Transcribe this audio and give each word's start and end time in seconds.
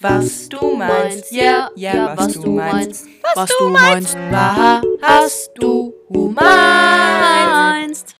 was 0.00 0.48
du 0.48 0.76
meinst. 0.76 1.32
Ja, 1.32 1.70
ja, 1.74 2.16
was 2.16 2.34
du 2.34 2.52
meinst. 2.52 3.08
Was 3.34 3.50
du 3.58 3.68
meinst. 3.68 4.14
Was 4.16 5.50
du 5.54 5.92
meinst. 6.34 8.16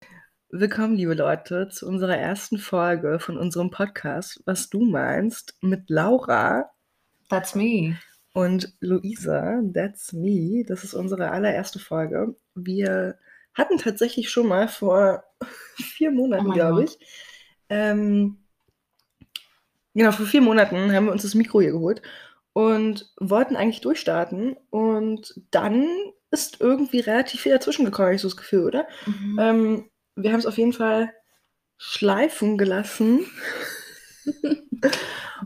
Willkommen, 0.51 0.97
liebe 0.97 1.15
Leute, 1.15 1.69
zu 1.69 1.87
unserer 1.87 2.17
ersten 2.17 2.59
Folge 2.59 3.21
von 3.21 3.39
unserem 3.39 3.71
Podcast, 3.71 4.43
was 4.45 4.69
du 4.71 4.81
meinst, 4.85 5.55
mit 5.61 5.89
Laura 5.89 6.69
That's 7.29 7.55
me. 7.55 7.97
und 8.33 8.75
Luisa. 8.81 9.61
That's 9.73 10.13
me. 10.13 10.65
Das 10.67 10.83
ist 10.83 10.95
unsere 10.95 11.31
allererste 11.31 11.79
Folge. 11.79 12.35
Wir 12.55 13.19
hatten 13.55 13.79
tatsächlich 13.79 14.31
schon 14.31 14.49
mal 14.49 14.67
vor 14.67 15.23
vier 15.77 16.11
Oh 16.11 16.15
Monaten, 16.15 16.49
mein 16.49 16.55
glaube 16.55 16.85
ich. 16.85 16.99
Ähm, 17.69 18.39
genau, 19.99 20.13
vor 20.13 20.27
vier 20.27 20.41
Monaten 20.41 20.93
haben 20.93 21.07
wir 21.07 21.13
uns 21.13 21.23
das 21.23 21.35
Mikro 21.35 21.61
hier 21.61 21.73
geholt 21.73 22.03
und 22.53 23.13
wollten 23.19 23.57
eigentlich 23.57 23.81
durchstarten. 23.81 24.57
Und 24.71 25.35
dann 25.51 25.87
ist 26.31 26.61
irgendwie 26.61 27.01
relativ 27.01 27.43
viel 27.43 27.53
dazwischen 27.53 27.85
gekommen, 27.85 28.07
habe 28.07 28.15
ich 28.15 28.23
so 28.23 28.29
das 28.29 28.37
Gefühl, 28.37 28.67
oder? 28.67 28.87
Mhm. 29.07 29.39
Ähm, 29.41 29.91
wir 30.17 30.33
haben 30.33 30.41
es 30.41 30.47
auf 30.47 30.59
jeden 30.59 30.73
Fall 30.73 31.13
schleifen 31.77 32.59
gelassen. 32.59 33.27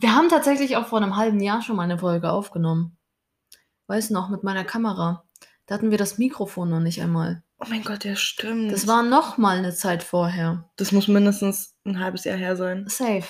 Wir 0.01 0.15
haben 0.16 0.29
tatsächlich 0.29 0.77
auch 0.77 0.87
vor 0.87 1.01
einem 1.01 1.16
halben 1.16 1.38
Jahr 1.41 1.62
schon 1.62 1.77
mal 1.77 1.84
eine 1.84 1.98
Folge 1.98 2.30
aufgenommen. 2.30 2.96
Weiß 3.87 4.10
noch, 4.10 4.30
mit 4.30 4.43
meiner 4.43 4.65
Kamera. 4.65 5.24
Da 5.66 5.74
hatten 5.77 5.91
wir 5.91 5.98
das 5.98 6.19
Mikrofon 6.19 6.71
noch 6.71 6.80
nicht 6.80 7.01
einmal. 7.01 7.43
Oh 7.60 7.66
mein 7.69 7.84
Gott, 7.84 8.05
ja, 8.05 8.16
stimmt. 8.16 8.73
Das 8.73 8.88
war 8.88 9.02
noch 9.02 9.38
mal 9.38 9.59
eine 9.59 9.73
Zeit 9.73 10.02
vorher. 10.02 10.69
das 10.77 10.91
muss 10.91 11.07
mindestens 11.07 11.77
ein 11.84 12.01
halbes 12.01 12.24
Jahr 12.24 12.37
her 12.37 12.57
sein. 12.57 12.87
Safe. 12.88 13.24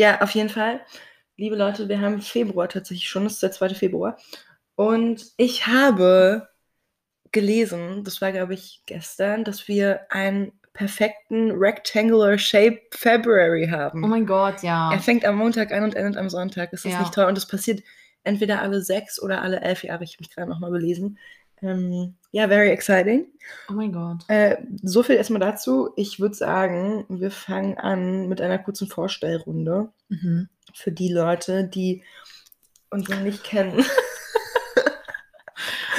Ja, 0.00 0.22
auf 0.22 0.30
jeden 0.30 0.48
Fall. 0.48 0.80
Liebe 1.36 1.56
Leute, 1.56 1.90
wir 1.90 2.00
haben 2.00 2.22
Februar 2.22 2.70
tatsächlich 2.70 3.06
schon, 3.06 3.24
das 3.24 3.34
ist 3.34 3.42
der 3.42 3.52
2. 3.52 3.74
Februar. 3.74 4.16
Und 4.74 5.26
ich 5.36 5.66
habe 5.66 6.48
gelesen, 7.32 8.02
das 8.02 8.22
war 8.22 8.32
glaube 8.32 8.54
ich 8.54 8.80
gestern, 8.86 9.44
dass 9.44 9.68
wir 9.68 10.06
einen 10.08 10.52
perfekten 10.72 11.50
Rectangular 11.50 12.38
Shape 12.38 12.80
February 12.92 13.68
haben. 13.70 14.02
Oh 14.02 14.06
mein 14.06 14.24
Gott, 14.24 14.62
ja. 14.62 14.90
Er 14.90 15.00
fängt 15.00 15.26
am 15.26 15.36
Montag 15.36 15.70
an 15.70 15.84
und 15.84 15.94
endet 15.94 16.16
am 16.16 16.30
Sonntag. 16.30 16.72
Ist 16.72 16.86
das 16.86 16.92
Ja. 16.92 17.00
nicht 17.00 17.12
toll? 17.12 17.26
Und 17.26 17.36
das 17.36 17.46
passiert 17.46 17.82
entweder 18.24 18.62
alle 18.62 18.80
sechs 18.80 19.20
oder 19.20 19.42
alle 19.42 19.60
elf 19.60 19.84
Jahre. 19.84 20.04
Ich 20.04 20.14
habe 20.14 20.22
mich 20.22 20.34
gerade 20.34 20.48
nochmal 20.48 20.70
belesen. 20.70 21.18
Ähm, 21.62 22.14
ja, 22.32 22.46
very 22.48 22.70
exciting. 22.70 23.26
Oh 23.68 23.72
mein 23.74 23.92
Gott. 23.92 24.24
Äh, 24.28 24.58
so 24.82 25.02
viel 25.02 25.16
erstmal 25.16 25.40
dazu. 25.40 25.90
Ich 25.96 26.20
würde 26.20 26.34
sagen, 26.34 27.04
wir 27.08 27.30
fangen 27.30 27.76
an 27.78 28.28
mit 28.28 28.40
einer 28.40 28.58
kurzen 28.58 28.88
Vorstellrunde 28.88 29.92
Mhm. 30.08 30.48
für 30.74 30.92
die 30.92 31.12
Leute, 31.12 31.64
die 31.64 32.02
uns 32.90 33.08
noch 33.08 33.20
nicht 33.20 33.44
kennen. 33.44 33.84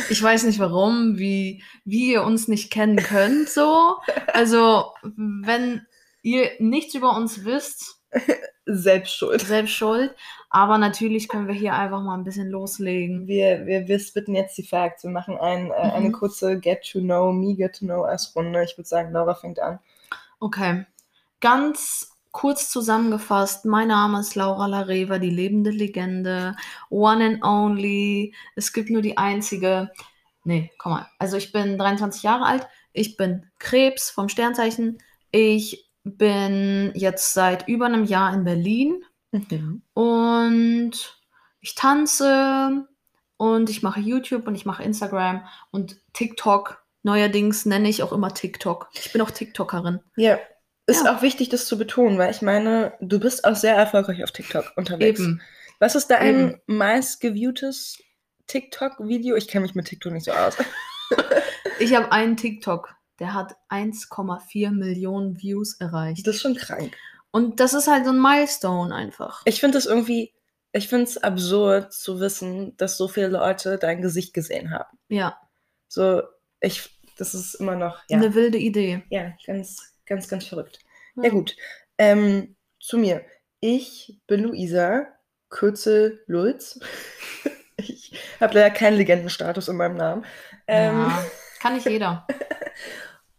Ich 0.09 0.21
weiß 0.21 0.43
nicht 0.43 0.59
warum, 0.59 1.17
wie, 1.17 1.63
wie 1.85 2.11
ihr 2.11 2.23
uns 2.23 2.47
nicht 2.49 2.69
kennen 2.71 2.97
könnt, 2.97 3.47
so. 3.49 3.95
Also, 4.33 4.91
wenn 5.15 5.85
ihr 6.21 6.49
nichts 6.59 6.95
über 6.95 7.15
uns 7.15 7.45
wisst, 7.45 8.00
Selbst 8.65 9.15
schuld. 9.15 9.41
selbst 9.41 9.73
schuld. 9.73 10.15
Aber 10.49 10.77
natürlich 10.77 11.27
können 11.27 11.47
wir 11.47 11.55
hier 11.55 11.73
einfach 11.73 12.01
mal 12.01 12.13
ein 12.15 12.23
bisschen 12.23 12.49
loslegen. 12.49 13.27
Wir, 13.27 13.65
wir, 13.65 13.87
wir 13.87 13.99
spitten 13.99 14.35
jetzt 14.35 14.57
die 14.57 14.63
Facts. 14.63 15.03
Wir 15.03 15.09
machen 15.09 15.37
ein, 15.37 15.71
äh, 15.71 15.73
eine 15.73 16.09
Mhm. 16.09 16.11
kurze 16.13 16.59
Get 16.59 16.83
to 16.91 16.99
Know 16.99 17.31
Me, 17.33 17.55
Get 17.55 17.77
to 17.79 17.85
Know 17.85 18.03
Us 18.05 18.33
Runde. 18.35 18.63
Ich 18.63 18.77
würde 18.77 18.87
sagen, 18.87 19.11
Laura 19.11 19.33
fängt 19.35 19.59
an. 19.59 19.79
Okay. 20.39 20.85
Ganz 21.39 22.11
kurz 22.31 22.69
zusammengefasst, 22.69 23.65
mein 23.65 23.89
Name 23.89 24.19
ist 24.21 24.35
Laura 24.35 24.65
Lareva, 24.67 25.19
die 25.19 25.29
lebende 25.31 25.69
Legende. 25.71 26.55
One 26.89 27.25
and 27.25 27.43
only. 27.43 28.33
Es 28.55 28.71
gibt 28.73 28.89
nur 28.89 29.01
die 29.01 29.17
einzige. 29.17 29.89
Nee, 30.43 30.71
komm 30.77 30.93
mal. 30.93 31.07
Also 31.19 31.37
ich 31.37 31.51
bin 31.51 31.77
23 31.77 32.23
Jahre 32.23 32.45
alt. 32.45 32.67
Ich 32.93 33.17
bin 33.17 33.47
Krebs 33.59 34.09
vom 34.09 34.29
Sternzeichen. 34.29 34.97
Ich 35.31 35.89
bin 36.03 36.91
jetzt 36.95 37.33
seit 37.33 37.67
über 37.67 37.85
einem 37.85 38.03
Jahr 38.05 38.33
in 38.33 38.43
Berlin 38.43 39.03
Mhm. 39.31 39.81
und 39.93 40.91
ich 41.61 41.75
tanze 41.75 42.85
und 43.37 43.69
ich 43.69 43.81
mache 43.81 43.99
YouTube 44.01 44.45
und 44.47 44.55
ich 44.55 44.65
mache 44.65 44.83
Instagram 44.83 45.45
und 45.71 45.97
TikTok. 46.13 46.83
Neuerdings 47.03 47.65
nenne 47.65 47.87
ich 47.89 48.03
auch 48.03 48.11
immer 48.11 48.33
TikTok. 48.33 48.89
Ich 48.93 49.11
bin 49.13 49.21
auch 49.21 49.31
TikTokerin. 49.31 49.99
Ja, 50.17 50.37
ist 50.85 51.05
Ja. 51.05 51.15
auch 51.15 51.21
wichtig, 51.21 51.47
das 51.49 51.65
zu 51.65 51.77
betonen, 51.77 52.17
weil 52.17 52.29
ich 52.31 52.41
meine, 52.41 52.93
du 52.99 53.19
bist 53.19 53.45
auch 53.45 53.55
sehr 53.55 53.75
erfolgreich 53.75 54.23
auf 54.23 54.31
TikTok 54.31 54.73
unterwegs. 54.75 55.19
Eben. 55.21 55.41
Was 55.79 55.95
ist 55.95 56.07
dein 56.07 56.49
Eben. 56.49 56.61
meistgeviewtes 56.67 57.99
TikTok-Video? 58.47 59.35
Ich 59.35 59.47
kenne 59.47 59.63
mich 59.63 59.75
mit 59.75 59.85
TikTok 59.87 60.11
nicht 60.13 60.25
so 60.25 60.31
aus. 60.31 60.57
Ich 61.79 61.95
habe 61.95 62.11
einen 62.11 62.37
TikTok, 62.37 62.93
der 63.21 63.35
hat 63.35 63.55
1,4 63.69 64.71
Millionen 64.71 65.39
Views 65.39 65.79
erreicht. 65.79 66.25
Das 66.25 66.35
ist 66.37 66.41
schon 66.41 66.55
krank. 66.55 66.97
Und 67.29 67.59
das 67.59 67.73
ist 67.73 67.87
halt 67.87 68.03
so 68.03 68.11
ein 68.11 68.19
Milestone 68.19 68.93
einfach. 68.93 69.43
Ich 69.45 69.59
finde 69.59 69.77
es 69.77 69.85
irgendwie, 69.85 70.33
ich 70.73 70.89
finde 70.89 71.03
es 71.03 71.17
absurd 71.19 71.93
zu 71.93 72.19
wissen, 72.19 72.75
dass 72.77 72.97
so 72.97 73.07
viele 73.07 73.27
Leute 73.27 73.77
dein 73.77 74.01
Gesicht 74.01 74.33
gesehen 74.33 74.71
haben. 74.71 74.97
Ja, 75.07 75.37
So, 75.87 76.23
ich, 76.61 76.89
das 77.15 77.35
ist 77.35 77.53
immer 77.53 77.75
noch, 77.75 78.01
ja, 78.09 78.17
eine 78.17 78.33
wilde 78.33 78.57
Idee. 78.57 79.03
ja 79.09 79.33
ganz, 79.45 79.93
ganz, 80.07 80.27
ganz 80.27 80.47
verrückt. 80.47 80.79
Ja, 81.15 81.29
gut. 81.29 81.55
Ähm, 81.99 82.55
zu 82.79 82.97
mir. 82.97 83.23
Ich 83.59 84.19
bin 84.25 84.41
Luisa, 84.41 85.05
Kürzel 85.49 86.23
Lulz. 86.25 86.79
ich 87.77 88.19
habe 88.39 88.55
leider 88.55 88.71
keinen 88.71 88.97
Legendenstatus 88.97 89.67
in 89.67 89.77
meinem 89.77 89.97
Namen. 89.97 90.25
Ähm, 90.65 91.01
ja, 91.01 91.25
kann 91.59 91.75
nicht 91.75 91.87
jeder. 91.87 92.25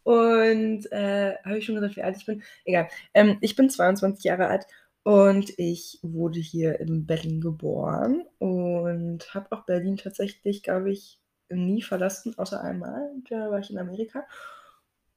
Und 0.05 0.91
äh, 0.93 1.37
habe 1.45 1.59
ich 1.59 1.65
schon 1.65 1.77
gesagt, 1.77 1.97
wie 1.97 2.03
alt 2.03 2.17
ich 2.17 2.27
bin? 2.27 2.43
Egal. 2.65 2.89
Ähm, 3.15 3.39
ich 3.41 3.57
bin 3.57 3.71
22 3.71 4.25
Jahre 4.25 4.49
alt 4.49 4.67
und 5.05 5.53
ich 5.59 5.99
wurde 6.03 6.41
hier 6.41 6.81
in 6.81 7.07
Berlin 7.07 7.41
geboren 7.41 8.25
und 8.39 9.35
habe 9.35 9.51
auch 9.51 9.65
Berlin 9.65 9.97
tatsächlich, 9.97 10.63
glaube 10.63 10.93
ich, 10.93 11.19
nie 11.51 11.83
verlassen, 11.83 12.37
außer 12.39 12.63
einmal. 12.63 13.11
Da 13.29 13.51
war 13.51 13.59
ich 13.59 13.71
in 13.71 13.79
Amerika. 13.79 14.25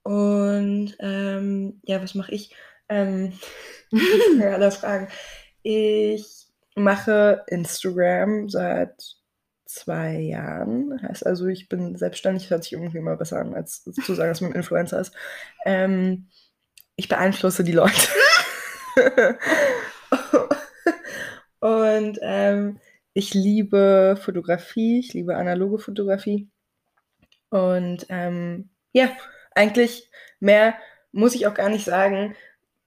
Und 0.03 0.95
ähm, 0.99 1.81
ja, 1.83 2.01
was 2.01 2.15
mache 2.15 2.31
ich? 2.31 2.55
Ähm, 2.89 3.33
ja, 4.39 4.53
alle 4.53 4.71
fragen. 4.71 5.07
Ich 5.63 6.47
mache 6.75 7.43
Instagram 7.47 8.49
seit 8.49 9.14
zwei 9.75 10.19
Jahren. 10.19 11.01
Heißt 11.01 11.25
also, 11.25 11.47
ich 11.47 11.69
bin 11.69 11.95
selbstständig, 11.97 12.49
hört 12.49 12.63
sich 12.63 12.73
irgendwie 12.73 12.97
immer 12.97 13.17
besser 13.17 13.39
an, 13.39 13.53
als 13.53 13.83
zu 13.83 14.13
sagen, 14.15 14.29
dass 14.31 14.41
man 14.41 14.53
Influencer 14.53 14.99
ist. 14.99 15.13
Ähm, 15.65 16.27
ich 16.95 17.09
beeinflusse 17.09 17.63
die 17.63 17.73
Leute. 17.73 18.07
Und 21.59 22.19
ähm, 22.21 22.79
ich 23.13 23.33
liebe 23.33 24.17
Fotografie, 24.21 24.99
ich 24.99 25.13
liebe 25.13 25.35
analoge 25.35 25.79
Fotografie. 25.79 26.49
Und 27.49 28.05
ähm, 28.09 28.69
ja, 28.93 29.09
eigentlich 29.51 30.09
mehr 30.39 30.75
muss 31.11 31.35
ich 31.35 31.47
auch 31.47 31.53
gar 31.53 31.69
nicht 31.69 31.85
sagen. 31.85 32.35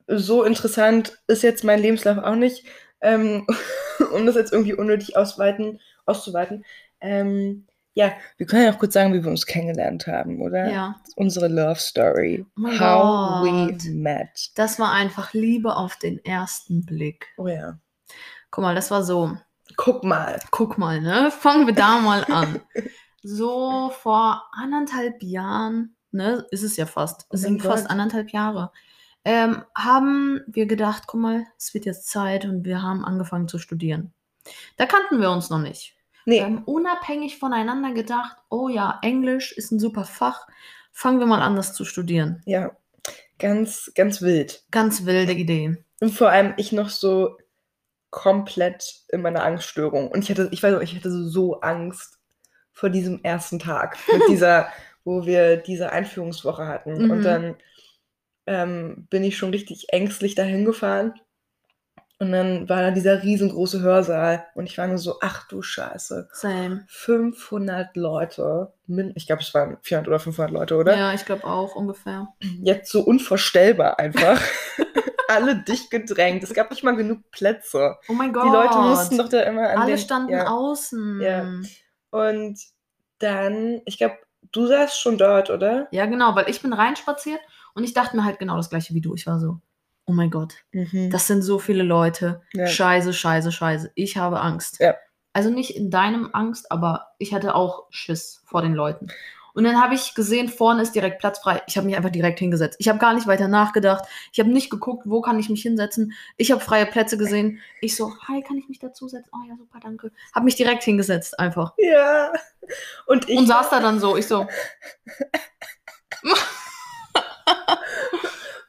So 0.06 0.44
interessant 0.44 1.18
ist 1.26 1.42
jetzt 1.42 1.64
mein 1.64 1.80
Lebenslauf 1.80 2.18
auch 2.18 2.36
nicht, 2.36 2.66
ähm, 3.00 3.46
um 4.12 4.26
das 4.26 4.36
jetzt 4.36 4.52
irgendwie 4.52 4.74
unnötig 4.74 5.16
ausweiten, 5.16 5.80
auszuweiten. 6.08 6.64
Ähm, 7.00 7.66
ja, 7.94 8.12
wir 8.36 8.46
können 8.46 8.64
ja 8.64 8.72
auch 8.72 8.78
kurz 8.78 8.94
sagen, 8.94 9.12
wie 9.12 9.24
wir 9.24 9.30
uns 9.30 9.44
kennengelernt 9.46 10.06
haben, 10.06 10.40
oder? 10.40 10.70
Ja, 10.70 10.96
Unsere 11.16 11.48
Love 11.48 11.80
Story. 11.80 12.46
Oh 12.56 12.68
How 12.78 13.44
Gott. 13.44 13.84
we 13.84 13.90
met. 13.92 14.50
das 14.54 14.78
war 14.78 14.92
einfach 14.92 15.32
Liebe 15.34 15.74
auf 15.74 15.96
den 15.96 16.24
ersten 16.24 16.84
Blick. 16.86 17.26
Oh 17.36 17.48
ja. 17.48 17.78
Guck 18.50 18.62
mal, 18.62 18.74
das 18.74 18.90
war 18.90 19.02
so. 19.02 19.36
Guck 19.76 20.04
mal. 20.04 20.38
Guck 20.52 20.78
mal, 20.78 21.00
ne? 21.00 21.30
Fangen 21.30 21.66
wir 21.66 21.74
da 21.74 21.98
mal 22.00 22.24
an. 22.24 22.60
So 23.22 23.90
vor 24.00 24.44
anderthalb 24.52 25.22
Jahren, 25.22 25.96
ne, 26.12 26.46
ist 26.52 26.62
es 26.62 26.76
ja 26.76 26.86
fast, 26.86 27.26
Oh 27.30 27.36
sind 27.36 27.60
fast 27.62 27.84
Gott. 27.84 27.90
anderthalb 27.90 28.30
Jahre, 28.30 28.70
ähm, 29.24 29.64
haben 29.74 30.40
wir 30.46 30.66
gedacht, 30.66 31.02
guck 31.08 31.20
mal, 31.20 31.46
es 31.58 31.74
wird 31.74 31.84
jetzt 31.84 32.08
Zeit 32.08 32.44
und 32.44 32.64
wir 32.64 32.80
haben 32.80 33.04
angefangen 33.04 33.48
zu 33.48 33.58
studieren. 33.58 34.12
Da 34.76 34.86
kannten 34.86 35.20
wir 35.20 35.30
uns 35.32 35.50
noch 35.50 35.58
nicht. 35.58 35.96
Nee, 36.28 36.40
Wir 36.40 36.44
haben 36.44 36.62
unabhängig 36.64 37.38
voneinander 37.38 37.92
gedacht, 37.92 38.36
oh 38.50 38.68
ja, 38.68 38.98
Englisch 39.00 39.52
ist 39.52 39.72
ein 39.72 39.78
super 39.78 40.04
Fach, 40.04 40.46
fangen 40.92 41.20
wir 41.20 41.26
mal 41.26 41.40
an, 41.40 41.56
das 41.56 41.74
zu 41.74 41.84
studieren. 41.84 42.42
ja. 42.46 42.70
Ganz, 43.38 43.92
ganz 43.94 44.20
wild. 44.20 44.64
Ganz 44.72 45.04
wilde 45.04 45.32
Idee. 45.32 45.76
Und 46.00 46.10
vor 46.10 46.28
allem 46.30 46.54
ich 46.56 46.72
noch 46.72 46.88
so 46.88 47.36
komplett 48.10 49.04
in 49.10 49.22
meiner 49.22 49.44
Angststörung. 49.44 50.10
Und 50.10 50.24
ich 50.24 50.30
hatte, 50.30 50.48
ich 50.50 50.60
weiß 50.60 50.72
noch, 50.72 50.80
ich 50.80 50.96
hatte 50.96 51.10
so, 51.10 51.28
so 51.28 51.60
Angst 51.60 52.18
vor 52.72 52.90
diesem 52.90 53.22
ersten 53.22 53.60
Tag. 53.60 53.96
Mit 54.12 54.22
dieser, 54.28 54.68
wo 55.04 55.24
wir 55.24 55.56
diese 55.56 55.92
Einführungswoche 55.92 56.66
hatten. 56.66 57.04
Mhm. 57.04 57.10
Und 57.12 57.22
dann 57.22 57.56
ähm, 58.46 59.06
bin 59.08 59.22
ich 59.22 59.36
schon 59.36 59.50
richtig 59.50 59.92
ängstlich 59.92 60.34
dahin 60.34 60.64
gefahren. 60.64 61.14
Und 62.20 62.32
dann 62.32 62.68
war 62.68 62.82
da 62.82 62.90
dieser 62.90 63.22
riesengroße 63.22 63.80
Hörsaal 63.80 64.44
und 64.54 64.66
ich 64.66 64.76
war 64.76 64.88
nur 64.88 64.98
so, 64.98 65.18
ach 65.20 65.46
du 65.46 65.62
Scheiße. 65.62 66.28
Same. 66.32 66.84
500 66.88 67.96
Leute. 67.96 68.72
Ich 69.14 69.26
glaube, 69.26 69.42
es 69.42 69.54
waren 69.54 69.78
400 69.82 70.08
oder 70.08 70.18
500 70.18 70.50
Leute, 70.50 70.76
oder? 70.76 70.96
Ja, 70.96 71.14
ich 71.14 71.24
glaube 71.24 71.44
auch 71.44 71.76
ungefähr. 71.76 72.28
Jetzt 72.60 72.90
so 72.90 73.02
unvorstellbar 73.02 74.00
einfach. 74.00 74.40
Alle 75.28 75.62
dicht 75.62 75.90
gedrängt. 75.92 76.42
Es 76.42 76.54
gab 76.54 76.70
nicht 76.70 76.82
mal 76.82 76.96
genug 76.96 77.30
Plätze. 77.30 77.96
Oh 78.08 78.14
mein 78.14 78.32
Gott. 78.32 78.46
Die 78.46 78.48
Leute 78.48 78.78
mussten 78.78 79.18
doch 79.18 79.28
da 79.28 79.42
immer 79.42 79.68
an 79.68 79.78
Alle 79.82 79.92
den, 79.92 79.98
standen 79.98 80.32
ja. 80.32 80.48
außen. 80.48 81.20
Ja. 81.20 81.52
Und 82.10 82.58
dann, 83.18 83.80
ich 83.84 83.98
glaube, 83.98 84.16
du 84.50 84.66
saßt 84.66 84.98
schon 84.98 85.18
dort, 85.18 85.50
oder? 85.50 85.86
Ja, 85.92 86.06
genau, 86.06 86.34
weil 86.34 86.48
ich 86.48 86.62
bin 86.62 86.72
reinspaziert 86.72 87.40
und 87.74 87.84
ich 87.84 87.94
dachte 87.94 88.16
mir 88.16 88.24
halt 88.24 88.38
genau 88.38 88.56
das 88.56 88.70
gleiche 88.70 88.94
wie 88.94 89.00
du. 89.00 89.14
Ich 89.14 89.26
war 89.26 89.38
so, 89.38 89.60
oh 90.08 90.12
mein 90.12 90.30
Gott, 90.30 90.54
Mhm. 90.72 91.10
das 91.10 91.26
sind 91.28 91.42
so 91.42 91.58
viele 91.58 91.82
Leute. 91.84 92.40
Ja. 92.54 92.66
Scheiße, 92.66 93.12
scheiße, 93.12 93.52
scheiße. 93.52 93.92
Ich 93.94 94.16
habe 94.16 94.40
Angst. 94.40 94.80
Ja. 94.80 94.94
Also 95.32 95.50
nicht 95.50 95.76
in 95.76 95.90
deinem 95.90 96.30
Angst, 96.32 96.72
aber 96.72 97.08
ich 97.18 97.32
hatte 97.34 97.54
auch 97.54 97.86
Schiss 97.90 98.42
vor 98.46 98.62
den 98.62 98.74
Leuten. 98.74 99.08
Und 99.54 99.64
dann 99.64 99.80
habe 99.82 99.94
ich 99.94 100.14
gesehen, 100.14 100.48
vorne 100.48 100.82
ist 100.82 100.94
direkt 100.94 101.18
Platz 101.18 101.40
frei. 101.40 101.62
Ich 101.66 101.76
habe 101.76 101.86
mich 101.86 101.96
einfach 101.96 102.10
direkt 102.10 102.38
hingesetzt. 102.38 102.76
Ich 102.78 102.88
habe 102.88 102.98
gar 103.00 103.12
nicht 103.12 103.26
weiter 103.26 103.48
nachgedacht. 103.48 104.04
Ich 104.32 104.38
habe 104.38 104.50
nicht 104.50 104.70
geguckt, 104.70 105.02
wo 105.06 105.20
kann 105.20 105.38
ich 105.40 105.48
mich 105.48 105.62
hinsetzen. 105.62 106.12
Ich 106.36 106.52
habe 106.52 106.60
freie 106.60 106.86
Plätze 106.86 107.18
gesehen. 107.18 107.60
Ich 107.80 107.96
so, 107.96 108.12
hi, 108.28 108.40
kann 108.42 108.56
ich 108.56 108.68
mich 108.68 108.78
dazusetzen? 108.78 109.30
Oh 109.34 109.44
ja, 109.48 109.56
super, 109.56 109.80
danke. 109.82 110.12
Habe 110.32 110.44
mich 110.44 110.54
direkt 110.54 110.84
hingesetzt, 110.84 111.38
einfach. 111.40 111.74
Ja. 111.76 112.32
Und 113.06 113.28
ich. 113.28 113.36
Und 113.38 113.46
saß 113.48 113.70
da 113.70 113.80
dann 113.80 113.98
so. 113.98 114.16
Ich 114.16 114.26
so, 114.28 114.46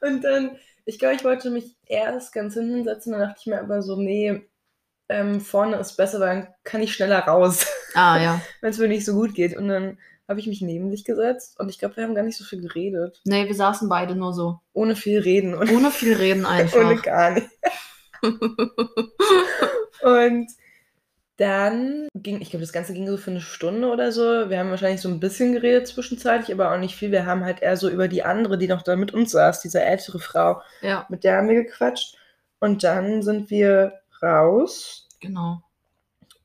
Und 0.02 0.24
dann, 0.24 0.58
ich 0.90 0.98
glaube, 0.98 1.16
ich 1.16 1.24
wollte 1.24 1.52
mich 1.52 1.76
erst 1.86 2.34
ganz 2.34 2.56
hinten 2.56 2.76
hinsetzen, 2.76 3.12
dann 3.12 3.22
dachte 3.22 3.38
ich 3.40 3.46
mir 3.46 3.62
aber 3.62 3.84
so, 3.84 3.96
nee, 3.96 4.42
ähm, 5.08 5.40
vorne 5.40 5.78
ist 5.78 5.98
besser, 5.98 6.20
weil 6.20 6.28
dann 6.28 6.48
kann 6.64 6.82
ich 6.82 6.94
schneller 6.94 7.20
raus, 7.20 7.68
ah 7.94 8.20
ja. 8.20 8.42
wenn 8.62 8.72
es 8.72 8.80
mir 8.80 8.88
nicht 8.88 9.06
so 9.06 9.14
gut 9.14 9.36
geht. 9.36 9.56
Und 9.56 9.68
dann 9.68 10.00
habe 10.28 10.40
ich 10.40 10.48
mich 10.48 10.62
neben 10.62 10.90
dich 10.90 11.06
gesetzt 11.06 11.60
und 11.60 11.70
ich 11.70 11.80
glaube, 11.80 11.98
wir 11.98 12.04
haben 12.04 12.16
gar 12.16 12.24
nicht 12.24 12.38
so 12.38 12.44
viel 12.44 12.62
geredet. 12.62 13.22
Nee, 13.24 13.48
wir 13.48 13.56
saßen 13.56 13.88
beide 13.88 14.16
nur 14.16 14.34
so. 14.34 14.60
Ohne 14.74 14.96
viel 14.96 15.20
reden 15.20 15.54
und 15.54 15.72
Ohne 15.72 15.92
viel 15.92 16.16
reden 16.16 16.46
ohne 16.46 16.54
einfach. 16.56 17.04
gar 17.04 17.32
nicht. 17.32 17.48
Und 20.02 20.48
dann 21.40 22.10
ging, 22.16 22.42
ich 22.42 22.50
glaube, 22.50 22.64
das 22.66 22.74
Ganze 22.74 22.94
ging 22.94 23.08
so 23.08 23.16
für 23.16 23.32
eine 23.32 23.40
Stunde 23.40 23.88
oder 23.90 24.12
so. 24.12 24.50
Wir 24.50 24.60
haben 24.60 24.72
wahrscheinlich 24.72 25.00
so 25.00 25.08
ein 25.08 25.22
bisschen 25.22 25.54
geredet 25.54 25.88
zwischenzeitlich, 25.88 26.52
aber 26.52 26.74
auch 26.74 26.78
nicht 26.78 26.96
viel. 26.96 27.12
Wir 27.12 27.26
haben 27.26 27.46
halt 27.46 27.62
eher 27.62 27.78
so 27.78 27.90
über 27.90 28.10
die 28.10 28.24
andere, 28.24 28.58
die 28.58 28.68
noch 28.68 28.82
da 28.82 28.98
mit 28.98 29.14
uns 29.14 29.32
saß, 29.32 29.62
diese 29.62 29.82
ältere 29.82 30.20
Frau, 30.20 30.62
ja, 30.82 31.06
mit 31.08 31.24
der 31.24 31.38
haben 31.38 31.48
wir 31.48 31.64
gequatscht. 31.64 32.18
Und 32.60 32.84
dann 32.84 33.22
sind 33.22 33.50
wir 33.50 33.94
raus 34.22 35.08
genau. 35.22 35.62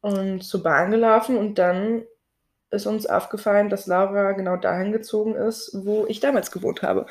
und 0.01 0.45
zur 0.45 0.63
Bahn 0.63 0.93
gelaufen 0.93 1.37
und 1.37 1.59
dann 1.59 2.05
ist 2.71 2.87
uns 2.87 3.07
aufgefallen, 3.07 3.71
dass 3.71 3.87
Laura 3.87 4.33
genau 4.33 4.57
dahin 4.57 4.93
gezogen 4.93 5.35
ist, 5.35 5.73
wo 5.75 6.07
ich 6.07 6.21
damals 6.21 6.53
gewohnt 6.53 6.83
habe. 6.83 7.07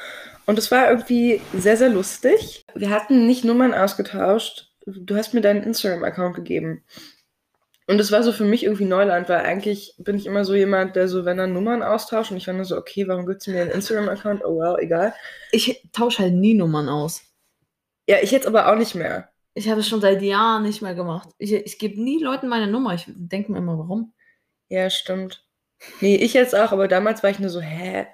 Und 0.46 0.58
es 0.58 0.72
war 0.72 0.90
irgendwie 0.90 1.42
sehr, 1.54 1.76
sehr 1.76 1.90
lustig. 1.90 2.64
Wir 2.76 2.92
hatten 2.92 3.28
nicht 3.28 3.44
Nummern 3.44 3.74
ausgetauscht. 3.74 4.72
Du 4.86 5.18
hast 5.18 5.34
mir 5.34 5.42
deinen 5.42 5.64
Instagram-Account 5.64 6.36
gegeben. 6.36 6.84
Und 7.88 8.00
es 8.00 8.12
war 8.12 8.24
so 8.24 8.32
für 8.32 8.46
mich 8.46 8.64
irgendwie 8.64 8.86
Neuland, 8.86 9.28
weil 9.28 9.42
eigentlich 9.42 9.96
bin 9.98 10.16
ich 10.16 10.26
immer 10.26 10.46
so 10.46 10.56
jemand, 10.56 10.96
der 10.96 11.08
so, 11.10 11.26
wenn 11.26 11.40
er 11.40 11.48
Nummern 11.48 11.84
austauscht 11.84 12.32
und 12.32 12.38
ich 12.38 12.48
war 12.48 12.54
nur 12.54 12.66
so, 12.66 12.78
okay, 12.78 13.08
warum 13.08 13.26
gibst 13.26 13.48
du 13.48 13.52
mir 13.52 13.62
einen 13.62 13.72
Instagram-Account? 13.72 14.44
Oh 14.46 14.58
well, 14.58 14.78
egal. 14.80 15.14
Ich 15.52 15.90
tausche 15.92 16.24
halt 16.24 16.34
nie 16.34 16.54
Nummern 16.54 16.88
aus. 16.88 17.22
Ja, 18.08 18.18
ich 18.22 18.32
jetzt 18.32 18.48
aber 18.48 18.72
auch 18.72 18.76
nicht 18.76 18.96
mehr. 18.96 19.30
Ich 19.54 19.70
habe 19.70 19.82
es 19.82 19.88
schon 19.88 20.02
seit 20.02 20.22
Jahren 20.22 20.64
nicht 20.64 20.82
mehr 20.82 20.96
gemacht. 20.96 21.30
Ich, 21.38 21.54
ich 21.54 21.78
gebe 21.78 22.02
nie 22.02 22.24
Leuten 22.24 22.48
meine 22.48 22.68
Nummer. 22.68 22.94
Ich 22.94 23.06
denke 23.08 23.52
mir 23.52 23.60
immer, 23.60 23.78
warum? 23.78 24.14
Ja, 24.70 24.90
stimmt. 24.90 25.46
Nee, 26.00 26.16
ich 26.16 26.34
jetzt 26.34 26.56
auch, 26.56 26.72
aber 26.72 26.88
damals 26.88 27.22
war 27.22 27.30
ich 27.30 27.40
nur 27.40 27.50
so, 27.50 27.60
hä? 27.62 28.08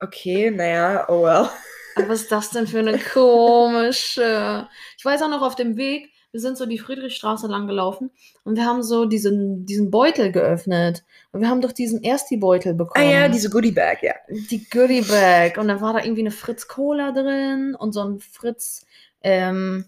Okay, 0.00 0.50
naja, 0.50 1.06
oh 1.08 1.24
well. 1.24 1.48
Aber 1.94 2.08
was 2.08 2.22
ist 2.22 2.32
das 2.32 2.50
denn 2.50 2.66
für 2.66 2.78
eine 2.78 2.98
komische. 2.98 4.68
Ich 4.96 5.04
weiß 5.04 5.22
auch 5.22 5.28
noch 5.28 5.42
auf 5.42 5.56
dem 5.56 5.76
Weg, 5.76 6.11
wir 6.32 6.40
sind 6.40 6.56
so 6.56 6.64
die 6.64 6.78
Friedrichstraße 6.78 7.46
lang 7.46 7.66
gelaufen 7.66 8.10
und 8.42 8.56
wir 8.56 8.64
haben 8.64 8.82
so 8.82 9.04
diesen, 9.04 9.66
diesen 9.66 9.90
Beutel 9.90 10.32
geöffnet. 10.32 11.04
Und 11.30 11.42
wir 11.42 11.48
haben 11.48 11.60
doch 11.60 11.72
diesen 11.72 12.02
Ersti-Beutel 12.02 12.72
Ah 12.72 12.76
bekommen. 12.76 13.10
ja, 13.10 13.28
diese 13.28 13.50
Goodie 13.50 13.70
Bag, 13.72 14.02
ja. 14.02 14.14
die 14.28 14.68
Goodie 14.68 15.02
Bag. 15.02 15.58
Und 15.58 15.68
da 15.68 15.80
war 15.82 15.92
da 15.92 16.00
irgendwie 16.00 16.22
eine 16.22 16.30
Fritz 16.30 16.68
Cola 16.68 17.12
drin 17.12 17.76
und 17.78 17.92
so 17.92 18.00
ein 18.00 18.18
Fritz 18.18 18.86
ähm, 19.20 19.84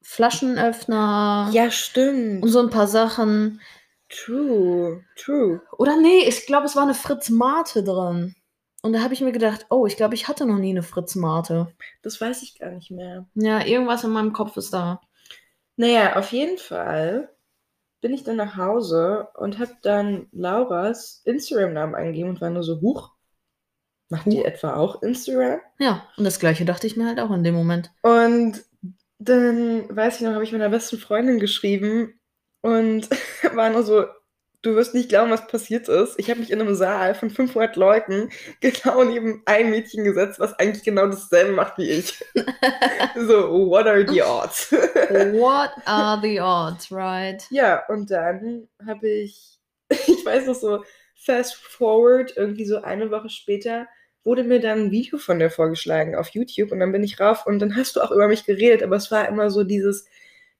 Flaschenöffner. 0.00 1.50
Ja, 1.52 1.70
stimmt. 1.72 2.44
Und 2.44 2.48
so 2.50 2.60
ein 2.60 2.70
paar 2.70 2.86
Sachen. 2.86 3.60
True, 4.08 5.04
true. 5.16 5.60
Oder 5.76 6.00
nee, 6.00 6.24
ich 6.26 6.46
glaube, 6.46 6.66
es 6.66 6.76
war 6.76 6.84
eine 6.84 6.94
Fritz 6.94 7.30
Mate 7.30 7.82
drin. 7.82 8.36
Und 8.82 8.92
da 8.92 9.02
habe 9.02 9.12
ich 9.12 9.20
mir 9.20 9.32
gedacht, 9.32 9.66
oh, 9.70 9.86
ich 9.86 9.96
glaube, 9.96 10.14
ich 10.14 10.28
hatte 10.28 10.46
noch 10.46 10.56
nie 10.56 10.70
eine 10.70 10.82
Fritz 10.82 11.14
Mate. 11.16 11.72
Das 12.02 12.20
weiß 12.20 12.42
ich 12.42 12.58
gar 12.58 12.70
nicht 12.70 12.90
mehr. 12.90 13.26
Ja, 13.34 13.64
irgendwas 13.64 14.04
in 14.04 14.10
meinem 14.10 14.32
Kopf 14.32 14.56
ist 14.56 14.72
da. 14.72 15.00
Naja, 15.80 16.16
auf 16.16 16.30
jeden 16.32 16.58
Fall 16.58 17.34
bin 18.02 18.12
ich 18.12 18.22
dann 18.22 18.36
nach 18.36 18.58
Hause 18.58 19.28
und 19.32 19.58
habe 19.58 19.72
dann 19.80 20.28
Lauras 20.30 21.22
Instagram-Namen 21.24 21.94
eingegeben 21.94 22.28
und 22.28 22.40
war 22.42 22.50
nur 22.50 22.62
so, 22.62 22.82
huch, 22.82 23.14
macht 24.10 24.30
die 24.30 24.40
Huch. 24.40 24.44
etwa 24.44 24.74
auch 24.74 25.02
Instagram? 25.02 25.60
Ja, 25.78 26.06
und 26.18 26.24
das 26.24 26.38
gleiche 26.38 26.66
dachte 26.66 26.86
ich 26.86 26.98
mir 26.98 27.06
halt 27.06 27.18
auch 27.18 27.30
in 27.30 27.44
dem 27.44 27.54
Moment. 27.54 27.90
Und 28.02 28.62
dann, 29.20 29.96
weiß 29.96 30.16
ich 30.16 30.20
noch, 30.20 30.34
habe 30.34 30.44
ich 30.44 30.52
meiner 30.52 30.68
besten 30.68 30.98
Freundin 30.98 31.40
geschrieben 31.40 32.20
und 32.60 33.08
war 33.54 33.70
nur 33.70 33.82
so, 33.82 34.04
du 34.62 34.76
wirst 34.76 34.94
nicht 34.94 35.08
glauben, 35.08 35.30
was 35.30 35.46
passiert 35.46 35.88
ist. 35.88 36.18
Ich 36.18 36.28
habe 36.30 36.40
mich 36.40 36.50
in 36.50 36.60
einem 36.60 36.74
Saal 36.74 37.14
von 37.14 37.30
500 37.30 37.76
Leuten 37.76 38.30
genau 38.60 39.04
neben 39.04 39.42
ein 39.46 39.70
Mädchen 39.70 40.04
gesetzt, 40.04 40.38
was 40.38 40.58
eigentlich 40.58 40.84
genau 40.84 41.06
dasselbe 41.06 41.52
macht 41.52 41.78
wie 41.78 41.88
ich. 41.88 42.24
so, 43.16 43.68
what 43.68 43.86
are 43.86 44.06
the 44.06 44.22
odds? 44.22 44.72
What 44.72 45.70
are 45.86 46.20
the 46.22 46.40
odds, 46.40 46.90
right? 46.90 47.42
ja, 47.50 47.84
und 47.88 48.10
dann 48.10 48.68
habe 48.86 49.08
ich, 49.08 49.58
ich 49.88 50.24
weiß 50.24 50.46
noch 50.46 50.54
so, 50.54 50.84
fast 51.16 51.54
forward, 51.54 52.34
irgendwie 52.36 52.64
so 52.64 52.82
eine 52.82 53.10
Woche 53.10 53.28
später, 53.28 53.86
wurde 54.24 54.44
mir 54.44 54.60
dann 54.60 54.86
ein 54.86 54.90
Video 54.90 55.18
von 55.18 55.38
dir 55.38 55.50
vorgeschlagen 55.50 56.14
auf 56.14 56.28
YouTube 56.30 56.72
und 56.72 56.80
dann 56.80 56.92
bin 56.92 57.02
ich 57.02 57.20
rauf 57.20 57.46
und 57.46 57.58
dann 57.58 57.76
hast 57.76 57.96
du 57.96 58.00
auch 58.00 58.10
über 58.10 58.28
mich 58.28 58.44
geredet, 58.44 58.82
aber 58.82 58.96
es 58.96 59.10
war 59.10 59.28
immer 59.28 59.50
so 59.50 59.64
dieses, 59.64 60.06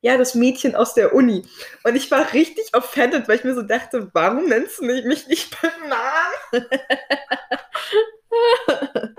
ja, 0.03 0.17
das 0.17 0.35
Mädchen 0.35 0.75
aus 0.75 0.95
der 0.95 1.15
Uni. 1.15 1.45
Und 1.85 1.95
ich 1.97 2.11
war 2.11 2.33
richtig 2.33 2.75
offended, 2.75 3.29
weil 3.29 3.37
ich 3.37 3.45
mir 3.45 3.55
so 3.55 3.63
dachte, 3.63 4.11
warum 4.15 4.47
nennst 4.49 4.81
du 4.81 4.85
mich 4.85 5.27
nicht 5.29 5.57
beim 5.63 5.89
Namen? 5.89 6.67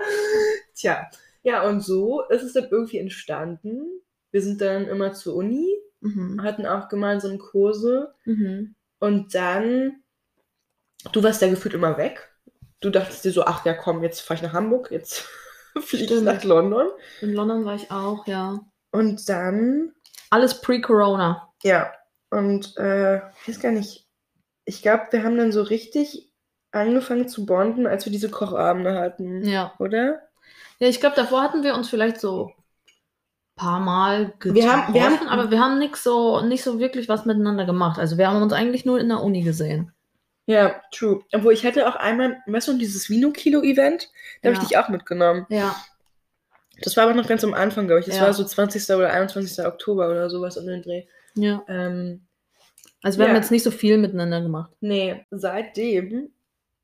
Tja, 0.74 1.08
ja, 1.42 1.62
und 1.68 1.80
so 1.80 2.22
ist 2.28 2.42
es 2.42 2.52
dann 2.52 2.68
irgendwie 2.70 2.98
entstanden. 2.98 3.86
Wir 4.30 4.42
sind 4.42 4.60
dann 4.60 4.86
immer 4.88 5.12
zur 5.12 5.34
Uni, 5.36 5.76
Mhm. 6.00 6.42
hatten 6.42 6.66
auch 6.66 6.88
gemeinsam 6.88 7.38
Kurse 7.38 8.12
Mhm. 8.24 8.74
und 8.98 9.34
dann, 9.36 10.02
du 11.12 11.22
warst 11.22 11.42
ja 11.42 11.48
gefühlt 11.48 11.74
immer 11.74 11.96
weg. 11.96 12.28
Du 12.80 12.90
dachtest 12.90 13.24
dir 13.24 13.30
so, 13.30 13.44
ach 13.44 13.64
ja, 13.64 13.74
komm, 13.74 14.02
jetzt 14.02 14.20
fahre 14.20 14.38
ich 14.38 14.42
nach 14.42 14.52
Hamburg, 14.52 14.90
jetzt 14.90 15.24
fliege 15.78 16.14
ich 16.14 16.22
nach 16.22 16.42
London. 16.42 16.88
In 17.20 17.34
London 17.34 17.64
war 17.64 17.76
ich 17.76 17.90
auch, 17.92 18.26
ja. 18.26 18.60
Und 18.90 19.28
dann 19.28 19.92
Alles 20.32 20.60
pre-Corona. 20.62 21.52
Ja, 21.62 21.92
und 22.30 22.76
äh, 22.78 23.16
ich 23.18 23.48
weiß 23.48 23.60
gar 23.60 23.72
nicht, 23.72 24.06
ich 24.64 24.80
glaube, 24.80 25.08
wir 25.10 25.22
haben 25.24 25.36
dann 25.36 25.52
so 25.52 25.62
richtig 25.62 26.32
angefangen 26.70 27.28
zu 27.28 27.44
bonden, 27.44 27.86
als 27.86 28.06
wir 28.06 28.12
diese 28.12 28.30
Kochabende 28.30 28.98
hatten, 28.98 29.42
Ja. 29.44 29.74
oder? 29.78 30.22
Ja, 30.78 30.88
ich 30.88 31.00
glaube, 31.00 31.16
davor 31.16 31.42
hatten 31.42 31.62
wir 31.62 31.74
uns 31.74 31.90
vielleicht 31.90 32.18
so 32.18 32.46
ein 32.46 32.52
paar 33.56 33.80
Mal 33.80 34.32
getroffen, 34.38 34.54
Wir 34.54 34.72
haben- 34.72 34.94
wir 34.94 35.04
haben- 35.04 35.28
aber 35.28 35.50
wir 35.50 35.60
haben 35.60 35.78
nix 35.78 36.02
so, 36.02 36.40
nicht 36.40 36.64
so 36.64 36.78
wirklich 36.78 37.10
was 37.10 37.26
miteinander 37.26 37.66
gemacht. 37.66 37.98
Also 37.98 38.16
wir 38.16 38.26
haben 38.28 38.40
uns 38.40 38.54
eigentlich 38.54 38.86
nur 38.86 38.98
in 38.98 39.10
der 39.10 39.20
Uni 39.22 39.42
gesehen. 39.42 39.92
Ja, 40.46 40.80
true. 40.92 41.22
Obwohl 41.34 41.52
ich 41.52 41.64
hatte 41.66 41.86
auch 41.86 41.94
einmal, 41.96 42.38
weißt 42.46 42.68
du, 42.68 42.78
dieses 42.78 43.10
Vino-Kilo-Event, 43.10 44.10
da 44.40 44.48
habe 44.48 44.56
Ja. 44.56 44.62
ich 44.62 44.68
dich 44.68 44.78
auch 44.78 44.88
mitgenommen. 44.88 45.44
Ja. 45.50 45.76
Das 46.80 46.96
war 46.96 47.04
aber 47.04 47.14
noch 47.14 47.28
ganz 47.28 47.44
am 47.44 47.54
Anfang, 47.54 47.86
glaube 47.86 48.00
ich. 48.00 48.06
Das 48.06 48.16
Ja. 48.16 48.22
war 48.22 48.32
so 48.34 48.44
20. 48.44 48.96
oder 48.96 49.10
21. 49.12 49.64
Oktober 49.66 50.10
oder 50.10 50.30
sowas 50.30 50.56
um 50.56 50.66
den 50.66 50.82
Dreh. 50.82 51.04
ja. 51.34 51.62
Ähm, 51.68 52.22
Also 53.04 53.18
wir 53.18 53.24
haben 53.26 53.32
Ja. 53.34 53.38
jetzt 53.40 53.50
nicht 53.50 53.64
so 53.64 53.70
viel 53.72 53.98
miteinander 53.98 54.40
gemacht. 54.40 54.70
nee, 54.80 55.26
seitdem 55.30 56.30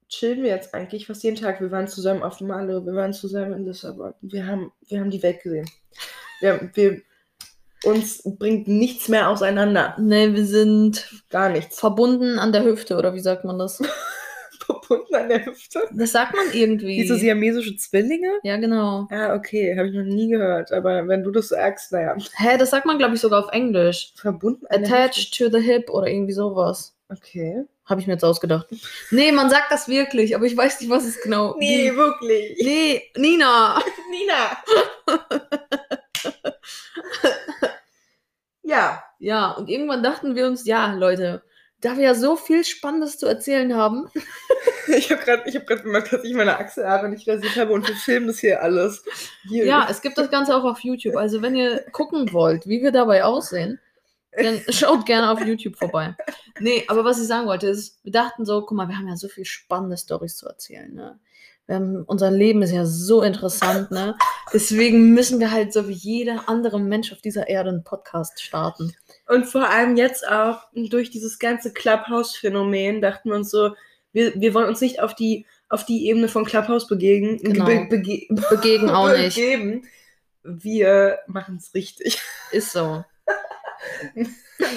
chillen 0.08 0.42
wir 0.42 0.50
jetzt 0.50 0.74
eigentlich 0.74 1.06
fast 1.06 1.22
jeden 1.22 1.36
Tag. 1.36 1.60
Wir 1.60 1.70
waren 1.70 1.86
zusammen 1.86 2.22
auf 2.22 2.40
Malle, 2.40 2.84
wir 2.84 2.94
waren 2.94 3.12
zusammen 3.12 3.52
in 3.52 3.64
Lissabon. 3.66 4.14
Wir 4.20 4.46
haben, 4.46 4.72
wir 4.88 4.98
haben 5.00 5.10
die 5.10 5.22
Welt 5.22 5.42
gesehen. 5.42 5.68
Wir, 6.40 6.70
wir, 6.74 7.02
uns 7.84 8.22
bringt 8.24 8.66
nichts 8.66 9.08
mehr 9.08 9.28
auseinander. 9.28 9.94
Nee, 10.00 10.32
wir 10.34 10.44
sind 10.44 11.08
Gar 11.30 11.50
nichts. 11.50 11.78
verbunden 11.78 12.38
an 12.40 12.50
der 12.52 12.64
Hüfte, 12.64 12.96
oder 12.96 13.14
wie 13.14 13.20
sagt 13.20 13.44
man 13.44 13.58
das? 13.58 13.80
verbunden 14.68 15.14
an 15.14 15.28
der 15.28 15.46
Hüfte. 15.46 15.80
Das 15.92 16.12
sagt 16.12 16.34
man 16.36 16.46
irgendwie. 16.52 16.98
Wie 17.02 17.06
so 17.08 17.14
siamesische 17.14 17.74
Zwillinge? 17.76 18.38
ja, 18.42 18.56
genau. 18.58 19.06
Ah, 19.10 19.34
okay, 19.34 19.74
habe 19.76 19.88
ich 19.88 19.94
noch 19.94 20.04
nie 20.04 20.28
gehört. 20.28 20.70
Aber 20.72 21.08
wenn 21.08 21.22
du 21.22 21.30
das 21.30 21.48
sagst, 21.48 21.92
naja. 21.92 22.16
Hä, 22.36 22.58
das 22.58 22.70
sagt 22.70 22.86
man, 22.86 22.98
glaube 22.98 23.14
ich, 23.14 23.20
sogar 23.20 23.44
auf 23.44 23.52
Englisch. 23.52 24.12
Verbunden 24.16 24.66
an 24.66 24.82
der 24.82 24.90
Attached 24.92 25.36
to 25.38 25.48
the 25.50 25.62
hip 25.64 25.88
oder 25.90 26.06
irgendwie 26.08 26.32
sowas. 26.34 26.94
Okay. 27.08 27.64
Habe 27.86 28.02
ich 28.02 28.06
mir 28.06 28.12
jetzt 28.14 28.24
ausgedacht. 28.24 28.66
Nee, 29.10 29.32
man 29.32 29.48
sagt 29.48 29.70
das 29.72 29.88
wirklich, 29.88 30.36
aber 30.36 30.44
ich 30.44 30.54
weiß 30.54 30.80
nicht, 30.80 30.90
was 30.90 31.06
es 31.06 31.20
genau 31.22 31.56
Nee, 31.58 31.90
wie- 31.92 31.96
wirklich. 31.96 32.58
Nee, 32.62 33.02
Nina. 33.16 33.82
Nina. 34.10 34.58
ja. 38.62 39.02
Ja, 39.20 39.50
und 39.52 39.68
irgendwann 39.68 40.02
dachten 40.02 40.36
wir 40.36 40.46
uns, 40.46 40.64
ja, 40.66 40.92
Leute, 40.94 41.42
da 41.80 41.96
wir 41.96 42.04
ja 42.04 42.14
so 42.14 42.36
viel 42.36 42.64
Spannendes 42.64 43.18
zu 43.18 43.26
erzählen 43.26 43.74
haben. 43.74 44.08
Ich 44.96 45.10
habe 45.10 45.22
gerade 45.22 45.52
hab 45.52 45.66
grad 45.66 45.82
bemerkt, 45.82 46.14
dass 46.14 46.24
ich 46.24 46.32
meine 46.32 46.56
Achselhaare 46.56 47.10
nicht 47.10 47.28
rasiert 47.28 47.56
habe 47.56 47.74
und 47.74 47.86
wir 47.86 47.94
filmen 47.94 48.26
das 48.26 48.38
hier 48.38 48.62
alles. 48.62 49.04
Hier. 49.46 49.66
Ja, 49.66 49.86
es 49.90 50.00
gibt 50.00 50.16
das 50.16 50.30
Ganze 50.30 50.56
auch 50.56 50.64
auf 50.64 50.80
YouTube. 50.80 51.14
Also 51.14 51.42
wenn 51.42 51.54
ihr 51.54 51.84
gucken 51.92 52.32
wollt, 52.32 52.66
wie 52.66 52.82
wir 52.82 52.90
dabei 52.90 53.22
aussehen, 53.22 53.80
dann 54.32 54.62
schaut 54.70 55.04
gerne 55.04 55.30
auf 55.30 55.44
YouTube 55.44 55.76
vorbei. 55.76 56.16
Nee, 56.58 56.84
aber 56.88 57.04
was 57.04 57.20
ich 57.20 57.26
sagen 57.26 57.46
wollte 57.46 57.66
ist, 57.66 58.02
wir 58.02 58.12
dachten 58.12 58.46
so, 58.46 58.62
guck 58.62 58.78
mal, 58.78 58.88
wir 58.88 58.96
haben 58.96 59.08
ja 59.08 59.16
so 59.16 59.28
viel 59.28 59.44
spannende 59.44 59.98
Stories 59.98 60.36
zu 60.36 60.46
erzählen. 60.46 60.90
Ne? 60.94 61.18
Haben, 61.68 62.04
unser 62.04 62.30
Leben 62.30 62.62
ist 62.62 62.72
ja 62.72 62.86
so 62.86 63.22
interessant, 63.22 63.90
ne? 63.90 64.16
Deswegen 64.54 65.12
müssen 65.12 65.38
wir 65.38 65.50
halt 65.50 65.72
so 65.72 65.86
wie 65.88 65.92
jeder 65.92 66.48
andere 66.48 66.80
Mensch 66.80 67.12
auf 67.12 67.20
dieser 67.20 67.48
Erde 67.48 67.68
einen 67.70 67.84
Podcast 67.84 68.40
starten. 68.42 68.94
Und 69.26 69.44
vor 69.44 69.68
allem 69.68 69.96
jetzt 69.96 70.26
auch 70.26 70.60
durch 70.74 71.10
dieses 71.10 71.38
ganze 71.38 71.72
Clubhouse-Phänomen 71.72 73.02
dachten 73.02 73.28
wir 73.28 73.36
uns 73.36 73.50
so, 73.50 73.74
wir, 74.12 74.32
wir 74.40 74.54
wollen 74.54 74.68
uns 74.68 74.80
nicht 74.80 75.00
auf 75.02 75.14
die, 75.14 75.44
auf 75.68 75.84
die 75.84 76.08
Ebene 76.08 76.28
von 76.28 76.46
Clubhouse 76.46 76.86
begegen, 76.88 77.36
Genau. 77.38 77.66
be, 77.66 77.86
bege, 77.90 78.26
Begegen 78.48 78.88
auch 78.88 79.10
nicht. 79.12 79.36
begeben. 79.36 79.86
Wir 80.42 81.18
machen 81.26 81.58
es 81.58 81.74
richtig. 81.74 82.18
Ist 82.50 82.72
so. 82.72 83.04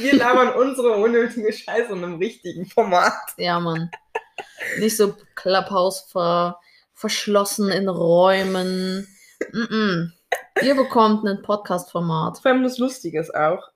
Wir 0.01 0.13
labern 0.15 0.53
unsere 0.53 0.91
unnötige 0.97 1.51
Scheiße 1.51 1.91
in 1.93 2.03
einem 2.03 2.17
richtigen 2.17 2.65
Format. 2.67 3.13
Ja, 3.37 3.59
Mann. 3.59 3.89
Nicht 4.79 4.95
so 4.97 5.15
Clubhouse 5.35 6.01
ver, 6.11 6.59
verschlossen 7.01 7.69
in 7.69 7.89
Räumen. 7.89 9.07
Mm 9.51 9.63
-mm. 9.63 10.11
Ihr 10.61 10.75
bekommt 10.75 11.27
ein 11.27 11.41
Podcast-Format. 11.41 12.39
Vor 12.39 12.51
allem 12.51 12.63
das 12.63 12.77
Lustige 12.77 13.19
ist 13.19 13.33
auch, 13.35 13.71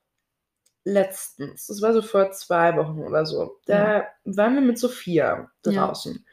letztens, 0.86 1.66
das 1.66 1.82
war 1.82 1.94
so 1.94 2.02
vor 2.04 2.32
zwei 2.32 2.78
Wochen 2.78 3.00
oder 3.00 3.26
so, 3.26 3.60
da 3.66 4.06
waren 4.24 4.54
wir 4.54 4.62
mit 4.62 4.78
Sophia 4.78 5.50
Ja. 5.66 5.88
draußen. 5.88 6.24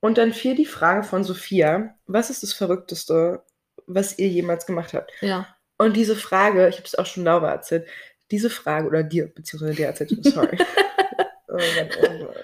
Und 0.00 0.16
dann 0.18 0.32
fiel 0.32 0.54
die 0.54 0.64
Frage 0.66 1.02
von 1.02 1.24
Sophia, 1.24 1.96
was 2.06 2.30
ist 2.30 2.44
das 2.44 2.52
Verrückteste, 2.52 3.42
was 3.88 4.16
ihr 4.18 4.28
jemals 4.28 4.64
gemacht 4.66 4.94
habt? 4.94 5.10
Ja. 5.20 5.48
Und 5.78 5.96
diese 5.96 6.14
Frage, 6.14 6.68
ich 6.68 6.76
habe 6.76 6.86
es 6.86 6.94
auch 6.94 7.06
schon 7.06 7.24
Laura 7.24 7.50
erzählt, 7.50 7.88
diese 8.30 8.50
Frage, 8.50 8.86
oder 8.86 9.02
dir, 9.02 9.26
beziehungsweise 9.26 9.74
dir 9.74 9.86
erzählt, 9.86 10.10
sorry. 10.24 10.56
oh 11.48 11.56
Gott, 11.56 11.98
oh 12.02 12.24
Gott. 12.26 12.36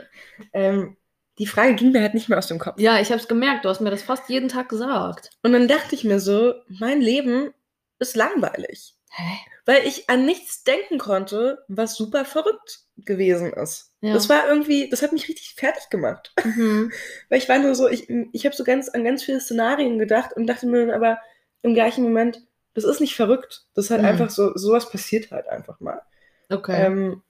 ähm, 0.53 0.97
die 1.39 1.47
Frage 1.47 1.75
ging 1.75 1.93
mir 1.93 2.01
halt 2.03 2.15
nicht 2.15 2.29
mehr 2.29 2.39
aus 2.39 2.47
dem 2.47 2.59
Kopf. 2.59 2.79
Ja, 2.79 3.01
ich 3.01 3.11
habe 3.11 3.21
es 3.21 3.29
gemerkt. 3.29 3.65
Du 3.65 3.69
hast 3.69 3.81
mir 3.81 3.91
das 3.91 4.03
fast 4.03 4.29
jeden 4.29 4.49
Tag 4.49 4.69
gesagt. 4.69 5.31
Und 5.43 5.53
dann 5.53 5.67
dachte 5.69 5.95
ich 5.95 6.05
mir 6.05 6.21
so, 6.21 6.55
mein 6.69 7.01
Leben 7.01 7.53
ist 7.99 8.17
langweilig. 8.17 8.95
Hä? 9.11 9.37
Weil 9.67 9.87
ich 9.87 10.09
an 10.11 10.27
nichts 10.27 10.65
denken 10.65 10.99
konnte, 10.99 11.65
was 11.69 11.97
super 11.97 12.25
verrückt 12.25 12.81
gewesen 12.99 13.53
ist. 13.53 13.93
Ja. 14.01 14.13
Das 14.13 14.29
war 14.29 14.47
irgendwie, 14.49 14.89
das 14.91 15.03
hat 15.03 15.13
mich 15.13 15.29
richtig 15.29 15.55
fertig 15.57 15.89
gemacht. 15.91 16.33
Mhm. 16.45 16.93
Weil 17.31 17.39
ich 17.39 17.49
war 17.49 17.59
nur 17.59 17.75
so, 17.75 17.89
ich, 17.89 18.09
ich 18.33 18.45
habe 18.45 18.55
so 18.55 18.63
ganz 18.65 18.89
an 18.91 19.03
ganz 19.03 19.25
viele 19.25 19.41
Szenarien 19.41 19.99
gedacht 19.99 20.35
und 20.37 20.47
dachte 20.47 20.67
mir 20.67 20.87
dann 20.87 20.95
aber 20.95 21.19
im 21.63 21.75
gleichen 21.75 22.05
Moment, 22.05 22.43
das 22.75 22.85
ist 22.85 23.01
nicht 23.01 23.17
verrückt. 23.17 23.65
Das 23.75 23.87
ist 23.87 23.91
halt 23.91 24.03
Mhm. 24.03 24.09
einfach 24.09 24.31
so, 24.31 24.53
sowas 24.57 24.91
passiert 24.91 25.31
halt 25.33 25.49
einfach 25.49 25.81
mal. 25.81 26.03
Okay. 26.51 26.85
Ähm, 26.87 27.23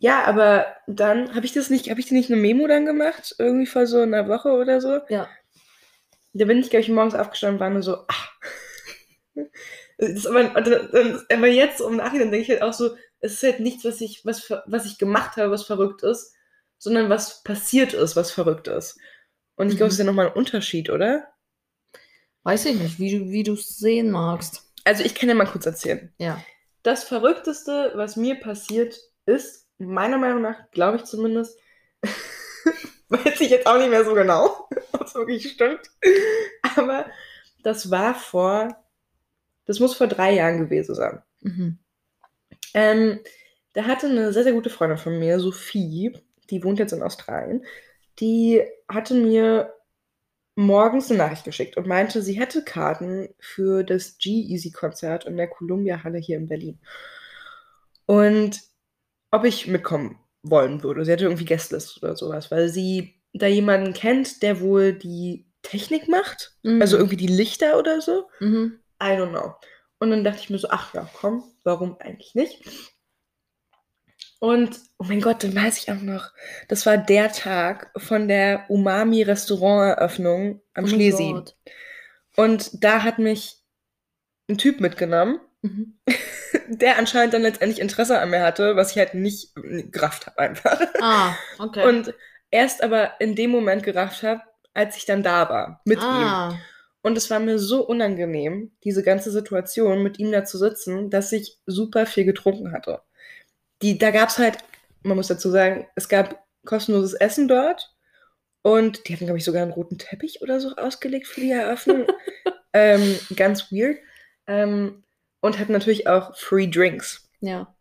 ja, 0.00 0.24
aber 0.24 0.66
dann 0.86 1.34
habe 1.34 1.46
ich 1.46 1.52
das 1.52 1.70
nicht, 1.70 1.88
habe 1.90 2.00
ich 2.00 2.06
dir 2.06 2.14
nicht 2.14 2.30
eine 2.32 2.40
Memo 2.40 2.66
dann 2.66 2.86
gemacht? 2.86 3.34
Irgendwie 3.38 3.66
vor 3.66 3.86
so 3.86 4.00
einer 4.00 4.28
Woche 4.28 4.48
oder 4.50 4.80
so? 4.80 5.00
Ja. 5.08 5.28
Da 6.32 6.44
bin 6.46 6.58
ich, 6.58 6.70
glaube 6.70 6.82
ich, 6.82 6.88
morgens 6.88 7.14
aufgestanden 7.14 7.56
und 7.56 7.60
war 7.60 7.70
nur 7.70 7.82
so, 7.82 8.04
ach. 8.08 8.32
Das 9.98 10.24
aber, 10.26 10.44
dann- 10.62 11.22
aber 11.30 11.46
jetzt 11.48 11.80
im 11.82 11.96
Nachhinein 11.96 12.30
denke 12.30 12.44
ich 12.44 12.48
halt 12.48 12.62
auch 12.62 12.72
so, 12.72 12.96
es 13.20 13.34
ist 13.34 13.42
halt 13.42 13.60
nichts, 13.60 13.84
was 13.84 14.00
ich, 14.00 14.24
was, 14.24 14.48
was 14.64 14.86
ich 14.86 14.96
gemacht 14.96 15.36
habe, 15.36 15.50
was 15.50 15.64
verrückt 15.64 16.02
ist, 16.02 16.34
sondern 16.78 17.10
was 17.10 17.42
passiert 17.42 17.92
ist, 17.92 18.16
was 18.16 18.30
verrückt 18.30 18.66
ist. 18.66 18.98
Und 19.56 19.68
ich 19.68 19.76
glaube, 19.76 19.84
Mhm. 19.84 19.88
es 19.88 19.92
ist 19.94 19.98
ja 19.98 20.04
nochmal 20.06 20.28
ein 20.28 20.32
Unterschied, 20.32 20.88
oder? 20.88 21.28
Weiß 22.44 22.64
ich 22.64 22.76
nicht, 22.80 22.98
wie 22.98 23.18
du 23.18 23.28
wie 23.30 23.42
du 23.42 23.52
es 23.52 23.76
sehen 23.76 24.10
magst. 24.10 24.72
Also 24.84 25.04
ich 25.04 25.14
kann 25.14 25.28
ja 25.28 25.34
mal 25.34 25.44
kurz 25.44 25.66
erzählen. 25.66 26.10
Ja. 26.16 26.42
Das 26.82 27.04
Verrückteste, 27.04 27.92
was 27.94 28.16
mir 28.16 28.36
passiert 28.40 28.98
ist, 29.26 29.68
meiner 29.80 30.18
Meinung 30.18 30.42
nach, 30.42 30.70
glaube 30.70 30.98
ich 30.98 31.04
zumindest, 31.04 31.58
weiß 33.08 33.40
ich 33.40 33.50
jetzt 33.50 33.66
auch 33.66 33.78
nicht 33.78 33.90
mehr 33.90 34.04
so 34.04 34.14
genau, 34.14 34.68
ob 34.92 35.02
es 35.02 35.14
wirklich 35.14 35.50
stimmt, 35.50 35.80
aber 36.76 37.06
das 37.62 37.90
war 37.90 38.14
vor, 38.14 38.76
das 39.66 39.80
muss 39.80 39.94
vor 39.94 40.06
drei 40.06 40.34
Jahren 40.34 40.58
gewesen 40.58 40.94
sein. 40.94 41.22
Mhm. 41.40 41.78
Ähm, 42.74 43.20
da 43.72 43.84
hatte 43.84 44.06
eine 44.06 44.32
sehr, 44.32 44.44
sehr 44.44 44.52
gute 44.52 44.70
Freundin 44.70 44.98
von 44.98 45.18
mir, 45.18 45.40
Sophie, 45.40 46.12
die 46.50 46.64
wohnt 46.64 46.78
jetzt 46.78 46.92
in 46.92 47.02
Australien, 47.02 47.64
die 48.18 48.62
hatte 48.88 49.14
mir 49.14 49.74
morgens 50.56 51.10
eine 51.10 51.18
Nachricht 51.18 51.44
geschickt 51.44 51.76
und 51.76 51.86
meinte, 51.86 52.22
sie 52.22 52.38
hätte 52.38 52.62
Karten 52.62 53.28
für 53.38 53.82
das 53.82 54.18
G-Easy-Konzert 54.18 55.24
in 55.24 55.36
der 55.36 55.48
Columbia-Halle 55.48 56.18
hier 56.18 56.36
in 56.36 56.48
Berlin. 56.48 56.78
Und 58.06 58.60
ob 59.30 59.44
ich 59.44 59.66
mitkommen 59.66 60.18
wollen 60.42 60.82
würde. 60.82 61.04
Sie 61.04 61.12
hatte 61.12 61.24
irgendwie 61.24 61.44
Guestlist 61.44 62.02
oder 62.02 62.16
sowas, 62.16 62.50
weil 62.50 62.68
sie 62.68 63.20
da 63.32 63.46
jemanden 63.46 63.92
kennt, 63.92 64.42
der 64.42 64.60
wohl 64.60 64.92
die 64.92 65.46
Technik 65.62 66.08
macht. 66.08 66.56
Mhm. 66.62 66.80
Also 66.80 66.96
irgendwie 66.96 67.16
die 67.16 67.26
Lichter 67.26 67.78
oder 67.78 68.00
so. 68.00 68.28
Mhm. 68.40 68.80
I 69.02 69.06
don't 69.06 69.30
know. 69.30 69.54
Und 69.98 70.10
dann 70.10 70.24
dachte 70.24 70.40
ich 70.40 70.50
mir 70.50 70.58
so, 70.58 70.68
ach 70.70 70.94
ja, 70.94 71.08
komm, 71.12 71.44
warum 71.62 71.96
eigentlich 72.00 72.34
nicht? 72.34 72.62
Und, 74.38 74.80
oh 74.98 75.04
mein 75.04 75.20
Gott, 75.20 75.44
dann 75.44 75.54
weiß 75.54 75.76
ich 75.76 75.92
auch 75.92 76.00
noch, 76.00 76.32
das 76.68 76.86
war 76.86 76.96
der 76.96 77.30
Tag 77.30 77.90
von 77.98 78.26
der 78.26 78.64
Umami-Restaurant-Eröffnung 78.70 80.62
am 80.72 80.84
Oh 80.84 80.86
Schlesi. 80.86 81.34
Und 82.36 82.82
da 82.82 83.02
hat 83.02 83.18
mich 83.18 83.58
ein 84.48 84.56
Typ 84.56 84.80
mitgenommen, 84.80 85.40
Mhm. 85.62 85.98
der 86.68 86.98
anscheinend 86.98 87.34
dann 87.34 87.42
letztendlich 87.42 87.80
Interesse 87.80 88.18
an 88.18 88.30
mir 88.30 88.42
hatte, 88.42 88.76
was 88.76 88.92
ich 88.92 88.98
halt 88.98 89.14
nicht 89.14 89.52
gerafft 89.54 90.26
habe 90.26 90.38
einfach. 90.38 90.80
Ah, 91.00 91.34
okay. 91.58 91.86
Und 91.86 92.14
erst 92.50 92.82
aber 92.82 93.20
in 93.20 93.34
dem 93.34 93.50
Moment 93.50 93.82
gerafft 93.82 94.22
habe, 94.22 94.42
als 94.72 94.96
ich 94.96 95.04
dann 95.04 95.22
da 95.22 95.48
war, 95.48 95.80
mit 95.84 95.98
ihm. 95.98 96.04
ah. 96.04 96.58
Und 97.02 97.16
es 97.16 97.30
war 97.30 97.40
mir 97.40 97.58
so 97.58 97.86
unangenehm, 97.86 98.72
diese 98.84 99.02
ganze 99.02 99.30
Situation 99.30 100.02
mit 100.02 100.18
ihm 100.18 100.32
da 100.32 100.44
zu 100.44 100.58
sitzen, 100.58 101.08
dass 101.08 101.32
ich 101.32 101.58
super 101.64 102.04
viel 102.04 102.24
getrunken 102.24 102.72
hatte. 102.72 103.00
Die, 103.80 103.96
da 103.96 104.10
gab 104.10 104.28
es 104.28 104.36
halt, 104.36 104.58
man 105.02 105.16
muss 105.16 105.28
dazu 105.28 105.50
sagen, 105.50 105.86
es 105.94 106.10
gab 106.10 106.44
kostenloses 106.66 107.14
Essen 107.14 107.48
dort 107.48 107.94
und 108.60 109.08
die 109.08 109.14
hatten, 109.14 109.24
glaube 109.24 109.38
ich, 109.38 109.44
sogar 109.44 109.62
einen 109.62 109.72
roten 109.72 109.96
Teppich 109.96 110.42
oder 110.42 110.60
so 110.60 110.76
ausgelegt 110.76 111.26
für 111.26 111.40
die 111.40 111.50
Eröffnung. 111.50 112.06
ähm, 112.74 113.18
ganz 113.34 113.72
weird. 113.72 113.96
Ähm, 114.46 115.02
und 115.40 115.58
hatten 115.58 115.72
natürlich 115.72 116.06
auch 116.06 116.36
Free 116.36 116.68
Drinks. 116.68 117.28
Ja. 117.40 117.74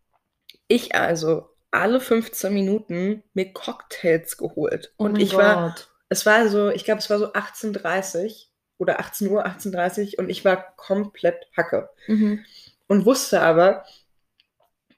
Ich 0.67 0.95
also 0.95 1.49
alle 1.71 1.99
15 1.99 2.53
Minuten 2.53 3.23
mir 3.33 3.53
Cocktails 3.53 4.37
geholt. 4.37 4.93
Oh 4.97 5.05
und 5.05 5.17
ich 5.17 5.35
war 5.35 5.69
Gott. 5.69 5.89
es 6.09 6.25
war 6.25 6.47
so, 6.49 6.69
ich 6.69 6.85
glaube, 6.85 6.99
es 6.99 7.09
war 7.09 7.19
so 7.19 7.33
18.30 7.33 8.47
oder 8.77 8.99
18 8.99 9.27
Uhr, 9.29 9.45
18.30 9.45 10.17
und 10.17 10.29
ich 10.29 10.45
war 10.45 10.75
komplett 10.75 11.47
Hacke. 11.55 11.89
Mhm. 12.07 12.43
Und 12.87 13.05
wusste 13.05 13.41
aber, 13.41 13.85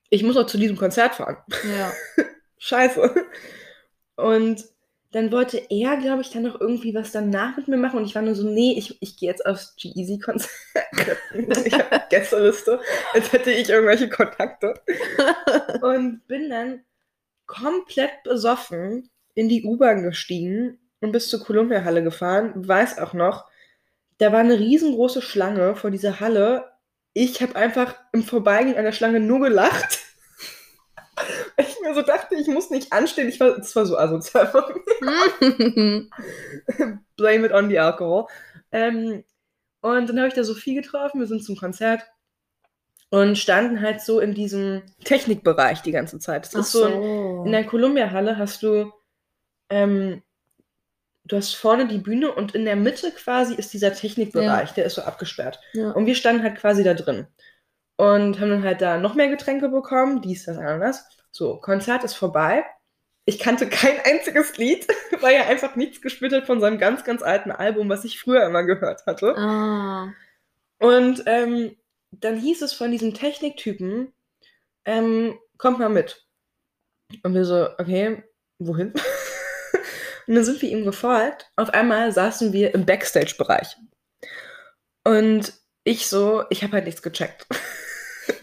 ich 0.09 0.23
muss 0.23 0.37
auch 0.37 0.45
zu 0.45 0.57
diesem 0.57 0.77
Konzert 0.77 1.15
fahren. 1.15 1.37
Ja. 1.77 1.91
Scheiße. 2.57 3.13
Und 4.15 4.63
dann 5.11 5.31
wollte 5.31 5.61
er, 5.69 5.97
glaube 5.97 6.21
ich, 6.21 6.29
dann 6.29 6.43
noch 6.43 6.59
irgendwie 6.59 6.95
was 6.95 7.11
danach 7.11 7.57
mit 7.57 7.67
mir 7.67 7.77
machen 7.77 7.99
und 7.99 8.05
ich 8.05 8.15
war 8.15 8.21
nur 8.21 8.35
so, 8.35 8.47
nee, 8.47 8.75
ich, 8.77 9.01
ich 9.01 9.17
gehe 9.17 9.29
jetzt 9.29 9.45
aufs 9.45 9.75
G-Easy-Konzert. 9.75 10.51
ich 11.65 11.73
habe 11.73 12.03
Gästeliste, 12.09 12.79
als 13.13 13.31
hätte 13.33 13.51
ich 13.51 13.69
irgendwelche 13.69 14.09
Kontakte. 14.09 14.73
Und 15.81 16.25
bin 16.27 16.49
dann 16.49 16.83
komplett 17.45 18.23
besoffen 18.23 19.09
in 19.33 19.49
die 19.49 19.65
U-Bahn 19.65 20.03
gestiegen 20.03 20.79
und 21.01 21.11
bis 21.11 21.29
zur 21.29 21.43
Columbia-Halle 21.43 22.03
gefahren. 22.03 22.53
Weiß 22.55 22.97
auch 22.97 23.13
noch, 23.13 23.45
da 24.17 24.31
war 24.31 24.39
eine 24.39 24.59
riesengroße 24.59 25.21
Schlange 25.21 25.75
vor 25.75 25.91
dieser 25.91 26.21
Halle. 26.21 26.71
Ich 27.13 27.41
habe 27.41 27.57
einfach 27.57 27.95
im 28.13 28.23
Vorbeigehen 28.23 28.77
an 28.77 28.85
der 28.85 28.91
Schlange 28.93 29.19
nur 29.19 29.41
gelacht. 29.41 29.99
Ich 31.57 31.79
mir 31.81 31.93
so 31.93 32.01
dachte, 32.01 32.35
ich 32.35 32.47
muss 32.47 32.69
nicht 32.69 32.93
anstehen. 32.93 33.29
Ich 33.29 33.39
war, 33.39 33.57
das 33.57 33.75
war 33.75 33.85
so 33.85 33.97
asozial 33.97 34.47
von 34.47 34.63
mir. 35.39 36.09
Blame 37.17 37.45
it 37.45 37.51
on 37.51 37.69
the 37.69 37.79
alcohol. 37.79 38.27
Ähm, 38.71 39.23
und 39.81 40.07
dann 40.07 40.17
habe 40.17 40.27
ich 40.27 40.33
da 40.33 40.43
Sophie 40.43 40.75
getroffen. 40.75 41.19
Wir 41.19 41.27
sind 41.27 41.43
zum 41.43 41.55
Konzert 41.55 42.03
und 43.09 43.37
standen 43.37 43.81
halt 43.81 44.01
so 44.01 44.19
in 44.19 44.33
diesem 44.33 44.83
Technikbereich 45.03 45.81
die 45.81 45.91
ganze 45.91 46.17
Zeit. 46.19 46.45
Das 46.45 46.55
Ach 46.55 46.59
ist 46.61 46.71
so, 46.71 46.85
in, 46.85 46.93
so. 46.93 47.43
in 47.45 47.51
der 47.51 47.65
Columbia-Halle 47.65 48.37
hast 48.37 48.63
du, 48.63 48.91
ähm, 49.69 50.23
du 51.25 51.35
hast 51.35 51.53
vorne 51.53 51.87
die 51.87 51.97
Bühne 51.97 52.31
und 52.31 52.55
in 52.55 52.63
der 52.63 52.77
Mitte 52.77 53.11
quasi 53.11 53.53
ist 53.53 53.73
dieser 53.73 53.93
Technikbereich, 53.93 54.71
der 54.71 54.85
ist 54.85 54.95
so 54.95 55.01
abgesperrt. 55.01 55.59
Ja. 55.73 55.91
Und 55.91 56.05
wir 56.05 56.15
standen 56.15 56.41
halt 56.41 56.57
quasi 56.57 56.83
da 56.83 56.93
drin. 56.93 57.27
Und 58.01 58.39
haben 58.39 58.49
dann 58.49 58.63
halt 58.63 58.81
da 58.81 58.97
noch 58.97 59.13
mehr 59.13 59.27
Getränke 59.27 59.69
bekommen, 59.69 60.23
dies, 60.23 60.45
das, 60.45 60.57
anderes. 60.57 61.05
So, 61.29 61.57
Konzert 61.57 62.03
ist 62.03 62.15
vorbei. 62.15 62.65
Ich 63.25 63.37
kannte 63.37 63.69
kein 63.69 63.99
einziges 64.03 64.57
Lied, 64.57 64.87
weil 65.21 65.35
er 65.35 65.45
einfach 65.45 65.75
nichts 65.75 66.01
gespielt 66.01 66.33
hat 66.33 66.47
von 66.47 66.59
seinem 66.59 66.79
ganz, 66.79 67.03
ganz 67.03 67.21
alten 67.21 67.51
Album, 67.51 67.89
was 67.89 68.03
ich 68.03 68.19
früher 68.19 68.43
immer 68.43 68.63
gehört 68.63 69.05
hatte. 69.05 69.37
Ah. 69.37 70.11
Und 70.79 71.21
ähm, 71.27 71.77
dann 72.09 72.37
hieß 72.37 72.63
es 72.63 72.73
von 72.73 72.89
diesem 72.89 73.13
Techniktypen, 73.13 74.11
ähm, 74.85 75.37
kommt 75.59 75.77
mal 75.77 75.89
mit. 75.89 76.25
Und 77.21 77.35
wir 77.35 77.45
so, 77.45 77.69
okay, 77.77 78.23
wohin? 78.57 78.93
und 80.25 80.33
dann 80.33 80.43
sind 80.43 80.59
wir 80.59 80.71
ihm 80.71 80.85
gefolgt. 80.85 81.51
Auf 81.55 81.69
einmal 81.69 82.11
saßen 82.11 82.51
wir 82.51 82.73
im 82.73 82.87
Backstage-Bereich. 82.87 83.77
Und 85.03 85.53
ich 85.83 86.07
so, 86.07 86.45
ich 86.49 86.63
habe 86.63 86.73
halt 86.73 86.85
nichts 86.85 87.03
gecheckt. 87.03 87.45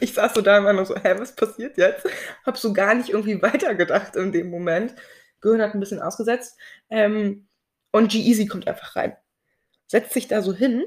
Ich 0.00 0.14
saß 0.14 0.34
so 0.34 0.40
da 0.40 0.58
immer 0.58 0.72
nur 0.72 0.86
so, 0.86 0.96
hä, 0.96 1.14
was 1.18 1.34
passiert 1.34 1.76
jetzt? 1.76 2.06
Hab 2.44 2.56
so 2.56 2.72
gar 2.72 2.94
nicht 2.94 3.10
irgendwie 3.10 3.40
weitergedacht 3.42 4.16
in 4.16 4.32
dem 4.32 4.50
Moment. 4.50 4.94
Gehirn 5.40 5.62
hat 5.62 5.74
ein 5.74 5.80
bisschen 5.80 6.00
ausgesetzt. 6.00 6.56
Ähm, 6.90 7.48
und 7.92 8.10
G-Easy 8.10 8.46
kommt 8.46 8.66
einfach 8.68 8.96
rein. 8.96 9.16
Setzt 9.86 10.12
sich 10.12 10.28
da 10.28 10.42
so 10.42 10.52
hin 10.52 10.84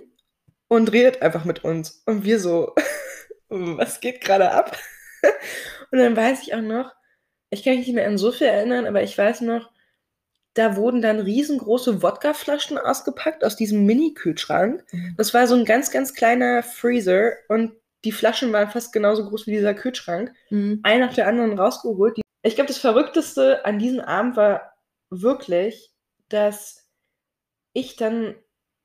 und 0.67 0.91
redet 0.91 1.21
einfach 1.21 1.45
mit 1.45 1.63
uns. 1.63 2.03
Und 2.05 2.23
wir 2.23 2.39
so, 2.39 2.75
was 3.49 3.99
geht 3.99 4.21
gerade 4.21 4.51
ab? 4.51 4.77
Und 5.91 5.99
dann 5.99 6.15
weiß 6.15 6.41
ich 6.43 6.55
auch 6.55 6.61
noch, 6.61 6.93
ich 7.49 7.63
kann 7.63 7.75
mich 7.75 7.85
nicht 7.85 7.95
mehr 7.95 8.07
an 8.07 8.17
so 8.17 8.31
viel 8.31 8.47
erinnern, 8.47 8.85
aber 8.85 9.03
ich 9.03 9.17
weiß 9.17 9.41
noch, 9.41 9.69
da 10.53 10.77
wurden 10.77 11.01
dann 11.01 11.19
riesengroße 11.19 12.01
Wodkaflaschen 12.01 12.77
ausgepackt 12.77 13.43
aus 13.43 13.57
diesem 13.57 13.85
Mini-Kühlschrank. 13.85 14.85
Mhm. 14.91 15.15
Das 15.17 15.33
war 15.33 15.47
so 15.47 15.55
ein 15.55 15.65
ganz, 15.65 15.91
ganz 15.91 16.13
kleiner 16.13 16.63
Freezer 16.63 17.33
und 17.49 17.73
die 18.03 18.11
Flaschen 18.11 18.51
waren 18.51 18.69
fast 18.69 18.93
genauso 18.93 19.27
groß 19.27 19.47
wie 19.47 19.51
dieser 19.51 19.73
Kühlschrank. 19.73 20.33
Mhm. 20.49 20.79
Eine 20.83 21.05
nach 21.05 21.13
der 21.13 21.27
anderen 21.27 21.57
rausgeholt. 21.57 22.19
Ich 22.43 22.55
glaube, 22.55 22.67
das 22.67 22.79
Verrückteste 22.79 23.65
an 23.65 23.79
diesem 23.79 23.99
Abend 23.99 24.35
war 24.35 24.73
wirklich, 25.09 25.91
dass 26.29 26.87
ich 27.73 27.95
dann 27.95 28.35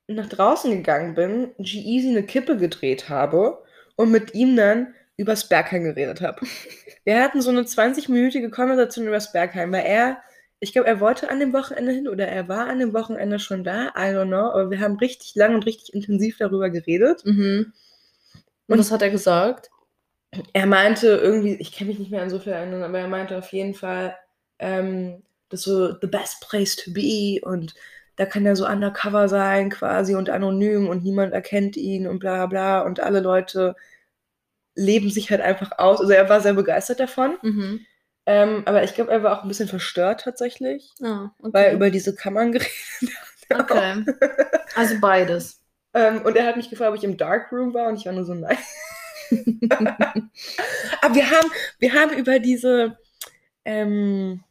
nach 0.07 0.29
draußen 0.29 0.71
gegangen 0.71 1.15
bin, 1.15 1.51
G-Easy 1.57 2.09
eine 2.09 2.23
Kippe 2.23 2.57
gedreht 2.57 3.09
habe 3.09 3.63
und 3.95 4.11
mit 4.11 4.33
ihm 4.33 4.55
dann 4.55 4.93
übers 5.17 5.49
Bergheim 5.49 5.83
geredet 5.83 6.21
habe. 6.21 6.41
Wir 7.03 7.21
hatten 7.21 7.41
so 7.41 7.49
eine 7.49 7.61
20-minütige 7.61 8.49
Konversation 8.49 9.07
übers 9.07 9.31
Bergheim, 9.31 9.71
weil 9.71 9.85
er, 9.85 10.21
ich 10.59 10.73
glaube, 10.73 10.87
er 10.87 10.99
wollte 10.99 11.29
an 11.29 11.39
dem 11.39 11.53
Wochenende 11.53 11.91
hin 11.91 12.07
oder 12.07 12.27
er 12.27 12.47
war 12.47 12.67
an 12.67 12.79
dem 12.79 12.93
Wochenende 12.93 13.39
schon 13.39 13.63
da, 13.63 13.87
I 13.95 14.13
don't 14.13 14.27
know, 14.27 14.51
aber 14.51 14.69
wir 14.69 14.79
haben 14.79 14.97
richtig 14.97 15.33
lang 15.35 15.55
und 15.55 15.65
richtig 15.65 15.93
intensiv 15.93 16.37
darüber 16.37 16.69
geredet. 16.69 17.25
Mhm. 17.25 17.73
Und 18.67 18.79
was 18.79 18.91
hat 18.91 19.01
er 19.01 19.09
gesagt? 19.09 19.69
Er 20.53 20.65
meinte 20.65 21.07
irgendwie, 21.07 21.55
ich 21.55 21.71
kann 21.71 21.87
mich 21.87 21.99
nicht 21.99 22.11
mehr 22.11 22.21
an 22.21 22.29
so 22.29 22.39
viel 22.39 22.53
erinnern, 22.53 22.83
aber 22.83 22.99
er 22.99 23.07
meinte 23.07 23.37
auf 23.37 23.51
jeden 23.53 23.73
Fall, 23.73 24.15
ähm, 24.59 25.23
das 25.49 25.61
ist 25.61 25.65
so 25.65 25.93
the 25.99 26.07
best 26.07 26.41
place 26.41 26.75
to 26.75 26.91
be 26.91 27.39
und 27.41 27.73
da 28.17 28.25
kann 28.25 28.45
er 28.45 28.55
so 28.55 28.67
undercover 28.67 29.29
sein 29.29 29.69
quasi 29.69 30.15
und 30.15 30.29
anonym 30.29 30.87
und 30.89 31.03
niemand 31.03 31.33
erkennt 31.33 31.77
ihn 31.77 32.07
und 32.07 32.19
bla 32.19 32.45
bla 32.47 32.81
und 32.81 32.99
alle 32.99 33.19
Leute 33.21 33.75
leben 34.75 35.09
sich 35.09 35.29
halt 35.31 35.41
einfach 35.41 35.71
aus. 35.77 35.99
Also 35.99 36.11
er 36.13 36.29
war 36.29 36.41
sehr 36.41 36.53
begeistert 36.53 36.99
davon, 36.99 37.37
Mhm. 37.41 37.85
ähm, 38.25 38.63
aber 38.65 38.83
ich 38.83 38.93
glaube, 38.93 39.11
er 39.11 39.23
war 39.23 39.37
auch 39.37 39.43
ein 39.43 39.47
bisschen 39.47 39.69
verstört 39.69 40.21
tatsächlich, 40.21 40.93
Ah, 41.01 41.31
okay. 41.39 41.53
weil 41.53 41.65
er 41.65 41.73
über 41.73 41.89
diese 41.89 42.15
Kammern 42.15 42.51
geredet 42.51 42.71
okay. 43.53 44.03
Also 44.75 44.99
beides. 44.99 45.59
Ähm, 45.97 46.21
und 46.21 46.35
er 46.37 46.45
hat 46.45 46.57
mich 46.57 46.69
gefragt, 46.69 46.91
ob 46.91 46.97
ich 46.97 47.03
im 47.03 47.17
Darkroom 47.17 47.73
war 47.73 47.87
und 47.87 47.95
ich 47.95 48.05
war 48.05 48.13
nur 48.13 48.23
so, 48.23 48.35
nein. 48.35 48.57
Aber 51.01 51.15
wir 51.15 51.31
haben, 51.31 51.51
wir 51.79 51.93
haben 51.93 52.15
über 52.15 52.37
diese, 52.37 52.99
ähm, 53.65 54.43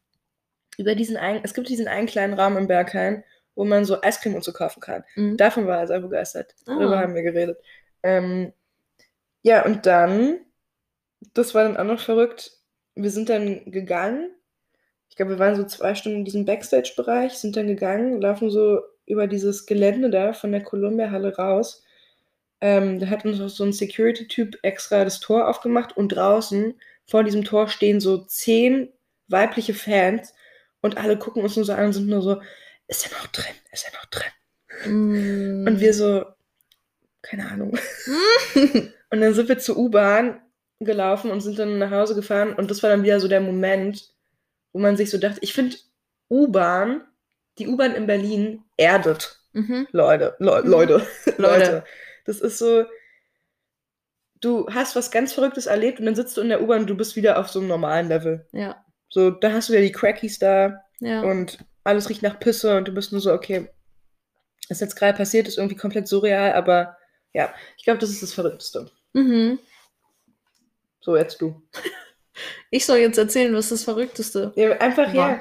über 0.77 0.97
diesen 0.97 1.17
einen, 1.17 1.45
es 1.45 1.55
gibt 1.55 1.69
diesen 1.69 1.87
einen 1.87 2.09
kleinen 2.09 2.35
Raum 2.35 2.57
im 2.57 2.67
Berghain, 2.67 3.23
wo 3.55 3.65
man 3.65 3.85
so 3.85 4.03
Eiscreme 4.03 4.35
und 4.35 4.43
so 4.43 4.53
kaufen 4.53 4.81
kann. 4.81 5.05
Mhm. 5.15 5.37
Davon 5.37 5.69
war 5.69 5.79
er 5.79 5.87
sehr 5.87 6.01
begeistert. 6.01 6.53
Ah. 6.67 6.75
Darüber 6.81 6.99
haben 6.99 7.15
wir 7.15 7.23
geredet. 7.23 7.59
Ähm, 8.03 8.53
ja, 9.43 9.65
und 9.65 9.87
dann, 9.87 10.41
das 11.33 11.55
war 11.55 11.63
dann 11.63 11.77
auch 11.77 11.85
noch 11.85 12.01
verrückt, 12.01 12.59
wir 12.97 13.11
sind 13.13 13.29
dann 13.29 13.71
gegangen. 13.71 14.33
Ich 15.11 15.15
glaube, 15.15 15.33
wir 15.33 15.39
waren 15.39 15.55
so 15.55 15.63
zwei 15.63 15.95
Stunden 15.95 16.19
in 16.19 16.25
diesem 16.25 16.45
Backstage-Bereich, 16.45 17.35
sind 17.35 17.57
dann 17.57 17.69
gegangen, 17.69 18.21
laufen 18.21 18.51
so 18.51 18.81
über 19.07 19.27
dieses 19.27 19.67
Gelände 19.67 20.11
da 20.11 20.33
von 20.33 20.53
der 20.53 20.63
Columbia-Halle 20.63 21.37
raus. 21.37 21.85
Ähm, 22.61 22.99
da 22.99 23.07
hat 23.07 23.25
uns 23.25 23.41
auch 23.41 23.49
so 23.49 23.65
ein 23.65 23.73
Security-Typ 23.73 24.59
extra 24.63 25.05
das 25.05 25.21
Tor 25.21 25.49
aufgemacht 25.49 25.97
und 25.97 26.09
draußen 26.09 26.75
vor 27.07 27.23
diesem 27.23 27.45
Tor 27.45 27.69
stehen 27.69 28.01
so 28.01 28.19
zehn 28.19 28.93
weibliche 29.29 29.75
Fans 29.75 30.35
und 30.81 30.97
alle 30.97 31.19
gucken 31.19 31.43
uns 31.43 31.57
nur 31.57 31.65
so 31.65 31.73
an 31.73 31.87
und 31.87 31.93
sind 31.93 32.09
nur 32.09 32.23
so, 32.23 32.41
ist 32.89 33.07
er 33.07 33.17
noch 33.19 33.27
drin? 33.29 33.55
Ist 33.73 33.87
er 33.87 33.93
noch 33.93 34.07
drin? 34.07 34.93
Mhm. 34.93 35.67
Und 35.67 35.81
wir 35.81 35.95
so, 35.95 36.25
keine 37.23 37.49
Ahnung. 37.49 37.77
und 39.11 39.21
dann 39.21 39.35
sind 39.35 39.49
wir 39.49 39.59
zur 39.59 39.77
U-Bahn 39.77 40.41
gelaufen 40.81 41.31
und 41.31 41.41
sind 41.41 41.59
dann 41.59 41.79
nach 41.79 41.91
Hause 41.91 42.15
gefahren. 42.15 42.55
Und 42.55 42.71
das 42.71 42.83
war 42.83 42.91
dann 42.91 43.03
wieder 43.03 43.21
so 43.21 43.29
der 43.29 43.41
Moment, 43.41 44.13
wo 44.73 44.79
man 44.79 44.97
sich 44.97 45.11
so 45.11 45.19
dachte, 45.19 45.39
ich 45.43 45.53
finde 45.53 45.77
U-Bahn, 46.31 47.03
die 47.59 47.69
U-Bahn 47.69 47.95
in 47.95 48.07
Berlin 48.07 48.63
erdet. 48.77 49.39
Mhm. 49.53 49.87
Leute, 49.93 50.37
Le 50.39 50.63
Mhm. 50.63 50.69
Leute, 50.71 51.07
Leute. 51.39 51.85
Das 52.25 52.41
ist 52.41 52.59
so, 52.59 52.85
du 54.41 54.67
hast 54.73 54.97
was 54.97 55.11
ganz 55.11 55.33
Verrücktes 55.33 55.67
erlebt 55.67 55.99
und 56.01 56.07
dann 56.07 56.15
sitzt 56.15 56.37
du 56.37 56.41
in 56.43 56.49
der 56.49 56.63
U-Bahn 56.63 56.81
und 56.83 56.87
du 56.91 56.97
bist 56.97 57.17
wieder 57.17 57.39
auf 57.39 57.49
so 57.49 57.59
einem 57.61 57.69
normalen 57.69 58.09
Level. 58.09 58.47
Ja. 58.53 58.85
So, 59.09 59.31
da 59.31 59.53
hast 59.53 59.69
du 59.69 59.73
wieder 59.73 59.83
die 59.83 59.93
Crackies 59.93 60.39
da 60.39 60.81
Ja. 61.01 61.23
und 61.23 61.59
alles 61.85 62.09
riecht 62.11 62.23
nach 62.23 62.41
Pisse 62.41 62.77
und 62.77 62.89
du 62.89 62.93
bist 62.93 63.13
nur 63.13 63.21
so, 63.21 63.33
okay, 63.33 63.69
was 64.69 64.81
jetzt 64.81 64.97
gerade 64.97 65.17
passiert, 65.17 65.47
ist 65.47 65.59
irgendwie 65.59 65.77
komplett 65.77 66.09
surreal, 66.09 66.53
aber 66.55 66.97
ja, 67.33 67.55
ich 67.77 67.85
glaube, 67.85 68.01
das 68.01 68.11
ist 68.11 68.23
das 68.23 68.33
Verrückteste. 68.33 68.91
Mhm. 69.13 69.59
So, 71.01 71.17
jetzt 71.17 71.41
du. 71.41 71.63
Ich 72.71 72.85
soll 72.85 72.99
jetzt 72.99 73.17
erzählen, 73.17 73.55
was 73.55 73.71
das 73.71 73.85
Verrückteste 73.85 74.53
Ja, 74.57 74.73
einfach, 74.73 75.11
ja. 75.15 75.41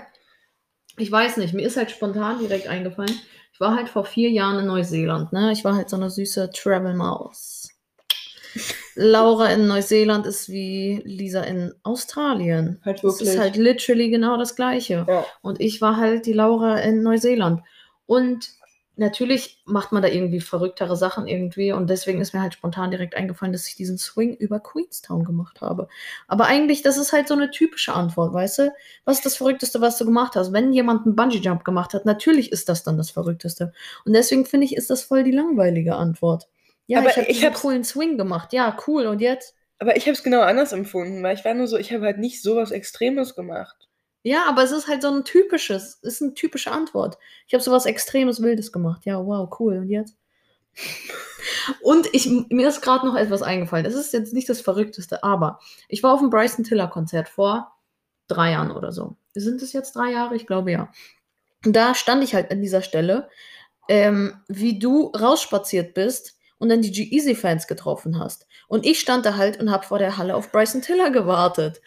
Ich 0.97 1.11
weiß 1.11 1.37
nicht, 1.37 1.53
mir 1.53 1.65
ist 1.67 1.77
halt 1.77 1.91
spontan 1.91 2.39
direkt 2.39 2.67
eingefallen. 2.67 3.19
Ich 3.53 3.59
war 3.59 3.75
halt 3.75 3.89
vor 3.89 4.05
vier 4.05 4.29
Jahren 4.29 4.59
in 4.59 4.67
Neuseeland, 4.67 5.31
ne? 5.33 5.51
Ich 5.51 5.63
war 5.63 5.75
halt 5.75 5.89
so 5.89 5.95
eine 5.95 6.09
süße 6.09 6.51
Travel-Maus. 6.51 7.69
Laura 8.95 9.47
in 9.47 9.67
Neuseeland 9.67 10.25
ist 10.25 10.49
wie 10.49 11.01
Lisa 11.03 11.41
in 11.41 11.73
Australien. 11.83 12.81
Halt 12.85 13.03
wirklich. 13.03 13.29
ist 13.29 13.37
halt 13.37 13.57
literally 13.57 14.09
genau 14.09 14.37
das 14.37 14.55
Gleiche. 14.55 15.05
Ja. 15.07 15.25
Und 15.41 15.59
ich 15.59 15.81
war 15.81 15.97
halt 15.97 16.25
die 16.25 16.33
Laura 16.33 16.77
in 16.77 17.03
Neuseeland. 17.03 17.61
Und 18.05 18.49
natürlich 18.97 19.61
macht 19.65 19.91
man 19.91 20.01
da 20.01 20.07
irgendwie 20.07 20.39
verrücktere 20.39 20.95
Sachen 20.95 21.27
irgendwie. 21.27 21.71
Und 21.71 21.89
deswegen 21.89 22.21
ist 22.21 22.33
mir 22.33 22.41
halt 22.41 22.53
spontan 22.53 22.91
direkt 22.91 23.15
eingefallen, 23.15 23.51
dass 23.53 23.67
ich 23.67 23.75
diesen 23.75 23.97
Swing 23.97 24.33
über 24.35 24.59
Queenstown 24.59 25.23
gemacht 25.23 25.61
habe. 25.61 25.87
Aber 26.27 26.45
eigentlich, 26.45 26.81
das 26.81 26.97
ist 26.97 27.13
halt 27.13 27.27
so 27.27 27.33
eine 27.33 27.51
typische 27.51 27.93
Antwort, 27.93 28.33
weißt 28.33 28.59
du? 28.59 28.73
Was 29.05 29.17
ist 29.17 29.25
das 29.25 29.35
Verrückteste, 29.37 29.81
was 29.81 29.97
du 29.97 30.05
gemacht 30.05 30.35
hast? 30.35 30.53
Wenn 30.53 30.73
jemand 30.73 31.05
einen 31.05 31.15
Bungee-Jump 31.15 31.63
gemacht 31.63 31.93
hat, 31.93 32.05
natürlich 32.05 32.51
ist 32.51 32.69
das 32.69 32.83
dann 32.83 32.97
das 32.97 33.11
Verrückteste. 33.11 33.73
Und 34.05 34.13
deswegen 34.13 34.45
finde 34.45 34.65
ich, 34.65 34.75
ist 34.75 34.89
das 34.89 35.03
voll 35.03 35.23
die 35.23 35.31
langweilige 35.31 35.95
Antwort. 35.95 36.47
Ja, 36.87 36.99
Aber 36.99 37.09
ich 37.09 37.17
habe 37.17 37.27
diesen 37.27 37.45
hab's- 37.45 37.61
coolen 37.61 37.83
Swing 37.83 38.17
gemacht. 38.17 38.53
Ja, 38.53 38.77
cool. 38.87 39.07
Und 39.07 39.19
jetzt? 39.21 39.55
Aber 39.79 39.97
ich 39.97 40.03
habe 40.03 40.13
es 40.13 40.23
genau 40.23 40.41
anders 40.41 40.71
empfunden, 40.71 41.21
weil 41.23 41.35
ich 41.35 41.43
war 41.43 41.53
nur 41.53 41.67
so, 41.67 41.77
ich 41.77 41.91
habe 41.91 42.05
halt 42.05 42.17
nicht 42.19 42.41
sowas 42.41 42.71
Extremes 42.71 43.35
gemacht. 43.35 43.84
Ja, 44.25 44.45
aber 44.47 44.63
es 44.63 44.71
ist 44.71 44.87
halt 44.87 45.03
so 45.03 45.09
ein 45.09 45.23
typisches, 45.23 45.99
ist 46.01 46.19
eine 46.19 46.33
typische 46.33 46.71
Antwort. 46.71 47.19
Ich 47.45 47.53
habe 47.53 47.63
sowas 47.63 47.85
extremes 47.85 48.41
Wildes 48.41 48.71
gemacht. 48.71 49.05
Ja, 49.05 49.23
wow, 49.23 49.47
cool. 49.59 49.77
Und 49.77 49.89
jetzt? 49.89 50.15
Und 51.83 52.11
ich, 52.11 52.27
mir 52.49 52.67
ist 52.67 52.81
gerade 52.81 53.05
noch 53.05 53.13
etwas 53.15 53.43
eingefallen. 53.43 53.85
Es 53.85 53.93
ist 53.93 54.13
jetzt 54.13 54.33
nicht 54.33 54.49
das 54.49 54.61
Verrückteste, 54.61 55.23
aber 55.23 55.59
ich 55.89 56.01
war 56.01 56.11
auf 56.11 56.21
dem 56.21 56.31
Bryson 56.31 56.65
Tiller 56.65 56.87
Konzert 56.87 57.29
vor 57.29 57.75
drei 58.27 58.53
Jahren 58.53 58.71
oder 58.71 58.91
so. 58.91 59.15
Sind 59.35 59.61
es 59.61 59.73
jetzt 59.73 59.95
drei 59.95 60.13
Jahre? 60.13 60.35
Ich 60.35 60.47
glaube 60.47 60.71
ja. 60.71 60.91
Und 61.63 61.75
da 61.75 61.93
stand 61.93 62.23
ich 62.23 62.33
halt 62.33 62.49
an 62.49 62.63
dieser 62.63 62.81
Stelle, 62.81 63.29
ähm, 63.89 64.41
wie 64.47 64.79
du 64.79 65.11
rausspaziert 65.15 65.93
bist 65.93 66.39
und 66.57 66.69
dann 66.69 66.81
die 66.81 66.91
G-Easy-Fans 66.91 67.67
getroffen 67.67 68.17
hast. 68.17 68.47
Und 68.67 68.87
ich 68.87 68.99
stand 68.99 69.23
da 69.23 69.35
halt 69.35 69.59
und 69.59 69.69
habe 69.69 69.85
vor 69.85 69.99
der 69.99 70.17
Halle 70.17 70.35
auf 70.35 70.51
Bryson 70.51 70.81
Tiller 70.81 71.11
gewartet. 71.11 71.79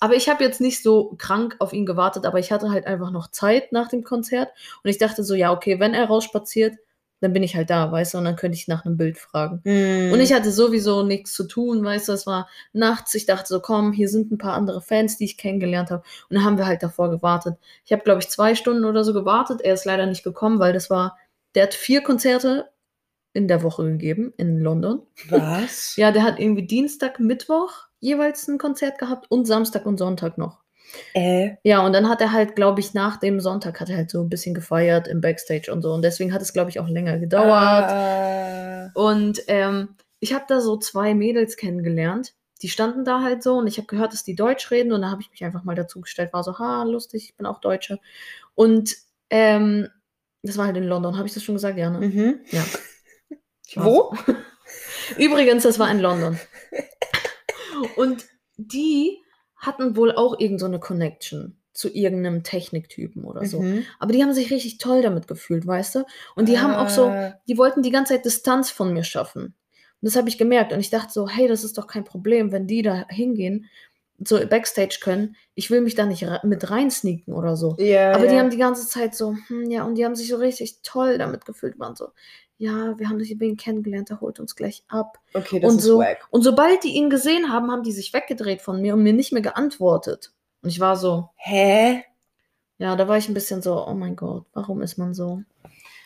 Aber 0.00 0.14
ich 0.14 0.28
habe 0.28 0.44
jetzt 0.44 0.60
nicht 0.60 0.82
so 0.82 1.14
krank 1.18 1.56
auf 1.58 1.72
ihn 1.72 1.86
gewartet, 1.86 2.24
aber 2.26 2.38
ich 2.38 2.52
hatte 2.52 2.70
halt 2.70 2.86
einfach 2.86 3.10
noch 3.10 3.30
Zeit 3.30 3.72
nach 3.72 3.88
dem 3.88 4.04
Konzert 4.04 4.50
und 4.82 4.90
ich 4.90 4.98
dachte 4.98 5.24
so, 5.24 5.34
ja, 5.34 5.52
okay, 5.52 5.80
wenn 5.80 5.94
er 5.94 6.06
rausspaziert, 6.06 6.76
dann 7.20 7.32
bin 7.32 7.42
ich 7.42 7.56
halt 7.56 7.70
da, 7.70 7.90
weißt 7.90 8.14
du, 8.14 8.18
und 8.18 8.24
dann 8.24 8.36
könnte 8.36 8.56
ich 8.56 8.68
nach 8.68 8.84
einem 8.84 8.96
Bild 8.96 9.18
fragen. 9.18 9.60
Mm. 9.64 10.12
Und 10.12 10.20
ich 10.20 10.32
hatte 10.32 10.52
sowieso 10.52 11.02
nichts 11.02 11.32
zu 11.34 11.44
tun, 11.44 11.84
weißt 11.84 12.08
du, 12.08 12.12
es 12.12 12.26
war 12.26 12.48
nachts, 12.72 13.14
ich 13.14 13.26
dachte 13.26 13.48
so, 13.48 13.60
komm, 13.60 13.92
hier 13.92 14.08
sind 14.08 14.30
ein 14.30 14.38
paar 14.38 14.54
andere 14.54 14.80
Fans, 14.80 15.18
die 15.18 15.24
ich 15.24 15.36
kennengelernt 15.36 15.90
habe. 15.90 16.04
Und 16.30 16.36
dann 16.36 16.44
haben 16.44 16.58
wir 16.58 16.66
halt 16.66 16.82
davor 16.82 17.10
gewartet. 17.10 17.56
Ich 17.84 17.92
habe, 17.92 18.04
glaube 18.04 18.20
ich, 18.20 18.28
zwei 18.28 18.54
Stunden 18.54 18.84
oder 18.84 19.02
so 19.02 19.12
gewartet. 19.12 19.60
Er 19.62 19.74
ist 19.74 19.84
leider 19.84 20.06
nicht 20.06 20.22
gekommen, 20.22 20.60
weil 20.60 20.72
das 20.72 20.90
war, 20.90 21.18
der 21.54 21.64
hat 21.64 21.74
vier 21.74 22.02
Konzerte 22.02 22.68
in 23.32 23.48
der 23.48 23.62
Woche 23.62 23.84
gegeben 23.84 24.32
in 24.36 24.58
London. 24.60 25.02
Was? 25.28 25.94
Ja, 25.96 26.10
der 26.12 26.22
hat 26.22 26.38
irgendwie 26.38 26.66
Dienstag, 26.66 27.20
Mittwoch 27.20 27.86
jeweils 28.00 28.46
ein 28.48 28.58
Konzert 28.58 28.98
gehabt 28.98 29.30
und 29.30 29.46
Samstag 29.46 29.86
und 29.86 29.98
Sonntag 29.98 30.38
noch. 30.38 30.60
Äh, 31.14 31.56
Ja, 31.64 31.84
und 31.84 31.92
dann 31.92 32.08
hat 32.08 32.20
er 32.20 32.32
halt, 32.32 32.56
glaube 32.56 32.80
ich, 32.80 32.94
nach 32.94 33.18
dem 33.18 33.40
Sonntag 33.40 33.80
hat 33.80 33.90
er 33.90 33.96
halt 33.96 34.10
so 34.10 34.22
ein 34.22 34.28
bisschen 34.28 34.54
gefeiert 34.54 35.08
im 35.08 35.20
Backstage 35.20 35.72
und 35.72 35.82
so. 35.82 35.92
Und 35.92 36.02
deswegen 36.02 36.32
hat 36.32 36.42
es, 36.42 36.52
glaube 36.52 36.70
ich, 36.70 36.80
auch 36.80 36.88
länger 36.88 37.18
gedauert. 37.18 37.90
Ah. 37.90 38.90
Und 38.94 39.40
ähm, 39.48 39.96
ich 40.20 40.32
habe 40.32 40.44
da 40.48 40.60
so 40.60 40.76
zwei 40.76 41.14
Mädels 41.14 41.56
kennengelernt. 41.56 42.34
Die 42.62 42.68
standen 42.68 43.04
da 43.04 43.22
halt 43.22 43.42
so 43.42 43.54
und 43.58 43.68
ich 43.68 43.78
habe 43.78 43.86
gehört, 43.86 44.12
dass 44.12 44.24
die 44.24 44.34
Deutsch 44.34 44.70
reden 44.72 44.92
und 44.92 45.02
da 45.02 45.10
habe 45.10 45.22
ich 45.22 45.30
mich 45.30 45.44
einfach 45.44 45.62
mal 45.62 45.76
dazu 45.76 46.00
gestellt, 46.00 46.32
war 46.32 46.42
so, 46.42 46.58
ha, 46.58 46.82
lustig, 46.82 47.28
ich 47.28 47.36
bin 47.36 47.46
auch 47.46 47.60
Deutsche. 47.60 48.00
Und 48.56 48.96
ähm, 49.30 49.88
das 50.42 50.56
war 50.56 50.66
halt 50.66 50.76
in 50.76 50.84
London, 50.84 51.16
habe 51.16 51.28
ich 51.28 51.34
das 51.34 51.44
schon 51.44 51.54
gesagt? 51.54 51.78
Ja, 51.78 51.90
ne? 51.90 52.06
Mhm. 52.06 52.40
Ja. 52.50 52.64
Wo? 53.76 54.14
Übrigens, 55.18 55.62
das 55.62 55.78
war 55.78 55.90
in 55.90 56.00
London. 56.00 56.38
Und 57.96 58.24
die 58.56 59.18
hatten 59.56 59.96
wohl 59.96 60.12
auch 60.14 60.38
irgend 60.38 60.60
so 60.60 60.66
eine 60.66 60.80
Connection 60.80 61.60
zu 61.72 61.88
irgendeinem 61.88 62.42
Techniktypen 62.42 63.24
oder 63.24 63.44
so. 63.46 63.60
Mhm. 63.60 63.84
Aber 64.00 64.12
die 64.12 64.22
haben 64.22 64.32
sich 64.32 64.50
richtig 64.50 64.78
toll 64.78 65.00
damit 65.02 65.28
gefühlt, 65.28 65.66
weißt 65.66 65.94
du? 65.96 66.04
Und 66.34 66.48
die 66.48 66.58
haben 66.58 66.74
auch 66.74 66.88
so, 66.88 67.06
Ah. 67.06 67.34
die 67.46 67.56
wollten 67.56 67.82
die 67.82 67.90
ganze 67.92 68.14
Zeit 68.14 68.24
Distanz 68.24 68.70
von 68.70 68.92
mir 68.92 69.04
schaffen. 69.04 69.44
Und 69.44 69.54
das 70.06 70.16
habe 70.16 70.28
ich 70.28 70.38
gemerkt. 70.38 70.72
Und 70.72 70.80
ich 70.80 70.90
dachte 70.90 71.12
so, 71.12 71.28
hey, 71.28 71.46
das 71.46 71.62
ist 71.62 71.78
doch 71.78 71.86
kein 71.86 72.04
Problem, 72.04 72.50
wenn 72.50 72.66
die 72.66 72.82
da 72.82 73.06
hingehen, 73.08 73.66
so 74.24 74.44
Backstage 74.44 74.98
können. 75.00 75.36
Ich 75.54 75.70
will 75.70 75.80
mich 75.80 75.94
da 75.94 76.04
nicht 76.04 76.26
mit 76.42 76.68
reinsneaken 76.68 77.32
oder 77.32 77.56
so. 77.56 77.76
Ja, 77.78 78.12
Aber 78.12 78.26
die 78.26 78.34
ja. 78.34 78.40
haben 78.40 78.50
die 78.50 78.56
ganze 78.56 78.88
Zeit 78.88 79.14
so, 79.14 79.36
hm, 79.46 79.70
ja, 79.70 79.84
und 79.84 79.94
die 79.94 80.04
haben 80.04 80.16
sich 80.16 80.28
so 80.28 80.36
richtig 80.36 80.82
toll 80.82 81.18
damit 81.18 81.44
gefühlt, 81.46 81.78
waren 81.78 81.94
so, 81.94 82.08
ja, 82.58 82.98
wir 82.98 83.08
haben 83.08 83.18
dich 83.18 83.30
übrigens 83.30 83.62
kennengelernt, 83.62 84.10
der 84.10 84.20
holt 84.20 84.40
uns 84.40 84.54
gleich 84.56 84.82
ab. 84.88 85.18
Okay, 85.32 85.60
das 85.60 85.72
und 85.72 85.78
ist 85.78 85.84
so. 85.84 85.98
wack. 86.00 86.26
Und 86.30 86.42
sobald 86.42 86.82
die 86.84 86.94
ihn 86.94 87.08
gesehen 87.10 87.52
haben, 87.52 87.70
haben 87.70 87.82
die 87.84 87.92
sich 87.92 88.12
weggedreht 88.12 88.60
von 88.60 88.80
mir 88.82 88.94
und 88.94 89.02
mir 89.02 89.12
nicht 89.12 89.32
mehr 89.32 89.42
geantwortet. 89.42 90.32
Und 90.62 90.68
ich 90.70 90.80
war 90.80 90.96
so, 90.96 91.30
Hä? 91.36 92.04
ja, 92.78 92.96
da 92.96 93.06
war 93.08 93.16
ich 93.16 93.28
ein 93.28 93.34
bisschen 93.34 93.62
so, 93.62 93.86
oh 93.86 93.94
mein 93.94 94.16
Gott, 94.16 94.44
warum 94.52 94.82
ist 94.82 94.98
man 94.98 95.14
so? 95.14 95.42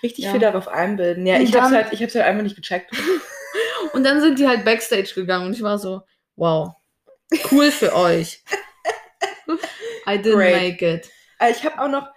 Richtig 0.03 0.25
Ja. 0.27 0.31
viel 0.33 0.41
darauf 0.41 0.69
einbilden. 0.69 1.27
Ja, 1.27 1.37
Und 1.37 1.43
ich 1.43 1.55
hab's 1.55 1.71
dann- 1.71 1.75
halt, 1.85 1.93
ich 1.93 2.03
hab's 2.03 2.15
halt 2.15 2.25
einfach 2.27 2.43
nicht 2.43 2.57
gecheckt. 2.57 2.91
Und 3.95 4.05
dann 4.05 4.21
sind 4.21 4.39
die 4.39 4.47
halt 4.49 4.65
Backstage 4.65 5.13
gegangen 5.15 5.47
und 5.49 5.53
ich 5.53 5.61
war 5.63 5.79
so, 5.79 6.03
wow, 6.37 6.73
cool 7.51 7.71
für 7.71 7.95
euch. 7.95 8.43
I 10.07 10.19
didn't 10.19 10.35
Great. 10.35 10.63
make 10.81 10.87
it. 10.95 11.11
Äh, 11.39 11.51
Ich 11.51 11.65
habe 11.65 11.81
auch 11.83 11.89
noch, 11.89 12.09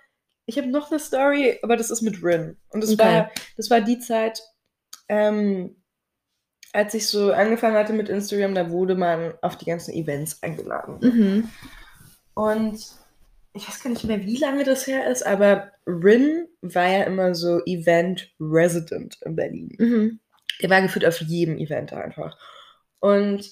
ich 0.45 0.57
habe 0.57 0.67
noch 0.67 0.91
eine 0.91 0.99
Story, 0.99 1.59
aber 1.63 1.75
das 1.77 1.89
ist 1.91 2.01
mit 2.01 2.23
Rin. 2.23 2.57
Und 2.69 2.81
das 2.81 2.91
Okay. 2.91 3.03
war, 3.03 3.31
das 3.57 3.69
war 3.69 3.81
die 3.81 3.99
Zeit, 3.99 4.41
ähm, 5.09 5.75
als 6.73 6.93
ich 6.93 7.07
so 7.07 7.31
angefangen 7.31 7.75
hatte 7.75 7.93
mit 7.93 8.09
Instagram, 8.09 8.53
da 8.53 8.69
wurde 8.69 8.95
man 8.95 9.33
auf 9.41 9.57
die 9.57 9.65
ganzen 9.65 9.93
Events 9.93 10.43
eingeladen. 10.43 10.97
Mhm. 11.01 11.49
Und 12.33 12.85
ich 13.53 13.67
weiß 13.67 13.81
gar 13.81 13.89
nicht 13.89 14.03
mehr, 14.03 14.21
wie 14.25 14.37
lange 14.37 14.65
das 14.65 14.85
her 14.85 15.09
ist, 15.09 15.25
aber 15.25 15.71
Rin 15.87 16.47
war 16.61 16.87
ja 16.87 17.03
immer 17.03 17.33
so 17.33 17.63
Event 17.65 18.33
Resident 18.39 19.17
in 19.21 19.35
Berlin. 19.35 19.75
Mhm. 19.79 20.19
Der 20.61 20.69
war 20.69 20.81
gefühlt 20.81 21.05
auf 21.05 21.21
jedem 21.21 21.57
Event 21.57 21.93
einfach. 21.93 22.37
Und 22.99 23.49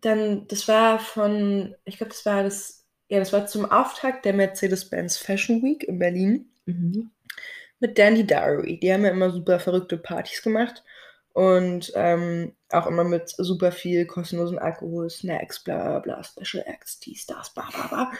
dann, 0.00 0.46
das 0.48 0.66
war 0.68 0.98
von, 0.98 1.74
ich 1.84 1.98
glaube, 1.98 2.12
das 2.12 2.24
war 2.24 2.42
das, 2.42 2.83
ja, 3.08 3.18
das 3.18 3.32
war 3.32 3.46
zum 3.46 3.70
Auftakt 3.70 4.24
der 4.24 4.32
Mercedes-Benz 4.34 5.16
Fashion 5.18 5.62
Week 5.62 5.84
in 5.84 5.98
Berlin 5.98 6.50
Mhm. 6.66 7.10
mit 7.80 7.98
Dandy 7.98 8.26
Diary. 8.26 8.78
Die 8.80 8.92
haben 8.92 9.04
ja 9.04 9.10
immer 9.10 9.30
super 9.30 9.60
verrückte 9.60 9.98
Partys 9.98 10.42
gemacht 10.42 10.82
und 11.32 11.92
ähm, 11.94 12.54
auch 12.70 12.86
immer 12.86 13.04
mit 13.04 13.28
super 13.36 13.72
viel 13.72 14.06
kostenlosen 14.06 14.58
Alkohol, 14.58 15.10
Snacks, 15.10 15.62
bla 15.62 15.98
bla 15.98 15.98
bla, 16.00 16.24
Special 16.24 16.64
Acts, 16.66 17.00
die 17.00 17.16
Stars, 17.16 17.52
bla 17.52 17.68
bla 17.72 17.86
bla. 17.88 18.12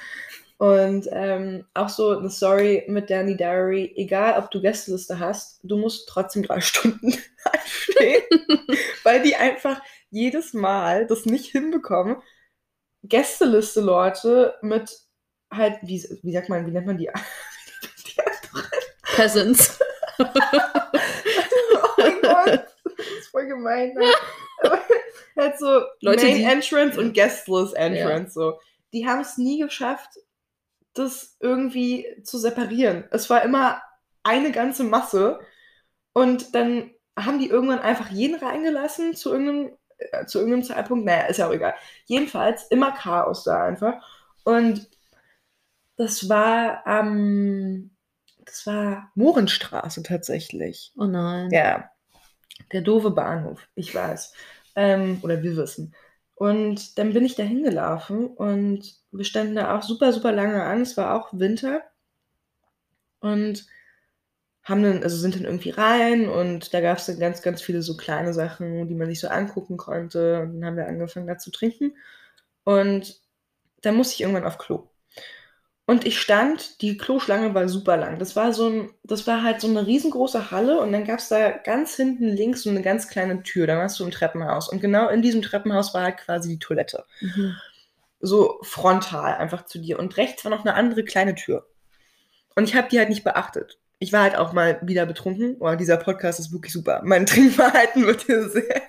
Und 0.59 1.09
ähm, 1.11 1.66
auch 1.75 1.88
so 1.88 2.16
eine 2.16 2.31
Story 2.31 2.85
mit 2.88 3.11
Dandy 3.11 3.37
Diary, 3.37 3.92
egal 3.97 4.38
ob 4.38 4.51
du 4.51 4.61
Gästeliste 4.61 5.18
hast, 5.18 5.59
du 5.62 5.77
musst 5.77 6.09
trotzdem 6.09 6.42
drei 6.44 6.61
Stunden 6.62 7.12
anstehen, 7.44 8.23
weil 9.03 9.23
die 9.23 9.37
einfach 9.37 9.81
jedes 10.11 10.55
Mal 10.55 11.07
das 11.07 11.27
nicht 11.27 11.51
hinbekommen, 11.51 12.16
Gästeliste-Leute 13.05 14.55
mit 14.62 14.90
halt, 15.51 15.79
wie, 15.83 16.03
wie 16.23 16.33
sagt 16.33 16.49
man, 16.49 16.67
wie 16.67 16.71
nennt 16.71 16.87
man 16.87 16.99
die? 16.99 17.11
die 18.07 18.21
Peasants. 19.14 19.79
oh 20.19 20.25
mein 21.99 22.21
Gott, 22.23 22.67
das 22.85 23.07
ist 23.19 23.29
voll 23.29 23.47
gemein. 23.47 23.93
Nein. 23.95 24.12
Aber 24.62 24.81
halt 25.37 25.59
so 25.59 25.83
Leute, 26.01 26.25
Main 26.27 26.45
Entrance 26.45 26.99
und 26.99 27.14
Guestless 27.14 27.73
Entrance 27.73 28.33
so. 28.33 28.59
Die 28.93 29.07
haben 29.07 29.21
es 29.21 29.38
nie 29.38 29.59
geschafft, 29.59 30.11
das 30.95 31.37
irgendwie 31.40 32.07
zu 32.23 32.38
separieren. 32.38 33.05
Es 33.11 33.29
war 33.29 33.43
immer 33.43 33.83
eine 34.23 34.53
ganze 34.53 34.85
Masse 34.85 35.40
und 36.12 36.55
dann 36.55 36.93
haben 37.19 37.38
die 37.38 37.49
irgendwann 37.49 37.81
einfach 37.81 38.11
jeden 38.11 38.37
reingelassen 38.37 39.14
zu 39.14 39.33
irgendeinem, 39.33 39.77
zu 40.27 40.38
irgendeinem 40.38 40.64
Zeitpunkt. 40.64 41.05
Naja, 41.05 41.27
ist 41.27 41.38
ja 41.38 41.49
auch 41.49 41.53
egal. 41.53 41.75
Jedenfalls 42.07 42.67
immer 42.69 42.93
Chaos 42.93 43.45
da 43.45 43.64
einfach. 43.64 43.95
Und 44.45 44.88
das 45.97 46.29
war 46.29 46.87
am, 46.87 47.90
das 48.45 48.67
war 48.67 49.11
Mohrenstraße 49.14 50.03
tatsächlich. 50.03 50.93
Oh 50.97 51.05
nein. 51.05 51.51
Ja, 51.51 51.90
der 52.73 52.83
doofe 52.83 53.11
Bahnhof, 53.11 53.67
ich 53.75 53.95
weiß. 53.95 54.33
Ähm, 54.77 55.19
oder 55.23 55.43
wir 55.43 55.57
wissen. 55.57 55.95
Und 56.35 56.99
dann 56.99 57.12
bin 57.12 57.25
ich 57.25 57.37
da 57.37 57.45
hingelaufen 57.45 58.27
und 58.27 58.97
wir 59.12 59.25
standen 59.25 59.55
da 59.55 59.77
auch 59.77 59.83
super, 59.83 60.12
super 60.12 60.33
lange 60.33 60.62
an. 60.64 60.83
Es 60.83 60.97
war 60.97 61.14
auch 61.14 61.29
Winter. 61.33 61.83
Und 63.21 63.67
haben 64.64 64.83
dann, 64.83 65.03
also 65.03 65.16
sind 65.16 65.37
dann 65.37 65.44
irgendwie 65.44 65.70
rein 65.70 66.29
und 66.29 66.72
da 66.72 66.81
gab 66.81 66.96
es 66.96 67.07
dann 67.07 67.18
ganz, 67.18 67.42
ganz 67.42 67.61
viele 67.61 67.83
so 67.83 67.96
kleine 67.96 68.33
Sachen, 68.33 68.88
die 68.88 68.94
man 68.94 69.09
sich 69.09 69.20
so 69.20 69.29
angucken 69.29 69.77
konnte. 69.77 70.40
Und 70.40 70.55
dann 70.55 70.64
haben 70.64 70.77
wir 70.77 70.88
angefangen 70.88 71.27
da 71.27 71.37
zu 71.37 71.50
trinken. 71.50 71.96
Und 72.64 73.20
dann 73.83 73.94
musste 73.94 74.14
ich 74.14 74.20
irgendwann 74.22 74.46
auf 74.46 74.57
Klo. 74.57 74.88
Und 75.87 76.07
ich 76.07 76.18
stand, 76.18 76.81
die 76.81 76.96
Kloschlange 76.96 77.53
war 77.55 77.68
super 77.68 77.98
lang. 77.98 78.18
Das 78.18 78.37
war 78.37 78.55
so 78.55 78.70
ein, 78.70 78.90
das 79.03 79.27
war 79.27 79.42
halt 79.42 79.61
so 79.61 79.68
eine 79.68 79.87
riesengroße 79.87 80.50
Halle 80.50 80.81
und 80.81 80.92
dann 80.92 81.05
gab 81.05 81.18
es 81.18 81.29
da 81.29 81.50
ganz 81.50 81.96
hinten 81.96 82.29
links 82.29 82.62
so 82.62 82.70
eine 82.70 82.81
ganz 82.81 83.09
kleine 83.09 83.42
Tür. 83.42 83.66
Da 83.66 83.77
warst 83.77 84.00
du 84.00 84.05
im 84.05 84.11
Treppenhaus. 84.11 84.70
Und 84.70 84.81
genau 84.81 85.11
in 85.11 85.20
diesem 85.20 85.42
Treppenhaus 85.42 85.92
war 85.92 86.05
halt 86.05 86.16
quasi 86.16 86.48
die 86.48 86.59
Toilette. 86.59 87.05
Mhm. 87.20 87.55
So 88.20 88.59
frontal 88.62 89.35
einfach 89.35 89.66
zu 89.66 89.79
dir. 89.79 89.98
Und 89.98 90.16
rechts 90.16 90.42
war 90.44 90.50
noch 90.50 90.64
eine 90.64 90.72
andere 90.72 91.05
kleine 91.05 91.35
Tür. 91.35 91.66
Und 92.57 92.64
ich 92.64 92.74
habe 92.74 92.88
die 92.88 92.98
halt 92.98 93.11
nicht 93.11 93.24
beachtet. 93.24 93.79
Ich 93.99 94.13
war 94.13 94.23
halt 94.23 94.37
auch 94.37 94.53
mal 94.53 94.81
wieder 94.83 95.07
betrunken. 95.07 95.57
Oh, 95.61 95.75
dieser 95.75 95.97
Podcast 95.97 96.41
ist 96.41 96.53
wirklich 96.53 96.73
super. 96.73 97.01
Mein 97.05 97.27
Trinkverhalten 97.27 98.07
wird 98.07 98.23
hier 98.23 98.49
sehr 98.49 98.83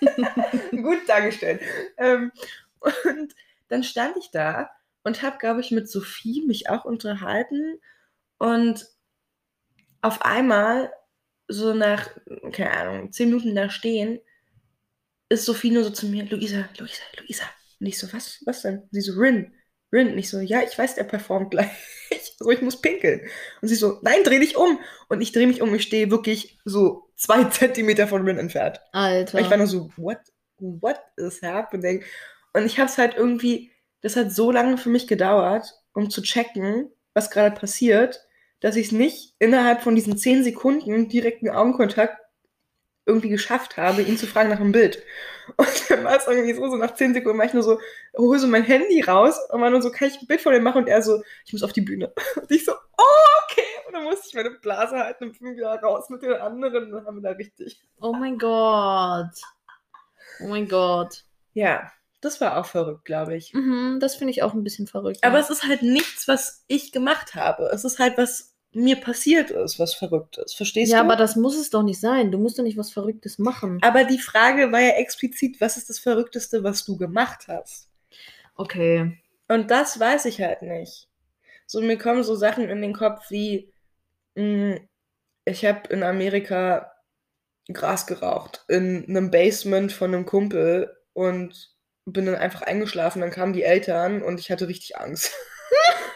gut 0.70 1.08
dargestellt. 1.08 1.60
Ähm, 1.96 2.32
und 2.80 3.34
dann 3.68 3.82
stand 3.82 4.16
ich 4.16 4.30
da 4.30 4.70
und 5.04 5.22
habe, 5.22 5.38
glaube 5.38 5.60
ich, 5.60 5.70
mit 5.70 5.88
Sophie 5.88 6.44
mich 6.46 6.68
auch 6.68 6.84
unterhalten. 6.84 7.80
Und 8.38 8.86
auf 10.02 10.22
einmal, 10.22 10.92
so 11.48 11.74
nach, 11.74 12.08
keine 12.52 12.72
Ahnung, 12.72 13.12
zehn 13.12 13.30
Minuten 13.30 13.54
da 13.54 13.70
stehen, 13.70 14.20
ist 15.28 15.44
Sophie 15.44 15.70
nur 15.70 15.84
so 15.84 15.90
zu 15.90 16.06
mir, 16.06 16.24
Luisa, 16.24 16.68
Luisa, 16.78 17.02
Luisa. 17.18 17.44
Und 17.80 17.86
ich 17.86 17.98
so, 17.98 18.12
was, 18.12 18.42
was 18.44 18.62
denn? 18.62 18.88
Sie 18.90 19.00
so, 19.00 19.18
Rin, 19.18 19.52
Rin. 19.92 20.12
Und 20.12 20.18
ich 20.18 20.30
so, 20.30 20.40
ja, 20.40 20.62
ich 20.62 20.78
weiß, 20.78 20.94
der 20.94 21.04
performt 21.04 21.50
gleich. 21.52 21.70
So, 22.38 22.50
ich 22.50 22.62
muss 22.62 22.80
pinkeln. 22.80 23.22
Und 23.60 23.68
sie 23.68 23.74
so, 23.74 23.98
nein, 24.02 24.22
dreh 24.24 24.38
dich 24.38 24.56
um. 24.56 24.78
Und 25.08 25.20
ich 25.20 25.32
drehe 25.32 25.46
mich 25.46 25.60
um, 25.60 25.74
ich 25.74 25.82
stehe 25.82 26.10
wirklich 26.10 26.58
so 26.64 27.10
zwei 27.16 27.44
Zentimeter 27.50 28.06
von 28.06 28.22
Rin 28.22 28.38
entfernt. 28.38 28.80
Alter. 28.92 29.40
Ich 29.40 29.50
war 29.50 29.56
nur 29.56 29.66
so, 29.66 29.90
what, 29.96 30.18
what 30.58 31.00
is 31.16 31.42
happening? 31.42 32.04
Und 32.52 32.64
ich 32.64 32.78
habe 32.78 32.88
es 32.88 32.98
halt 32.98 33.14
irgendwie, 33.16 33.72
das 34.00 34.16
hat 34.16 34.32
so 34.32 34.50
lange 34.50 34.78
für 34.78 34.88
mich 34.88 35.06
gedauert, 35.06 35.74
um 35.94 36.10
zu 36.10 36.22
checken, 36.22 36.90
was 37.14 37.30
gerade 37.30 37.58
passiert, 37.58 38.24
dass 38.60 38.76
ich 38.76 38.86
es 38.86 38.92
nicht 38.92 39.34
innerhalb 39.38 39.82
von 39.82 39.94
diesen 39.94 40.16
zehn 40.16 40.42
Sekunden 40.42 41.08
direkten 41.08 41.48
Augenkontakt 41.48 42.18
irgendwie 43.08 43.30
geschafft 43.30 43.76
habe, 43.76 44.02
ihn 44.02 44.18
zu 44.18 44.26
fragen 44.26 44.50
nach 44.50 44.60
einem 44.60 44.72
Bild. 44.72 45.02
Und 45.56 45.90
dann 45.90 46.04
war 46.04 46.16
es 46.16 46.26
irgendwie 46.26 46.54
so, 46.54 46.68
so 46.68 46.76
nach 46.76 46.94
zehn 46.94 47.14
Sekunden 47.14 47.38
war 47.38 47.46
ich 47.46 47.54
nur 47.54 47.62
so, 47.62 47.80
hole 48.16 48.38
so 48.38 48.46
mein 48.46 48.64
Handy 48.64 49.00
raus 49.00 49.38
und 49.50 49.60
war 49.60 49.70
nur 49.70 49.82
so, 49.82 49.90
kann 49.90 50.08
ich 50.08 50.20
ein 50.20 50.26
Bild 50.26 50.40
von 50.40 50.52
dir 50.52 50.60
machen? 50.60 50.82
Und 50.82 50.88
er 50.88 51.02
so, 51.02 51.22
ich 51.46 51.52
muss 51.52 51.62
auf 51.62 51.72
die 51.72 51.80
Bühne. 51.80 52.12
Und 52.36 52.50
ich 52.50 52.64
so, 52.64 52.72
oh, 52.72 53.42
okay. 53.44 53.62
Und 53.86 53.94
dann 53.94 54.04
musste 54.04 54.28
ich 54.28 54.34
meine 54.34 54.50
Blase 54.50 54.96
halten 54.96 55.24
und 55.24 55.38
bin 55.38 55.56
wieder 55.56 55.74
raus 55.80 56.10
mit 56.10 56.22
den 56.22 56.34
anderen 56.34 56.84
und 56.84 56.92
dann 56.92 57.06
haben 57.06 57.22
wir 57.22 57.30
da 57.30 57.30
richtig. 57.30 57.80
Oh 58.02 58.12
mein 58.12 58.36
Gott. 58.36 59.40
Oh 60.40 60.48
mein 60.48 60.68
Gott. 60.68 61.24
Ja, 61.54 61.90
das 62.20 62.40
war 62.40 62.58
auch 62.58 62.66
verrückt, 62.66 63.06
glaube 63.06 63.36
ich. 63.36 63.54
Mhm, 63.54 63.98
das 64.00 64.16
finde 64.16 64.32
ich 64.32 64.42
auch 64.42 64.52
ein 64.52 64.64
bisschen 64.64 64.86
verrückt. 64.86 65.20
Aber 65.22 65.38
ja. 65.38 65.40
es 65.40 65.50
ist 65.50 65.66
halt 65.66 65.82
nichts, 65.82 66.28
was 66.28 66.64
ich 66.66 66.92
gemacht 66.92 67.34
habe. 67.34 67.70
Es 67.72 67.84
ist 67.84 67.98
halt, 67.98 68.18
was 68.18 68.54
mir 68.72 68.96
passiert 68.96 69.50
ist, 69.50 69.78
was 69.78 69.94
verrückt 69.94 70.38
ist. 70.38 70.54
Verstehst 70.54 70.92
ja, 70.92 70.98
du? 70.98 71.04
aber 71.04 71.16
das 71.16 71.36
muss 71.36 71.56
es 71.56 71.70
doch 71.70 71.82
nicht 71.82 72.00
sein. 72.00 72.30
Du 72.30 72.38
musst 72.38 72.58
doch 72.58 72.62
nicht 72.62 72.76
was 72.76 72.90
Verrücktes 72.90 73.38
machen. 73.38 73.78
aber 73.82 74.04
die 74.04 74.18
Frage 74.18 74.72
war 74.72 74.80
ja 74.80 74.90
explizit, 74.90 75.60
was 75.60 75.76
ist 75.76 75.88
das 75.88 75.98
Verrückteste, 75.98 76.62
was 76.64 76.84
du 76.84 76.96
gemacht 76.96 77.46
hast? 77.48 77.88
Okay. 78.54 79.18
Und 79.48 79.70
das 79.70 79.98
weiß 79.98 80.26
ich 80.26 80.40
halt 80.40 80.62
nicht. 80.62 81.08
So, 81.66 81.80
mir 81.80 81.98
kommen 81.98 82.22
so 82.22 82.34
Sachen 82.34 82.68
in 82.68 82.82
den 82.82 82.92
Kopf 82.92 83.30
wie, 83.30 83.72
mh, 84.34 84.78
ich 85.44 85.64
habe 85.64 85.88
in 85.88 86.02
Amerika 86.02 86.92
Gras 87.72 88.06
geraucht 88.06 88.64
in 88.68 89.04
einem 89.08 89.30
Basement 89.30 89.92
von 89.92 90.14
einem 90.14 90.24
Kumpel 90.24 90.96
und 91.12 91.74
bin 92.06 92.26
dann 92.26 92.34
einfach 92.34 92.62
eingeschlafen. 92.62 93.20
Dann 93.20 93.30
kamen 93.30 93.52
die 93.52 93.62
Eltern 93.62 94.22
und 94.22 94.40
ich 94.40 94.50
hatte 94.50 94.68
richtig 94.68 94.96
Angst. 94.98 95.32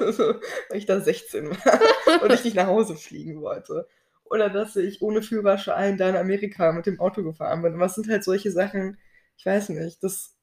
weil 0.68 0.78
ich 0.78 0.86
da 0.86 1.00
16 1.00 1.50
war 1.50 1.80
und 2.22 2.32
ich 2.32 2.44
nicht 2.44 2.56
nach 2.56 2.66
Hause 2.66 2.96
fliegen 2.96 3.40
wollte. 3.40 3.88
Oder 4.24 4.50
dass 4.50 4.76
ich 4.76 5.00
ohne 5.00 5.22
Führerschein 5.22 5.96
da 5.96 6.08
in 6.08 6.16
Amerika 6.16 6.72
mit 6.72 6.86
dem 6.86 7.00
Auto 7.00 7.22
gefahren 7.22 7.62
bin. 7.62 7.80
Es 7.80 7.94
sind 7.94 8.08
halt 8.08 8.24
solche 8.24 8.50
Sachen, 8.50 8.98
ich 9.36 9.46
weiß 9.46 9.70
nicht, 9.70 10.02
das, 10.02 10.36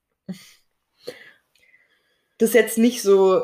das 2.37 2.49
ist 2.49 2.55
jetzt 2.55 2.77
nicht 2.77 3.01
so. 3.01 3.43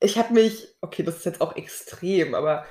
Ich 0.00 0.18
habe 0.18 0.34
mich, 0.34 0.74
okay, 0.80 1.02
das 1.02 1.18
ist 1.18 1.26
jetzt 1.26 1.40
auch 1.40 1.54
extrem, 1.54 2.34
aber 2.34 2.66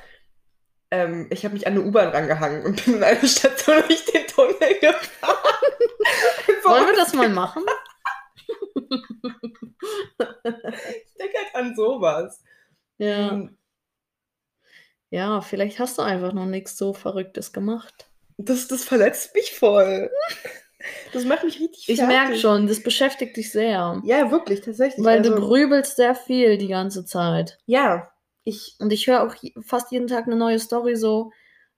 ähm, 0.89 1.27
ich 1.29 1.45
habe 1.45 1.53
mich 1.53 1.65
an 1.65 1.73
eine 1.73 1.83
U-Bahn 1.83 2.09
rangehangen 2.09 2.65
und 2.65 2.83
bin 2.83 2.95
in 2.95 3.03
eine 3.03 3.27
Station 3.27 3.81
durch 3.87 4.05
den 4.05 4.27
Tunnel 4.27 4.79
gefahren. 4.79 5.37
Wollen 6.63 6.87
wir 6.87 6.95
das 6.95 7.13
mal 7.13 7.29
machen? 7.29 7.63
Ich 11.23 11.31
denke 11.31 11.37
halt 11.37 11.55
an 11.55 11.75
sowas. 11.75 12.41
Ja. 12.97 13.31
Ähm, 13.33 13.57
Ja, 15.09 15.41
vielleicht 15.41 15.79
hast 15.79 15.97
du 15.97 16.01
einfach 16.03 16.31
noch 16.33 16.45
nichts 16.45 16.77
so 16.77 16.93
Verrücktes 16.93 17.51
gemacht. 17.51 18.07
Das, 18.37 18.67
das 18.67 18.83
verletzt 18.85 19.35
mich 19.35 19.53
voll. 19.53 20.09
Das 21.13 21.25
macht 21.25 21.43
mich 21.43 21.59
richtig 21.59 21.89
Ich 21.89 21.97
fertig. 21.97 22.17
merke 22.17 22.37
schon, 22.37 22.65
das 22.67 22.81
beschäftigt 22.81 23.37
dich 23.37 23.51
sehr. 23.51 24.01
Ja, 24.03 24.31
wirklich, 24.31 24.61
tatsächlich. 24.61 25.05
Weil 25.05 25.21
du 25.21 25.33
also, 25.33 25.47
grübelst 25.47 25.95
sehr 25.97 26.15
viel 26.15 26.57
die 26.57 26.69
ganze 26.69 27.05
Zeit. 27.05 27.59
ja, 27.65 28.11
ich, 28.43 28.75
Und 28.79 28.91
ich 28.91 29.05
höre 29.05 29.21
auch 29.23 29.35
fast 29.61 29.91
jeden 29.91 30.07
Tag 30.07 30.25
eine 30.25 30.35
neue 30.35 30.57
Story 30.59 30.95
so, 30.95 31.31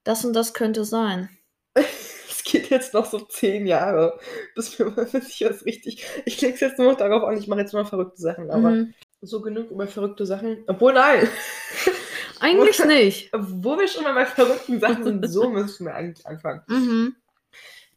das 0.06 0.23
und 0.23 0.34
das 0.34 0.53
könnte 0.53 0.86
sein. 0.86 1.29
es 1.73 2.43
geht 2.45 2.69
jetzt 2.69 2.93
noch 2.93 3.06
so 3.06 3.19
zehn 3.19 3.67
Jahre, 3.67 4.17
bis 4.56 4.79
mir 4.79 4.86
mal 4.91 5.08
ich 5.13 5.43
richtig. 5.65 6.06
Ich 6.25 6.39
leg's 6.39 6.62
jetzt 6.62 6.77
nur 6.77 6.91
noch 6.91 6.97
darauf 6.97 7.23
an, 7.23 7.38
ich 7.38 7.47
mache 7.47 7.60
jetzt 7.62 7.73
nur 7.73 7.82
noch 7.84 7.89
verrückte 7.89 8.21
Sachen, 8.21 8.49
aber 8.51 8.71
Mhm. 8.71 8.93
So 9.23 9.41
genug 9.41 9.71
über 9.71 9.88
verrückte 9.88 10.25
Sachen. 10.25 10.63
Obwohl, 10.67 10.93
nein, 10.93 11.27
Eigentlich 12.39 12.83
nicht. 12.86 13.29
wo 13.31 13.77
wir 13.79 13.88
schon 13.88 14.03
mal 14.03 14.13
bei 14.13 14.25
verrückten 14.25 14.79
Sachen 14.79 15.03
sind, 15.03 15.27
so 15.29 15.49
müssen 15.49 15.86
wir 15.86 15.95
eigentlich 15.95 16.25
anfangen. 16.27 16.62
Mhm. 16.67 17.15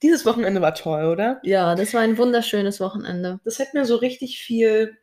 Dieses 0.02 0.24
Wochenende 0.24 0.60
war 0.60 0.74
toll, 0.74 1.06
oder? 1.06 1.40
Ja, 1.42 1.74
das 1.74 1.94
war 1.94 2.02
ein 2.02 2.18
wunderschönes 2.18 2.80
Wochenende. 2.80 3.40
Das 3.44 3.58
hat 3.58 3.74
mir 3.74 3.84
so 3.84 3.96
richtig 3.96 4.38
viel, 4.38 4.96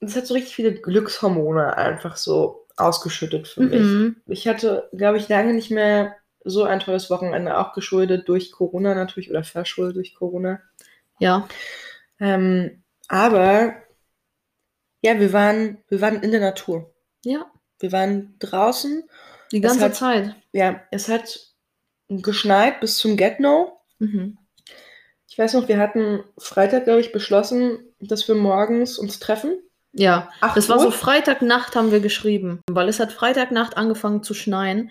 das 0.00 0.16
hat 0.16 0.26
so 0.26 0.34
richtig 0.34 0.56
viele 0.56 0.74
Glückshormone 0.74 1.76
einfach 1.76 2.16
so 2.16 2.66
ausgeschüttet 2.76 3.46
für 3.46 3.62
mich. 3.62 3.80
Mhm. 3.80 4.16
Ich 4.26 4.48
hatte, 4.48 4.88
glaube 4.92 5.18
ich, 5.18 5.28
lange 5.28 5.54
nicht 5.54 5.70
mehr 5.70 6.16
so 6.42 6.64
ein 6.64 6.80
tolles 6.80 7.10
Wochenende, 7.10 7.56
auch 7.58 7.74
geschuldet 7.74 8.28
durch 8.28 8.50
Corona 8.50 8.94
natürlich 8.94 9.30
oder 9.30 9.44
verschuldet 9.44 9.96
durch 9.96 10.14
Corona. 10.14 10.60
Ja. 11.18 11.48
Ähm, 12.18 12.82
aber 13.08 13.74
ja, 15.04 15.20
wir 15.20 15.32
waren, 15.32 15.78
wir 15.88 16.00
waren 16.00 16.22
in 16.22 16.30
der 16.30 16.40
Natur. 16.40 16.92
Ja, 17.24 17.50
Wir 17.80 17.92
waren 17.92 18.36
draußen. 18.38 19.04
die 19.52 19.60
ganze 19.60 19.84
hat- 19.84 19.94
Zeit. 19.94 20.34
Ja, 20.52 20.80
es 20.90 21.08
hat 21.08 21.38
geschneit 22.08 22.80
bis 22.80 22.96
zum 22.98 23.16
Get-No. 23.16 23.80
Mhm. 23.98 24.38
Ich 25.28 25.38
weiß 25.38 25.54
noch, 25.54 25.68
wir 25.68 25.78
hatten 25.78 26.22
Freitag, 26.38 26.84
glaube 26.84 27.00
ich, 27.00 27.12
beschlossen, 27.12 27.78
dass 28.00 28.28
wir 28.28 28.34
morgens 28.36 28.98
uns 28.98 29.18
treffen. 29.18 29.58
Ja, 29.92 30.30
Acht 30.40 30.56
das 30.56 30.68
war 30.68 30.78
so? 30.80 30.90
Freitagnacht 30.90 31.76
haben 31.76 31.90
wir 31.92 32.00
geschrieben, 32.00 32.60
weil 32.70 32.88
es 32.88 33.00
hat 33.00 33.12
Freitagnacht 33.12 33.76
angefangen 33.76 34.22
zu 34.22 34.34
schneien 34.34 34.90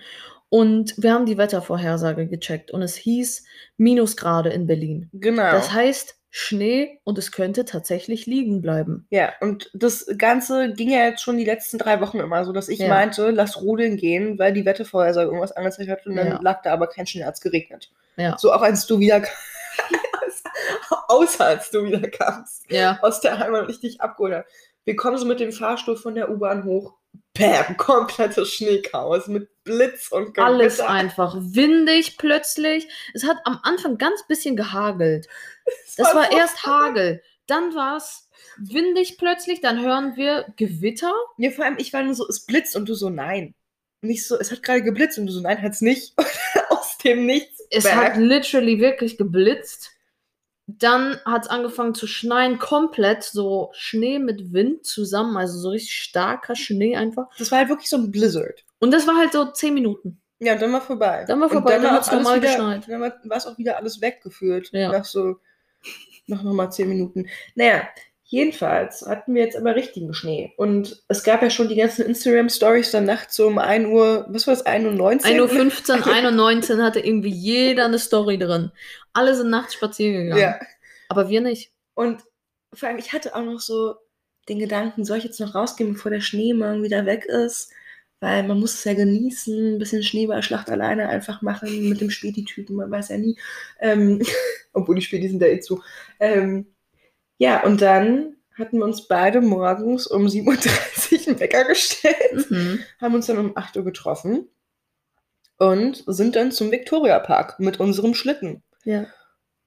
und 0.49 0.93
wir 0.97 1.13
haben 1.13 1.25
die 1.25 1.37
Wettervorhersage 1.37 2.27
gecheckt 2.27 2.71
und 2.71 2.81
es 2.81 2.95
hieß 2.95 3.45
Minusgrade 3.77 4.49
in 4.49 4.65
Berlin. 4.67 5.09
Genau. 5.13 5.51
Das 5.51 5.71
heißt 5.73 6.15
Schnee 6.35 6.99
und 7.03 7.19
es 7.19 7.31
könnte 7.31 7.63
tatsächlich 7.63 8.25
liegen 8.25 8.59
bleiben. 8.63 9.05
Ja, 9.11 9.33
und 9.39 9.69
das 9.75 10.07
Ganze 10.17 10.73
ging 10.73 10.89
ja 10.89 11.05
jetzt 11.05 11.21
schon 11.21 11.37
die 11.37 11.45
letzten 11.45 11.77
drei 11.77 12.01
Wochen 12.01 12.19
immer 12.19 12.43
so, 12.43 12.51
dass 12.51 12.69
ich 12.69 12.79
Ja. 12.79 12.87
meinte, 12.89 13.29
lass 13.29 13.61
rodeln 13.61 13.97
gehen, 13.97 14.39
weil 14.39 14.51
die 14.51 14.65
Wettervorhersage 14.65 15.27
irgendwas 15.27 15.51
angezeigt 15.51 15.91
hat 15.91 16.07
und 16.07 16.15
dann 16.15 16.27
Ja. 16.27 16.39
lag 16.41 16.63
da 16.63 16.73
aber 16.73 16.87
kein 16.87 17.05
Schnee, 17.05 17.23
hat 17.23 17.35
es 17.35 17.41
geregnet. 17.41 17.91
Ja. 18.17 18.35
So 18.39 18.51
auch 18.51 18.63
als 18.63 18.87
du 18.87 18.97
wieder 18.97 19.21
außer 21.07 21.45
als 21.45 21.69
du 21.69 21.83
wieder 21.85 22.07
kamst 22.09 22.65
Ja. 22.69 22.97
aus 23.03 23.21
der 23.21 23.37
Heimat 23.37 23.63
und 23.63 23.69
ich 23.69 23.79
dich 23.79 24.01
abgeholt 24.01 24.33
habe. 24.33 24.45
Wir 24.85 24.95
kommen 24.95 25.17
so 25.17 25.25
mit 25.25 25.39
dem 25.39 25.51
Fahrstuhl 25.51 25.97
von 25.97 26.15
der 26.15 26.29
U-Bahn 26.29 26.65
hoch. 26.65 26.95
Bam, 27.33 27.77
komplettes 27.77 28.53
Schneechaos 28.53 29.27
mit 29.27 29.49
Blitz 29.63 30.11
und 30.11 30.33
Gewitter. 30.33 30.45
Alles 30.45 30.79
einfach 30.79 31.35
windig 31.37 32.17
plötzlich. 32.17 32.87
Es 33.13 33.23
hat 33.23 33.37
am 33.45 33.59
Anfang 33.63 33.97
ganz 33.97 34.25
bisschen 34.27 34.55
gehagelt. 34.55 35.27
Es 35.65 35.95
Das 35.95 36.13
war 36.13 36.25
so 36.29 36.37
erst. 36.37 36.65
Hagel, 36.65 37.21
dann 37.47 37.73
war 37.75 37.97
es 37.97 38.29
windig 38.57 39.17
plötzlich, 39.17 39.61
dann 39.61 39.81
hören 39.81 40.15
wir 40.15 40.45
Gewitter. 40.57 41.13
Ja, 41.37 41.51
vor 41.51 41.65
allem, 41.65 41.77
ich 41.77 41.93
war 41.93 42.03
nur 42.03 42.13
so, 42.13 42.27
es 42.27 42.45
blitzt 42.45 42.75
und 42.75 42.87
du 42.87 42.93
so, 42.93 43.09
nein. 43.09 43.55
Nicht 44.01 44.27
so, 44.27 44.37
es 44.37 44.51
hat 44.51 44.63
gerade 44.63 44.83
geblitzt 44.83 45.17
und 45.17 45.27
du 45.27 45.33
so, 45.33 45.41
nein, 45.41 45.61
hat's 45.61 45.81
nicht. 45.81 46.13
Und 46.17 46.27
aus 46.69 46.97
dem 46.97 47.25
Nichts. 47.25 47.61
Es 47.69 47.91
hat 47.91 48.17
literally 48.17 48.79
wirklich 48.79 49.17
geblitzt. 49.17 49.92
Dann 50.65 51.19
hat 51.25 51.43
es 51.43 51.49
angefangen 51.49 51.93
zu 51.93 52.07
schneien, 52.07 52.57
komplett 52.57 53.23
so 53.23 53.71
Schnee 53.73 54.19
mit 54.19 54.53
Wind 54.53 54.85
zusammen, 54.85 55.35
also 55.35 55.59
so 55.59 55.69
richtig 55.69 55.93
starker 55.95 56.55
Schnee 56.55 56.95
einfach. 56.95 57.27
das 57.37 57.51
war 57.51 57.59
halt 57.59 57.69
wirklich 57.69 57.89
so 57.89 57.97
ein 57.97 58.11
Blizzard. 58.11 58.63
Und 58.79 58.91
das 58.91 59.05
war 59.05 59.17
halt 59.17 59.33
so 59.33 59.51
zehn 59.51 59.73
Minuten. 59.73 60.21
Ja, 60.39 60.55
dann 60.55 60.71
war 60.73 60.81
vorbei. 60.81 61.25
Dann 61.27 61.39
war 61.39 61.47
Und 61.47 61.53
vorbei, 61.53 61.73
dann 61.73 61.83
war 61.83 61.91
hat's 61.93 62.09
alles 62.09 62.23
normal 62.23 62.41
wieder, 62.41 62.49
geschneit. 62.49 62.87
Dann 62.87 63.01
war 63.01 63.13
war 63.23 63.37
es 63.37 63.45
auch 63.45 63.57
wieder 63.57 63.77
alles 63.77 64.01
weggeführt. 64.01 64.69
Ja. 64.71 64.91
Nach 64.91 65.05
so, 65.05 65.37
nach 66.27 66.43
nochmal 66.43 66.71
zehn 66.71 66.89
Minuten. 66.89 67.27
Naja, 67.55 67.87
jedenfalls 68.33 69.05
hatten 69.05 69.35
wir 69.35 69.43
jetzt 69.43 69.55
aber 69.55 69.75
richtigen 69.75 70.11
Schnee. 70.11 70.53
Und 70.57 71.03
es 71.07 71.23
gab 71.23 71.43
ja 71.43 71.51
schon 71.51 71.67
die 71.67 71.75
ganzen 71.75 72.03
Instagram-Stories 72.03 72.89
dann 72.89 73.05
nachts 73.05 73.35
so 73.35 73.45
um 73.45 73.59
1 73.59 73.85
Uhr, 73.85 74.25
was 74.27 74.47
war 74.47 74.55
das, 74.55 74.65
1 74.65 74.85
Uhr 74.85 74.91
19? 74.91 75.39
1.15 75.39 75.99
Uhr, 75.99 76.07
1 76.07 76.25
Uhr 76.25 76.31
19 76.31 76.81
hatte 76.81 76.99
irgendwie 76.99 77.29
jeder 77.29 77.85
eine 77.85 77.99
Story 77.99 78.39
drin. 78.39 78.71
Alle 79.13 79.35
sind 79.35 79.51
nachts 79.51 79.75
spazieren 79.75 80.23
gegangen. 80.23 80.41
Ja. 80.41 80.59
Aber 81.09 81.29
wir 81.29 81.41
nicht. 81.41 81.71
Und 81.93 82.23
vor 82.73 82.89
allem, 82.89 82.97
ich 82.97 83.13
hatte 83.13 83.35
auch 83.35 83.43
noch 83.43 83.59
so 83.59 83.97
den 84.49 84.57
Gedanken, 84.57 85.05
soll 85.05 85.19
ich 85.19 85.25
jetzt 85.25 85.39
noch 85.39 85.53
rausgehen, 85.53 85.93
bevor 85.93 86.09
der 86.09 86.21
Schnee 86.21 86.55
morgen 86.55 86.81
wieder 86.81 87.05
weg 87.05 87.25
ist? 87.25 87.71
Weil 88.19 88.47
man 88.47 88.59
muss 88.59 88.73
es 88.73 88.83
ja 88.83 88.95
genießen, 88.95 89.75
ein 89.75 89.77
bisschen 89.77 90.01
Schneeballschlacht 90.01 90.71
alleine 90.71 91.07
einfach 91.07 91.43
machen 91.43 91.87
mit 91.87 92.01
dem 92.01 92.09
Späti-Typen, 92.09 92.77
man 92.77 92.89
weiß 92.89 93.09
ja 93.09 93.17
nie. 93.19 93.37
Ähm, 93.79 94.23
obwohl 94.73 94.95
die 94.95 95.03
Späti 95.03 95.29
sind 95.29 95.39
da 95.39 95.45
eh 95.45 95.59
zu. 95.59 95.83
Ähm, 96.19 96.72
ja, 97.43 97.63
und 97.63 97.81
dann 97.81 98.37
hatten 98.57 98.77
wir 98.77 98.85
uns 98.85 99.07
beide 99.07 99.41
morgens 99.41 100.07
um 100.07 100.27
7.30 100.27 100.47
Uhr 100.47 101.27
einen 101.27 101.39
Wecker 101.39 101.65
gestellt, 101.65 102.49
Mhm. 102.49 102.79
haben 103.01 103.15
uns 103.15 103.25
dann 103.27 103.37
um 103.37 103.57
8 103.57 103.77
Uhr 103.77 103.83
getroffen 103.83 104.47
und 105.57 106.03
sind 106.07 106.35
dann 106.35 106.51
zum 106.51 106.71
Viktoriapark 106.71 107.59
mit 107.59 107.79
unserem 107.79 108.13
Schlitten. 108.13 108.63
Ja. 108.83 109.05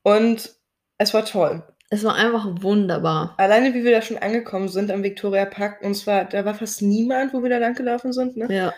Und 0.03 0.55
es 0.99 1.15
war 1.15 1.25
toll. 1.25 1.63
Es 1.91 2.03
war 2.05 2.15
einfach 2.15 2.47
wunderbar. 2.63 3.35
Alleine 3.39 3.73
wie 3.75 3.85
wir 3.85 3.93
da 3.93 4.03
schon 4.03 4.19
angekommen 4.19 4.69
sind 4.69 4.91
am 4.91 5.03
Victoria 5.03 5.45
Park, 5.45 5.83
und 5.83 5.95
zwar, 5.95 6.25
da 6.25 6.45
war 6.45 6.55
fast 6.55 6.83
niemand, 6.83 7.33
wo 7.33 7.43
wir 7.43 7.51
da 7.51 7.59
lang 7.59 7.75
gelaufen 7.75 8.13
sind. 8.13 8.37
Ne? 8.37 8.47
Ja. 8.53 8.75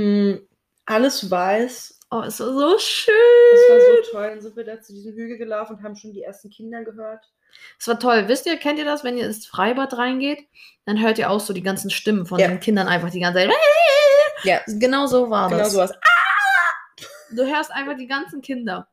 Mm, 0.00 0.46
alles 0.84 1.30
weiß. 1.30 2.00
Oh, 2.10 2.22
es 2.24 2.38
war 2.38 2.46
so 2.52 2.78
schön. 2.78 3.14
Es 3.54 3.70
war 3.70 3.80
so 3.80 4.12
toll. 4.12 4.28
Dann 4.30 4.40
sind 4.40 4.56
wir 4.56 4.64
da 4.64 4.80
zu 4.80 4.92
diesem 4.92 5.14
Hügel 5.14 5.38
gelaufen 5.38 5.76
und 5.76 5.82
haben 5.82 5.96
schon 5.96 6.12
die 6.12 6.22
ersten 6.22 6.50
Kinder 6.50 6.84
gehört. 6.84 7.24
Es 7.78 7.88
war 7.88 7.98
toll. 7.98 8.28
Wisst 8.28 8.46
ihr, 8.46 8.56
kennt 8.56 8.78
ihr 8.78 8.84
das, 8.84 9.04
wenn 9.04 9.16
ihr 9.18 9.26
ins 9.26 9.46
Freibad 9.46 9.96
reingeht? 9.98 10.46
Dann 10.84 11.00
hört 11.00 11.18
ihr 11.18 11.30
auch 11.30 11.40
so 11.40 11.52
die 11.52 11.62
ganzen 11.62 11.90
Stimmen 11.90 12.26
von 12.26 12.38
Ja. 12.38 12.48
den 12.48 12.60
Kindern 12.60 12.88
einfach 12.88 13.10
die 13.10 13.20
ganze 13.20 13.40
Zeit. 13.40 13.50
Ja. 14.44 14.60
Genau 14.66 15.06
so 15.06 15.30
war 15.30 15.48
Genau 15.48 15.60
das. 15.62 15.72
sowas. 15.72 15.92
Ah! 15.92 17.06
du 17.34 17.44
hörst 17.44 17.72
einfach 17.72 17.96
die 17.96 18.06
ganzen 18.06 18.40
Kinder. 18.40 18.88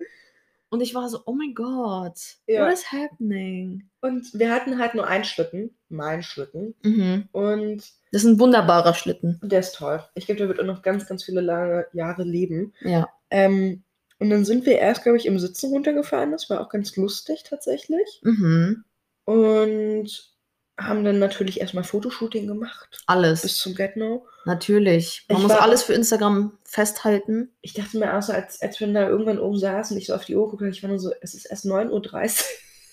Und 0.69 0.81
ich 0.81 0.95
war 0.95 1.07
so, 1.07 1.19
oh 1.27 1.33
mein 1.33 1.53
Gott, 1.53 2.17
Ja. 2.47 2.65
what 2.65 2.73
is 2.73 2.91
happening? 2.91 3.87
Und 4.01 4.33
wir 4.33 4.49
hatten 4.51 4.79
halt 4.79 4.95
nur 4.95 5.05
einen 5.05 5.23
Schlitten, 5.23 5.77
meinen 5.89 6.23
Schlitten. 6.23 6.73
Mhm. 6.81 7.29
Und 7.31 7.83
Das 8.11 8.23
ist 8.23 8.25
ein 8.29 8.39
wunderbarer 8.39 8.95
Schlitten. 8.95 9.39
der 9.43 9.59
ist 9.59 9.75
toll. 9.75 10.03
Ich 10.15 10.25
glaube, 10.25 10.39
der 10.39 10.47
wird 10.47 10.59
auch 10.59 10.65
noch 10.65 10.81
ganz, 10.81 11.05
ganz 11.07 11.23
viele 11.23 11.41
lange 11.41 11.85
Jahre 11.93 12.23
leben. 12.23 12.73
Ja. 12.81 13.07
Ähm, 13.29 13.82
und 14.23 14.29
dann 14.29 14.45
sind 14.45 14.65
wir 14.65 14.79
erst, 14.79 15.03
glaube 15.03 15.17
ich, 15.17 15.25
im 15.25 15.37
Sitzen 15.37 15.71
runtergefahren. 15.71 16.31
Das 16.31 16.49
war 16.49 16.61
auch 16.61 16.69
ganz 16.69 16.95
lustig 16.95 17.43
tatsächlich. 17.43 18.21
Mhm. 18.23 18.85
Und 19.25 20.31
haben 20.79 21.03
dann 21.03 21.19
natürlich 21.19 21.59
erstmal 21.59 21.83
Fotoshooting 21.83 22.47
gemacht. 22.47 22.87
Bis 22.91 23.03
Alles. 23.05 23.57
zum 23.57 23.75
Get 23.75 23.97
No. 23.97 24.25
Natürlich. 24.45 25.25
Man 25.27 25.37
Ich 25.37 25.43
muss 25.43 25.51
war- 25.51 25.61
alles 25.61 25.83
für 25.83 25.93
Instagram 25.93 26.57
festhalten. 26.63 27.51
Ich 27.61 27.73
dachte 27.73 27.97
mir 27.99 28.17
auch 28.17 28.21
so, 28.21 28.31
als, 28.31 28.61
als 28.61 28.79
wir 28.79 28.87
da 28.93 29.09
irgendwann 29.09 29.39
oben 29.39 29.59
saßen 29.59 29.93
und 29.95 30.01
ich 30.01 30.07
so 30.07 30.15
auf 30.15 30.23
die 30.23 30.35
Uhr 30.37 30.49
guckte, 30.49 30.69
ich 30.69 30.81
war 30.81 30.89
nur 30.89 30.99
so, 30.99 31.11
es 31.21 31.33
ist 31.35 31.45
erst 31.45 31.65
9.30 31.65 32.43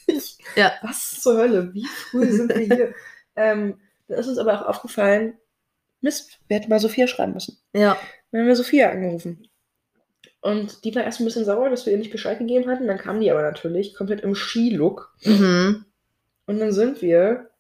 Uhr. 0.08 0.20
Ja. 0.56 0.72
Was 0.82 1.20
zur 1.20 1.36
Hölle? 1.36 1.72
Wie 1.72 1.86
früh 1.86 2.28
sind 2.32 2.48
wir 2.52 2.58
hier? 2.76 2.94
ähm, 3.36 3.78
dann 4.08 4.18
ist 4.18 4.26
uns 4.26 4.38
aber 4.38 4.60
auch 4.60 4.66
aufgefallen, 4.66 5.34
Mist, 6.00 6.40
wir 6.48 6.56
hätten 6.56 6.68
mal 6.70 6.80
Sophia 6.80 7.06
schreiben 7.06 7.34
müssen. 7.34 7.58
Ja. 7.72 7.96
Dann 8.32 8.40
haben 8.40 8.48
wir 8.48 8.56
Sophia 8.56 8.90
angerufen. 8.90 9.46
Und 10.40 10.84
die 10.84 10.94
war 10.94 11.04
erst 11.04 11.20
ein 11.20 11.26
bisschen 11.26 11.44
sauer, 11.44 11.68
dass 11.68 11.84
wir 11.84 11.92
ihr 11.92 11.98
nicht 11.98 12.12
Bescheid 12.12 12.38
gegeben 12.38 12.70
hatten. 12.70 12.86
Dann 12.86 12.98
kam 12.98 13.20
die 13.20 13.30
aber 13.30 13.42
natürlich 13.42 13.94
komplett 13.94 14.22
im 14.22 14.34
Skilook. 14.34 15.14
Mhm. 15.22 15.84
Und 16.46 16.58
dann 16.58 16.72
sind 16.72 17.02
wir, 17.02 17.50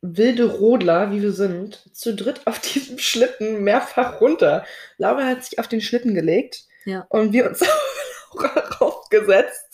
wilde 0.00 0.44
Rodler, 0.44 1.10
wie 1.10 1.22
wir 1.22 1.32
sind, 1.32 1.94
zu 1.94 2.14
dritt 2.14 2.46
auf 2.46 2.58
diesem 2.74 2.98
Schlitten 2.98 3.64
mehrfach 3.64 4.20
runter. 4.20 4.64
Laura 4.96 5.24
hat 5.24 5.44
sich 5.44 5.58
auf 5.58 5.68
den 5.68 5.80
Schlitten 5.80 6.14
gelegt. 6.14 6.64
Ja. 6.84 7.04
Und 7.08 7.32
wir 7.32 7.48
uns 7.48 7.62
auf 7.62 8.34
Laura 8.34 8.60
raufgesetzt. 8.80 9.66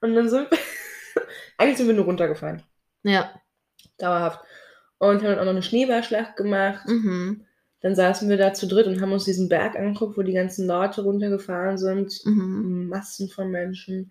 Und 0.00 0.14
dann 0.14 0.28
sind 0.28 0.50
wir, 0.50 0.58
eigentlich 1.58 1.78
sind 1.78 1.88
wir 1.88 1.94
nur 1.94 2.04
runtergefallen. 2.04 2.62
Ja. 3.02 3.40
Dauerhaft. 3.98 4.40
Und 4.98 5.16
haben 5.16 5.24
dann 5.24 5.38
auch 5.38 5.44
noch 5.44 5.50
eine 5.50 5.62
Schneeballschlacht 5.62 6.36
gemacht. 6.36 6.86
Mhm. 6.86 7.44
Dann 7.84 7.94
saßen 7.94 8.30
wir 8.30 8.38
da 8.38 8.54
zu 8.54 8.66
dritt 8.66 8.86
und 8.86 9.02
haben 9.02 9.12
uns 9.12 9.26
diesen 9.26 9.50
Berg 9.50 9.76
angeguckt, 9.76 10.16
wo 10.16 10.22
die 10.22 10.32
ganzen 10.32 10.66
Leute 10.66 11.02
runtergefahren 11.02 11.76
sind. 11.76 12.18
Mhm. 12.24 12.88
Massen 12.88 13.28
von 13.28 13.50
Menschen. 13.50 14.10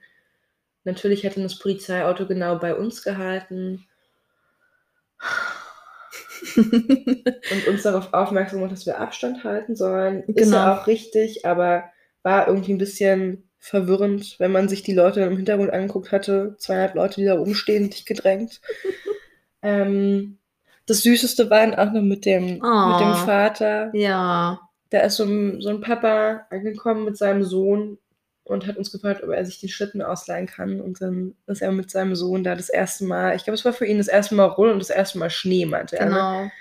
Natürlich 0.84 1.24
hätte 1.24 1.42
das 1.42 1.58
Polizeiauto 1.58 2.28
genau 2.28 2.60
bei 2.60 2.76
uns 2.76 3.02
gehalten 3.02 3.84
und 6.56 7.68
uns 7.68 7.82
darauf 7.82 8.14
aufmerksam 8.14 8.60
gemacht, 8.60 8.74
dass 8.74 8.86
wir 8.86 9.00
Abstand 9.00 9.44
halten 9.44 9.76
sollen. 9.76 10.22
Ist 10.28 10.36
Genau. 10.38 10.58
ja 10.58 10.78
auch 10.78 10.86
richtig, 10.86 11.44
aber 11.48 11.86
war 12.22 12.48
irgendwie 12.48 12.74
ein 12.74 12.78
bisschen 12.78 13.50
verwirrend, 13.58 14.36
wenn 14.38 14.52
man 14.52 14.70
sich 14.70 14.84
die 14.84 14.94
Leute 14.94 15.22
dann 15.22 15.32
im 15.32 15.38
Hintergrund 15.38 15.72
angeguckt 15.72 16.12
hatte. 16.12 16.56
Zweieinhalb 16.60 16.94
Leute, 16.94 17.22
die 17.22 17.26
da 17.26 17.40
oben 17.40 17.56
stehen, 17.56 17.90
dicht 17.90 18.06
gedrängt. 18.06 18.62
ähm, 19.64 20.38
das 20.86 21.02
Süßeste 21.02 21.50
war 21.50 21.60
dann 21.66 21.76
auch 21.76 21.92
noch 21.94 22.02
mit 22.02 22.26
dem, 22.26 22.46
mit 22.46 22.56
dem 22.58 22.62
Oh. 22.64 23.26
Vater. 23.26 23.90
ja. 23.96 24.60
Da 24.90 25.00
ist 25.00 25.16
so 25.16 25.24
ein, 25.24 25.60
so 25.60 25.70
ein 25.70 25.82
Papa 25.82 26.46
angekommen 26.52 27.06
mit 27.06 27.18
seinem 27.18 27.44
Sohn 27.44 27.98
und 28.44 28.68
hat 28.68 28.78
uns 28.78 28.92
gefragt, 28.92 29.24
ob 29.24 29.32
er 29.32 29.44
sich 29.44 29.60
den 29.60 29.70
Schlitten 29.70 30.04
ausleihen 30.04 30.46
kann. 30.46 30.80
Und 30.82 31.02
dann 31.02 31.34
ist 31.48 31.64
er 31.64 31.72
mit 31.72 31.90
seinem 31.90 32.16
Sohn 32.16 32.44
da 32.44 32.54
das 32.56 32.70
erste 32.70 33.06
Mal, 33.06 33.36
ich 33.36 33.44
glaube, 33.44 33.56
es 33.56 33.66
war 33.66 33.74
für 33.74 33.88
ihn 33.88 33.98
das 33.98 34.08
erste 34.08 34.36
Mal 34.36 34.46
Rollen 34.46 34.74
und 34.74 34.80
das 34.84 34.92
erste 34.92 35.18
Mal 35.18 35.32
Schnee, 35.32 35.66
meinte 35.66 35.98
er. 35.98 36.06
Ne? 36.06 36.12
Genau. 36.12 36.52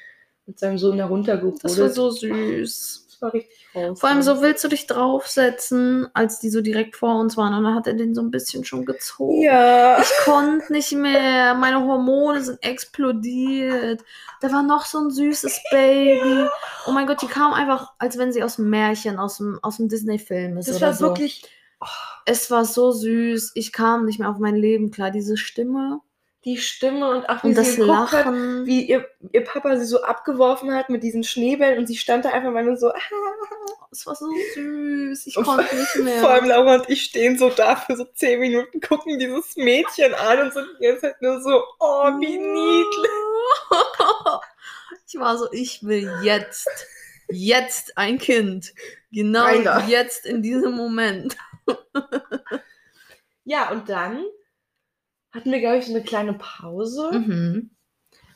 Mit 0.47 0.59
seinem 0.59 0.79
Sohn 0.79 0.97
da 0.97 1.07
runtergerodelt. 1.07 1.63
Das 1.63 1.79
war 1.79 1.91
so 1.91 2.09
süß. 2.11 3.02
War 3.23 3.33
richtig 3.33 3.67
raus. 3.75 4.01
Vor 4.01 4.09
allem 4.09 4.23
so 4.23 4.43
willst 4.43 4.65
du 4.65 4.69
dich 4.69 4.87
draufsetzen, 4.87 6.09
als 6.13 6.41
die 6.41 6.51
so 6.51 6.61
direkt 6.61 6.97
vor 6.97 7.21
uns 7.21 7.37
waren. 7.37 7.55
Und 7.55 7.63
dann 7.63 7.75
hat 7.75 7.87
er 7.87 7.95
den 7.95 8.15
so 8.15 8.21
ein 8.21 8.33
bisschen 8.33 8.65
schon 8.65 8.85
gezogen. 8.85 9.43
Ja. 9.43 10.01
Ich 10.01 10.11
konnte 10.25 10.73
nicht 10.73 10.93
mehr. 10.93 11.55
Meine 11.55 11.81
Hormone 11.85 12.43
sind 12.43 12.63
explodiert. 12.63 14.03
Da 14.41 14.53
war 14.53 14.65
noch 14.65 14.85
so 14.85 14.99
ein 14.99 15.11
süßes 15.11 15.61
Baby. 15.71 16.49
Oh 16.87 16.91
mein 16.91 17.07
Gott, 17.07 17.23
die 17.23 17.29
kam 17.29 17.53
einfach, 17.53 17.93
als 17.99 18.19
wenn 18.19 18.33
sie 18.33 18.43
aus 18.43 18.57
dem 18.57 18.69
Märchen, 18.71 19.19
aus 19.19 19.37
dem, 19.37 19.61
aus 19.63 19.77
dem 19.77 19.89
Disney-Film 19.89 20.59
ist. 20.59 20.69
Das 20.69 20.81
war 20.81 20.93
so. 20.93 21.07
wirklich 21.07 21.45
Es 22.27 22.51
war 22.51 22.65
so 22.65 22.91
süß. 22.91 23.53
Ich 23.55 23.73
kam 23.73 24.05
nicht 24.05 24.19
mehr 24.19 24.31
auf 24.31 24.39
mein 24.39 24.57
Leben 24.57 24.91
klar. 24.91 25.13
Diese 25.13 25.37
Stimme 25.37 26.01
die 26.45 26.57
Stimme 26.57 27.09
und 27.09 27.29
auch 27.29 27.43
wie 27.45 27.49
und 27.49 27.55
sie 27.55 27.61
das 27.63 27.77
geguckt 27.77 28.13
hat, 28.13 28.27
Lachen. 28.27 28.67
wie 28.67 28.83
ihr, 28.83 29.09
ihr 29.33 29.45
Papa 29.45 29.77
sie 29.77 29.85
so 29.85 30.03
abgeworfen 30.03 30.75
hat 30.75 30.89
mit 30.91 31.03
diesen 31.03 31.23
Schneebällen 31.23 31.79
und 31.79 31.87
sie 31.87 31.97
stand 31.97 32.25
da 32.25 32.31
einfach 32.31 32.51
mal 32.51 32.65
nur 32.65 32.77
so. 32.77 32.89
"Ah." 32.93 32.99
Es 33.91 34.07
war 34.07 34.15
so 34.17 34.27
süß. 34.55 35.27
Ich 35.27 35.35
konnte 35.35 35.77
nicht 35.77 35.97
mehr. 35.97 36.21
Vor 36.21 36.31
allem 36.31 36.47
Laura 36.47 36.77
und 36.77 36.89
ich 36.89 37.03
stehen 37.05 37.37
so 37.37 37.51
da 37.51 37.77
für 37.77 37.95
so 37.95 38.05
zehn 38.15 38.41
Minuten, 38.41 38.81
gucken 38.81 39.19
dieses 39.19 39.55
Mädchen 39.57 40.15
an 40.15 40.41
und 40.41 40.53
sind 40.55 40.67
ganze 40.81 41.03
Zeit 41.03 41.21
nur 41.21 41.41
so, 41.43 41.63
oh, 41.79 42.07
wie 42.19 42.39
niedlich. 42.39 43.11
Ich 45.07 45.21
war 45.21 45.37
so, 45.37 45.47
ich 45.53 45.83
will 45.85 46.11
jetzt, 46.23 46.67
jetzt 47.29 47.99
ein 47.99 48.19
Kind. 48.19 48.73
Genau 49.13 49.45
Einer. 49.45 49.85
jetzt 49.87 50.25
in 50.25 50.43
diesem 50.43 50.73
Moment. 50.73 51.37
Ja, 53.45 53.71
und 53.73 53.89
dann 53.89 54.25
hatten 55.33 55.51
wir, 55.51 55.61
glaube 55.61 55.79
ich, 55.79 55.87
so 55.87 55.95
eine 55.95 56.03
kleine 56.03 56.35
Pause. 56.35 57.11
Mhm. 57.13 57.71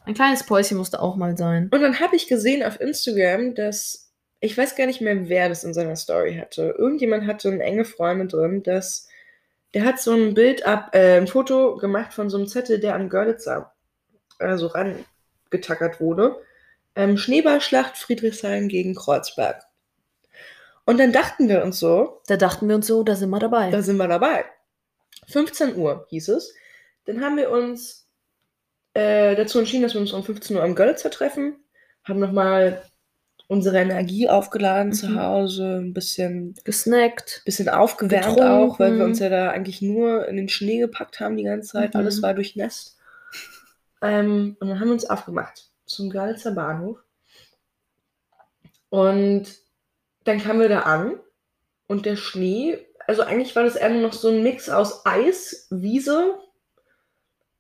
Ein 0.04 0.14
kleines 0.14 0.44
Päuschen 0.44 0.76
musste 0.76 1.00
auch 1.00 1.16
mal 1.16 1.37
sein. 1.37 1.68
Und 1.72 1.82
dann 1.82 2.00
habe 2.00 2.16
ich 2.16 2.28
gesehen 2.28 2.62
auf 2.62 2.80
Instagram, 2.80 3.54
dass 3.54 4.12
ich 4.40 4.56
weiß 4.56 4.76
gar 4.76 4.87
nicht 4.87 5.00
mehr, 5.00 5.28
wer 5.28 5.48
das 5.48 5.64
in 5.64 5.74
seiner 5.74 5.96
Story 5.96 6.37
hatte. 6.37 6.74
Irgendjemand 6.78 7.26
hatte 7.26 7.48
eine 7.48 7.62
enge 7.62 7.85
Freunde 7.85 8.26
drin, 8.26 8.62
dass 8.62 9.09
der 9.74 9.85
hat 9.85 9.98
so 10.00 10.12
ein 10.12 10.35
Bild 10.35 10.66
ab, 10.66 10.94
äh, 10.94 11.16
ein 11.16 11.26
Foto 11.26 11.76
gemacht 11.76 12.14
von 12.14 12.30
so 12.30 12.37
einem 12.37 12.46
Zettel, 12.46 12.78
der 12.78 12.94
an 12.94 13.09
Görlitzer 13.09 13.74
äh, 14.38 14.56
so 14.56 14.68
rangetackert 14.68 16.00
wurde. 16.00 16.37
Ähm, 16.94 17.16
Schneeballschlacht 17.16 17.96
Friedrichshain 17.98 18.68
gegen 18.68 18.94
Kreuzberg. 18.94 19.62
Und 20.85 20.98
dann 20.98 21.12
dachten 21.12 21.48
wir 21.48 21.64
uns 21.64 21.78
so, 21.78 22.22
Da 22.28 22.37
dachten 22.37 22.68
wir 22.68 22.76
uns 22.76 22.87
so, 22.87 23.02
da 23.02 23.16
sind 23.16 23.30
wir 23.30 23.40
dabei. 23.40 23.70
da 23.70 23.82
sind 23.82 23.96
wir 23.96 24.09
dabei. 24.09 24.44
15 25.28 25.76
Uhr 25.76 26.06
hieß 26.11 26.28
es. 26.28 26.54
Dann 27.07 27.21
haben 27.23 27.37
wir 27.37 27.51
uns 27.51 28.07
äh, 28.95 29.35
dazu 29.37 29.59
entschieden, 29.59 29.83
dass 29.83 29.95
wir 29.95 30.01
uns 30.01 30.12
um 30.12 30.25
15 30.25 30.57
Uhr 30.57 30.62
am 30.62 30.75
Görlitzer 30.75 31.11
treffen. 31.11 31.57
Haben 32.05 32.21
nochmal 32.21 32.83
unsere 33.49 33.79
Energie 33.79 34.29
aufgeladen 34.29 34.88
Mhm. 34.88 34.95
zu 34.95 35.14
Hause, 35.23 35.77
ein 35.81 35.95
bisschen, 35.95 36.55
Gesnackt. 36.64 37.42
bisschen 37.45 37.69
aufgewärmt 37.69 38.37
Getrunken. 38.37 38.42
auch, 38.45 38.79
weil 38.81 38.99
wir 38.99 39.05
uns 39.05 39.21
ja 39.21 39.29
da 39.29 39.51
eigentlich 39.51 39.83
nur 39.83 40.27
in 40.27 40.37
den 40.37 40.49
Schnee 40.49 40.79
gepackt 40.81 41.21
haben 41.21 41.37
die 41.37 41.45
ganze 41.45 41.73
Zeit. 41.73 41.95
Mhm. 41.95 42.01
Alles 42.01 42.23
war 42.23 42.35
durchnässt. 42.35 42.97
Ähm, 44.03 44.57
und 44.61 44.69
dann 44.69 44.81
haben 44.81 44.88
wir 44.88 44.92
uns 44.95 45.09
aufgemacht 45.09 45.71
zum 45.87 46.11
Görlitzer 46.11 46.51
Bahnhof. 46.53 46.99
Und 48.88 49.47
dann 50.25 50.40
kamen 50.42 50.61
wir 50.61 50.69
da 50.69 50.81
an 50.81 51.19
und 51.87 52.07
der 52.07 52.16
Schnee, 52.16 52.79
also 53.07 53.23
eigentlich 53.23 53.55
war 53.55 53.62
das 53.62 53.77
eher 53.77 53.90
nur 53.90 54.03
noch 54.03 54.12
so 54.12 54.29
ein 54.29 54.42
Mix 54.42 54.69
aus 54.69 55.07
Eis, 55.07 55.66
Wiese 55.71 56.35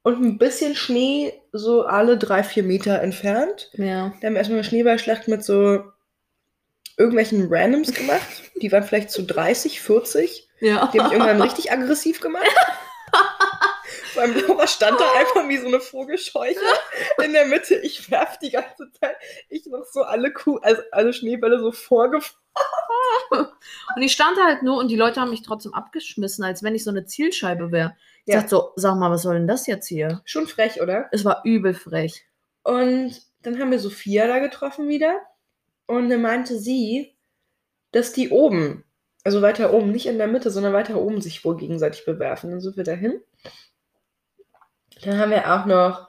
und 0.06 0.22
ein 0.22 0.38
bisschen 0.38 0.76
Schnee 0.76 1.32
so 1.50 1.82
alle 1.82 2.16
drei, 2.16 2.44
vier 2.44 2.62
Meter 2.62 3.02
entfernt. 3.02 3.72
Ja. 3.72 4.12
Da 4.20 4.28
haben 4.28 4.34
wir 4.34 4.36
erstmal 4.36 4.60
eine 4.60 4.64
Schneeballschlacht 4.64 5.26
mit 5.26 5.42
so 5.42 5.82
irgendwelchen 6.96 7.48
Randoms 7.50 7.92
gemacht. 7.92 8.44
Die 8.62 8.70
waren 8.70 8.84
vielleicht 8.84 9.10
so 9.10 9.26
30, 9.26 9.80
40. 9.80 10.48
Ja. 10.60 10.88
Die 10.92 11.00
habe 11.00 11.08
ich 11.08 11.12
irgendwann 11.12 11.42
richtig 11.42 11.72
aggressiv 11.72 12.20
gemacht. 12.20 12.46
Allem 14.16 14.46
Laura 14.46 14.68
stand 14.68 15.00
da 15.00 15.12
einfach 15.18 15.48
wie 15.48 15.58
so 15.58 15.66
eine 15.66 15.80
Vogelscheuche 15.80 16.60
in 17.24 17.32
der 17.32 17.46
Mitte. 17.46 17.74
Ich 17.74 18.08
werf 18.08 18.38
die 18.38 18.50
ganze 18.50 18.88
Zeit. 18.92 19.16
Ich 19.48 19.66
noch 19.66 19.84
so 19.90 20.02
alle 20.02 20.32
Kuh, 20.32 20.58
also 20.58 20.82
alle 20.92 21.12
Schneebälle 21.14 21.58
so 21.58 21.72
vorgefahren. 21.72 22.38
Und 23.30 24.02
ich 24.02 24.12
stand 24.12 24.38
halt 24.40 24.62
nur 24.62 24.78
und 24.78 24.88
die 24.88 24.96
Leute 24.96 25.20
haben 25.20 25.30
mich 25.30 25.42
trotzdem 25.42 25.74
abgeschmissen, 25.74 26.44
als 26.44 26.62
wenn 26.62 26.76
ich 26.76 26.84
so 26.84 26.90
eine 26.90 27.06
Zielscheibe 27.06 27.72
wäre. 27.72 27.96
Ich 28.26 28.34
Ja. 28.34 28.40
dachte 28.40 28.50
so, 28.50 28.72
sag 28.76 28.96
mal, 28.96 29.10
was 29.10 29.22
soll 29.22 29.34
denn 29.36 29.46
das 29.46 29.66
jetzt 29.66 29.86
hier? 29.86 30.20
Schon 30.24 30.46
frech, 30.46 30.82
oder? 30.82 31.08
Es 31.12 31.24
war 31.24 31.42
übel 31.44 31.74
frech. 31.74 32.26
Und 32.64 33.22
dann 33.42 33.58
haben 33.60 33.70
wir 33.70 33.78
Sophia 33.78 34.26
da 34.26 34.40
getroffen 34.40 34.88
wieder. 34.88 35.20
Und 35.86 36.10
dann 36.10 36.20
meinte 36.22 36.58
sie, 36.58 37.14
dass 37.92 38.12
die 38.12 38.30
oben, 38.30 38.84
also 39.24 39.42
weiter 39.42 39.72
oben, 39.72 39.92
nicht 39.92 40.06
in 40.06 40.18
der 40.18 40.26
Mitte, 40.26 40.50
sondern 40.50 40.72
weiter 40.72 41.00
oben 41.00 41.20
sich 41.20 41.44
wohl 41.44 41.56
gegenseitig 41.56 42.04
bewerfen. 42.04 42.50
Dann 42.50 42.60
sind 42.60 42.76
wir 42.76 42.84
dahin. 42.84 43.20
Dann 45.02 45.18
haben 45.18 45.30
wir 45.30 45.54
auch 45.54 45.66
noch 45.66 46.08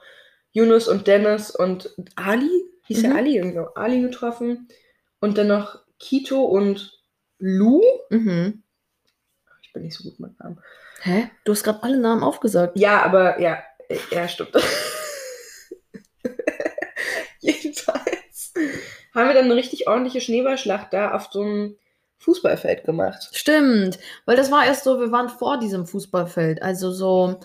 Yunus 0.52 0.88
und 0.88 1.06
Dennis 1.06 1.50
und 1.54 1.94
Ali, 2.16 2.50
hieß 2.86 3.02
ja 3.02 3.10
Mhm. 3.10 3.16
Ali, 3.16 3.36
irgendwo, 3.36 3.60
Ali 3.74 4.00
getroffen. 4.00 4.68
Und 5.20 5.38
dann 5.38 5.48
noch 5.48 5.78
Kito 5.98 6.44
und 6.44 7.00
Lou. 7.38 7.82
Mhm. 8.10 8.62
Ich 9.68 9.72
bin 9.74 9.82
nicht 9.82 9.94
so 9.98 10.04
gut 10.08 10.18
mit 10.18 10.40
Namen. 10.40 10.58
Hä? 11.02 11.28
Du 11.44 11.52
hast 11.52 11.62
gerade 11.62 11.82
alle 11.82 11.98
Namen 11.98 12.22
aufgesagt. 12.22 12.78
Ja, 12.78 13.02
aber 13.02 13.38
ja, 13.38 13.62
ja, 14.10 14.26
stimmt. 14.26 14.50
Jedenfalls 17.40 18.52
haben 19.14 19.28
wir 19.28 19.34
dann 19.34 19.44
eine 19.44 19.54
richtig 19.56 19.86
ordentliche 19.86 20.20
Schneeballschlacht 20.22 20.92
da 20.92 21.12
auf 21.12 21.28
so 21.30 21.42
einem 21.42 21.76
Fußballfeld 22.18 22.84
gemacht. 22.84 23.28
Stimmt, 23.32 23.98
weil 24.24 24.36
das 24.36 24.50
war 24.50 24.64
erst 24.66 24.84
so, 24.84 24.98
wir 24.98 25.12
waren 25.12 25.28
vor 25.28 25.58
diesem 25.58 25.86
Fußballfeld, 25.86 26.62
also 26.62 26.90
so. 26.90 27.38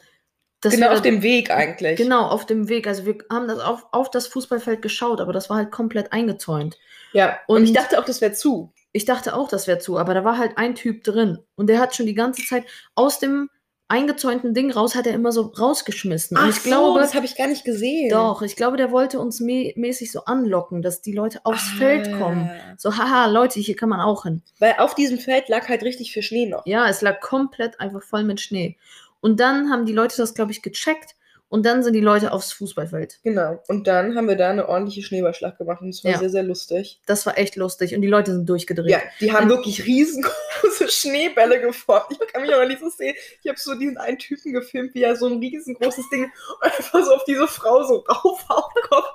genau 0.61 0.88
auf 0.91 0.95
da- 0.95 1.01
dem 1.01 1.21
Weg 1.21 1.51
eigentlich. 1.51 1.97
Genau, 1.97 2.26
auf 2.28 2.45
dem 2.45 2.69
Weg. 2.69 2.88
Also 2.88 3.05
wir 3.05 3.17
haben 3.30 3.47
das 3.49 3.59
auf, 3.59 3.86
auf 3.91 4.09
das 4.09 4.28
Fußballfeld 4.28 4.82
geschaut, 4.82 5.19
aber 5.21 5.34
das 5.34 5.49
war 5.49 5.57
halt 5.57 5.71
komplett 5.71 6.11
eingezäunt. 6.13 6.78
Ja, 7.11 7.38
und, 7.47 7.57
Und- 7.57 7.63
ich 7.65 7.74
dachte 7.74 7.99
auch, 7.99 8.05
das 8.05 8.21
wäre 8.21 8.32
zu. 8.34 8.74
Ich 8.94 9.06
dachte 9.06 9.36
auch, 9.36 9.50
das 9.50 9.68
wäre 9.68 9.80
zu, 9.80 9.98
aber 9.98 10.14
da 10.14 10.24
war 10.24 10.38
halt 10.38 10.58
ein 10.58 10.76
Typ 10.76 11.04
drin. 11.04 11.39
Und 11.56 11.68
der 11.68 11.80
hat 11.80 11.96
schon 11.96 12.06
die 12.06 12.14
ganze 12.14 12.46
Zeit 12.46 12.64
aus 12.96 13.20
dem 13.20 13.50
eingezäunten 13.89 14.54
Ding 14.54 14.72
raus, 14.72 14.96
hat 14.96 15.06
er 15.06 15.14
immer 15.14 15.32
so 15.32 15.41
rausgeschmissen. 15.41 16.38
Und 16.38 16.50
ich 16.50 16.64
glaube, 16.64 17.00
das 17.00 17.14
habe 17.14 17.26
ich 17.26 17.36
gar 17.36 17.48
nicht 17.48 17.66
gesehen. 17.66 18.10
doch, 18.10 18.41
ich 18.41 18.56
glaube, 18.56 18.78
der 18.78 18.91
wollte 18.91 19.20
uns 19.20 19.39
mä 19.39 19.74
mäßig 19.76 20.12
so 20.12 20.26
anlocken, 20.26 20.82
dass 20.82 21.02
die 21.02 21.12
Leute 21.12 21.41
aufs 21.44 21.70
Ah. 21.74 21.78
Feld 21.78 22.18
kommen. 22.20 22.50
So, 22.78 22.98
haha, 22.98 23.28
Leute, 23.28 23.60
hier 23.60 23.76
kann 23.76 23.89
man 23.89 24.00
auch 24.00 24.24
hin. 24.24 24.41
Weil 24.60 24.76
auf 24.78 24.96
diesem 24.96 25.20
Feld 25.20 25.50
lag 25.50 25.68
halt 25.68 25.84
richtig 25.84 26.12
viel 26.14 26.24
Schnee 26.24 26.48
noch. 26.48 26.66
Ja, 26.66 26.88
es 26.88 27.02
lag 27.02 27.20
komplett 27.20 27.80
einfach 27.80 28.02
voll 28.02 28.24
mit 28.24 28.41
Schnee. 28.41 28.78
Und 29.22 29.39
dann 29.39 29.70
haben 29.70 29.86
die 29.86 29.94
Leute 29.94 30.18
das, 30.18 30.34
glaube 30.34 30.52
ich, 30.52 30.62
gecheckt. 30.62 31.16
Und 31.54 31.68
dann 31.68 31.84
sind 31.84 31.93
die 31.93 31.99
Leute 31.99 32.32
aufs 32.32 32.51
Fußballfeld. 32.54 33.20
Genau. 33.24 33.62
Und 33.68 33.86
dann 33.86 34.16
haben 34.16 34.28
wir 34.28 34.36
da 34.36 34.49
eine 34.49 34.68
ordentliche 34.68 35.04
Schneeballschlacht 35.04 35.60
gemacht 35.60 35.82
und 35.84 35.89
es 35.89 36.04
war 36.04 36.10
Ja. 36.10 36.18
sehr, 36.18 36.32
sehr 36.32 36.41
lustig. 36.41 36.99
Das 37.06 37.28
war 37.28 37.38
echt 37.38 37.56
lustig. 37.58 37.93
Und 37.93 38.01
die 38.01 38.08
Leute 38.08 38.32
sind 38.34 38.49
durchgedreht. 38.49 38.89
Ja, 38.89 38.99
die 39.20 39.32
haben 39.32 39.43
Und- 39.43 39.49
wirklich 39.49 39.86
riesengroße 39.86 40.88
Schneebälle 40.89 41.62
geformt. 41.62 42.08
Ich 42.10 42.34
kann 42.34 42.41
mich 42.41 42.51
aber 42.51 42.66
nicht 42.66 42.80
so 42.80 42.89
sehen. 42.89 43.14
Ich 43.43 43.47
habe 43.49 43.60
so 43.60 43.76
diesen 43.76 43.97
einen 43.97 44.18
Typen 44.18 44.51
gefilmt, 44.51 44.95
wie 44.95 45.04
er 45.04 45.16
so 45.16 45.28
ein 45.28 45.38
riesengroßes 45.38 46.10
Ding 46.10 46.32
einfach 46.62 47.06
so 47.06 47.14
auf 47.14 47.24
diese 47.26 47.47
Frau 47.47 47.84
so 47.84 47.97
rauf 47.97 48.45
auf 48.49 48.74
den 48.74 48.84
Kopf. 48.89 49.10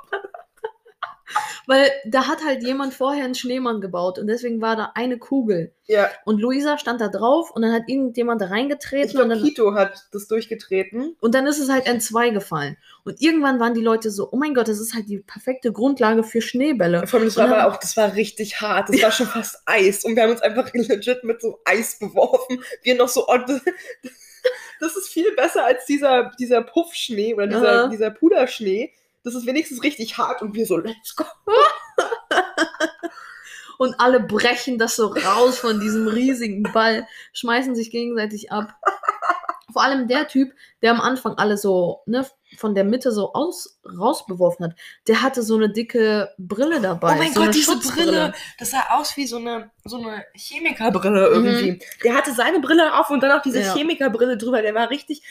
Weil 1.67 1.91
da 2.07 2.27
hat 2.27 2.45
halt 2.45 2.63
jemand 2.63 2.95
vorher 2.95 3.25
einen 3.25 3.35
Schneemann 3.35 3.81
gebaut 3.81 4.19
und 4.19 4.27
deswegen 4.27 4.61
war 4.61 4.77
da 4.77 4.93
eine 4.95 5.19
Kugel. 5.19 5.73
Ja, 5.87 6.11
Und 6.25 6.41
Luisa 6.41 6.77
stand 6.79 7.01
da 7.01 7.09
drauf 7.09 7.51
und 7.51 7.63
dann 7.63 7.73
hat 7.73 7.85
irgendjemand 7.87 8.41
da 8.41 8.47
ich 8.47 8.51
reingetreten 8.53 9.21
und 9.21 9.29
dann, 9.31 9.43
Kito 9.43 9.75
hat 9.75 10.07
das 10.13 10.29
durchgetreten. 10.29 11.17
und 11.21 11.35
dann 11.35 11.47
ist 11.47 11.59
es 11.59 11.71
halt 11.71 11.89
in 11.89 12.01
zwei 12.01 12.31
gefallen. 12.31 12.77
Und 13.05 13.23
irgendwann 13.23 13.59
waren 13.59 13.75
die 13.75 13.81
Leute 13.81 14.11
so, 14.11 14.29
oh 14.31 14.37
mein 14.37 14.55
Gott, 14.55 14.69
das 14.69 14.81
ist 14.81 14.95
halt 14.95 15.09
die 15.09 15.19
perfekte 15.19 15.73
Grundlage 15.73 16.25
für 16.25 16.43
Schneebälle. 16.43 17.07
Vor 17.07 17.21
allem, 17.21 17.29
das 17.29 17.37
war 17.39 17.49
aber 17.49 17.67
auch, 17.67 17.79
das 17.79 17.97
war 17.97 18.15
richtig 18.15 18.61
hart. 18.61 18.89
Das 18.91 19.03
war 19.03 19.13
schon 19.13 19.27
fast 19.27 19.63
Eis. 19.65 20.05
Und 20.05 20.17
wir 20.17 20.25
haben 20.25 20.31
uns 20.31 20.43
einfach 20.43 20.73
legit 20.75 21.25
mit 21.25 21.41
so 21.41 21.61
Eis 21.65 21.99
beworfen. 21.99 22.63
Wir 22.83 22.95
noch 22.97 23.09
so, 23.09 23.27
oh, 23.27 23.39
das, 23.47 23.63
das 24.81 24.97
ist 24.97 25.09
viel 25.09 25.35
besser 25.35 25.65
als 25.65 25.87
dieser, 25.87 26.33
dieser 26.39 26.63
Puffschnee 26.63 27.35
oder 27.35 27.47
dieser, 27.47 27.85
Aha. 27.85 27.89
dieser 27.89 28.11
Puderschnee. 28.11 28.93
Das 29.25 29.35
ist 29.35 29.47
wenigstens 29.47 29.83
richtig 29.83 30.19
hart 30.19 30.43
und 30.43 30.55
wir 30.55 30.67
so, 30.67 30.77
let's 30.77 31.17
go. 31.17 31.25
Und 33.79 33.95
alle 34.01 34.19
brechen 34.19 34.77
das 34.77 34.97
so 34.97 35.07
raus 35.07 35.61
von 35.61 35.79
diesem 35.79 36.09
riesigen 36.09 36.65
Ball, 36.65 37.07
schmeißen 37.33 37.77
sich 37.77 37.93
gegenseitig 37.93 38.51
ab. 38.51 38.75
Vor 39.73 39.83
allem 39.83 40.09
der 40.09 40.27
Typ, 40.27 40.53
der 40.83 40.91
am 40.91 41.01
Anfang 41.01 41.35
alle 41.35 41.57
so 41.57 42.03
ne, 42.07 42.27
von 42.59 42.75
der 42.75 42.85
Mitte 42.85 43.13
so 43.13 43.33
aus, 43.33 43.79
rausbeworfen 43.85 44.67
hat, 44.67 44.73
der 45.07 45.23
hatte 45.23 45.43
so 45.43 45.57
eine 45.57 45.71
dicke 45.71 46.31
Brille 46.39 46.81
dabei. 46.81 47.15
Oh 47.15 47.19
mein 47.19 47.33
so 47.33 47.41
Gott, 47.43 47.55
diese. 47.55 47.77
Brille. 47.79 48.33
Das 48.59 48.71
sah 48.71 48.85
aus 48.91 49.17
wie 49.17 49.27
so 49.27 49.37
eine, 49.37 49.71
so 49.85 49.97
eine 49.99 50.25
Chemikerbrille 50.35 51.27
irgendwie. 51.29 51.79
Der 52.05 52.15
hatte 52.15 52.33
seine 52.35 52.61
Brille 52.61 52.99
auf 52.99 53.11
und 53.11 53.23
dann 53.23 53.33
auch 53.39 53.43
diese 53.43 53.59
Mhm. 53.61 53.65
Ja. 53.65 53.75
Chemikerbrille 53.75 54.37
drüber. 54.37 54.61
Der 54.63 54.75
war 54.75 54.91
richtig 54.91 55.23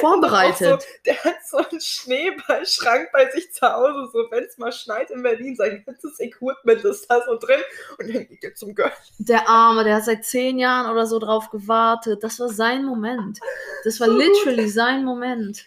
Vorbereitet. 0.00 0.82
So, 0.82 0.88
der 1.06 1.24
hat 1.24 1.36
so 1.48 1.58
einen 1.58 1.80
Schneeballschrank 1.80 3.10
bei 3.12 3.30
sich 3.30 3.52
zu 3.52 3.66
Hause. 3.66 4.10
So, 4.12 4.18
wenn 4.30 4.44
es 4.44 4.58
mal 4.58 4.72
schneit 4.72 5.10
in 5.10 5.22
Berlin, 5.22 5.56
sein 5.56 5.82
ganzes 5.86 6.18
Equipment 6.20 6.84
ist 6.84 7.10
da 7.10 7.20
so 7.26 7.36
drin. 7.38 7.60
Und 7.98 8.14
dann 8.14 8.26
geht 8.28 8.42
er 8.44 8.54
zum 8.54 8.74
Girl. 8.74 8.92
Der 9.18 9.48
Arme, 9.48 9.84
der 9.84 9.96
hat 9.96 10.04
seit 10.04 10.24
zehn 10.24 10.58
Jahren 10.58 10.90
oder 10.90 11.06
so 11.06 11.18
drauf 11.18 11.50
gewartet. 11.50 12.22
Das 12.22 12.38
war 12.40 12.48
sein 12.48 12.84
Moment. 12.84 13.38
Das 13.84 14.00
war 14.00 14.08
So 14.08 14.14
gut. 14.14 14.22
literally 14.24 14.68
sein 14.68 15.04
Moment. 15.04 15.64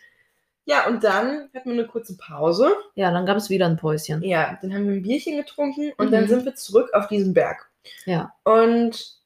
Ja, 0.66 0.88
und 0.88 1.04
dann 1.04 1.50
hatten 1.54 1.70
wir 1.70 1.74
eine 1.74 1.88
kurze 1.88 2.16
Pause. 2.18 2.74
Ja, 2.96 3.12
dann 3.12 3.26
gab 3.26 3.38
es 3.38 3.50
wieder 3.50 3.66
ein 3.66 3.78
Päuschen. 3.78 4.22
Ja, 4.24 4.58
dann 4.62 4.74
haben 4.74 4.88
wir 4.88 4.94
ein 4.94 5.02
Bierchen 5.02 5.38
getrunken 5.38 5.92
und 5.98 6.08
Mhm. 6.08 6.12
dann 6.12 6.28
sind 6.28 6.46
wir 6.46 6.56
zurück 6.56 6.90
auf 6.94 7.08
diesen 7.08 7.34
Berg. 7.34 7.70
Ja. 8.06 8.34
Und 8.44 9.18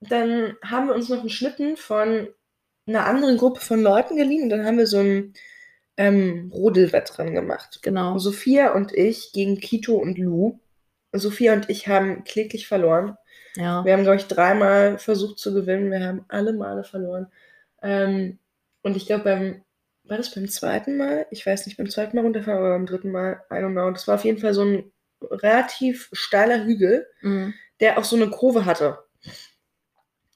dann 0.00 0.56
haben 0.64 0.88
wir 0.88 0.94
uns 0.94 1.08
noch 1.08 1.20
einen 1.20 1.30
Schlitten 1.30 1.76
von 1.76 2.28
einer 2.86 3.06
anderen 3.06 3.36
Gruppe 3.36 3.60
von 3.60 3.82
Leuten 3.82 4.16
geliehen 4.16 4.44
und 4.44 4.50
dann 4.50 4.64
haben 4.64 4.78
wir 4.78 4.86
so 4.86 4.98
ein 4.98 5.34
ähm, 5.96 6.52
Rodelwettrennen 6.54 7.34
gemacht. 7.34 7.80
Genau. 7.82 8.18
Sophia 8.18 8.74
und 8.74 8.92
ich 8.92 9.32
gegen 9.32 9.58
Kito 9.58 9.94
und 9.96 10.18
Lou. 10.18 10.60
Sophia 11.12 11.54
und 11.54 11.70
ich 11.70 11.88
haben 11.88 12.22
kläglich 12.24 12.68
verloren. 12.68 13.16
Ja. 13.56 13.84
Wir 13.84 13.94
haben, 13.94 14.02
glaube 14.02 14.18
ich, 14.18 14.26
dreimal 14.26 14.98
versucht 14.98 15.38
zu 15.38 15.54
gewinnen. 15.54 15.90
Wir 15.90 16.06
haben 16.06 16.24
alle 16.28 16.52
Male 16.52 16.84
verloren. 16.84 17.28
Ähm, 17.82 18.38
und 18.82 18.96
ich 18.96 19.06
glaube, 19.06 19.24
beim, 19.24 19.62
war 20.08 20.16
das 20.16 20.34
beim 20.34 20.48
zweiten 20.48 20.96
Mal? 20.96 21.26
Ich 21.30 21.44
weiß 21.44 21.66
nicht, 21.66 21.76
beim 21.76 21.90
zweiten 21.90 22.16
Mal 22.16 22.22
runterfahren 22.22 22.60
oder 22.60 22.70
beim 22.70 22.86
dritten 22.86 23.10
Mal? 23.10 23.42
I 23.50 23.54
don't 23.54 23.72
know. 23.72 23.90
Das 23.90 24.06
war 24.08 24.16
auf 24.16 24.24
jeden 24.24 24.38
Fall 24.38 24.54
so 24.54 24.64
ein 24.64 24.92
relativ 25.22 26.08
steiler 26.12 26.64
Hügel, 26.64 27.06
Mhm. 27.22 27.54
der 27.80 27.98
auch 27.98 28.04
so 28.04 28.16
eine 28.16 28.30
Kurve 28.30 28.64
hatte. 28.64 28.98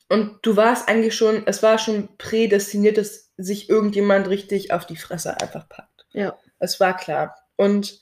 Und 0.08 0.38
du 0.42 0.56
warst 0.56 0.88
eigentlich 0.88 1.14
schon, 1.14 1.46
es 1.46 1.62
war 1.62 1.78
schon 1.78 2.16
prädestiniert, 2.18 2.98
dass 2.98 3.32
sich 3.36 3.68
irgendjemand 3.70 4.28
richtig 4.28 4.72
auf 4.72 4.84
die 4.86 4.96
Fresse 4.96 5.40
einfach 5.40 5.68
packt. 5.68 6.06
Ja. 6.12 6.36
Es 6.58 6.80
war 6.80 6.96
klar. 6.96 7.36
Und 7.56 8.00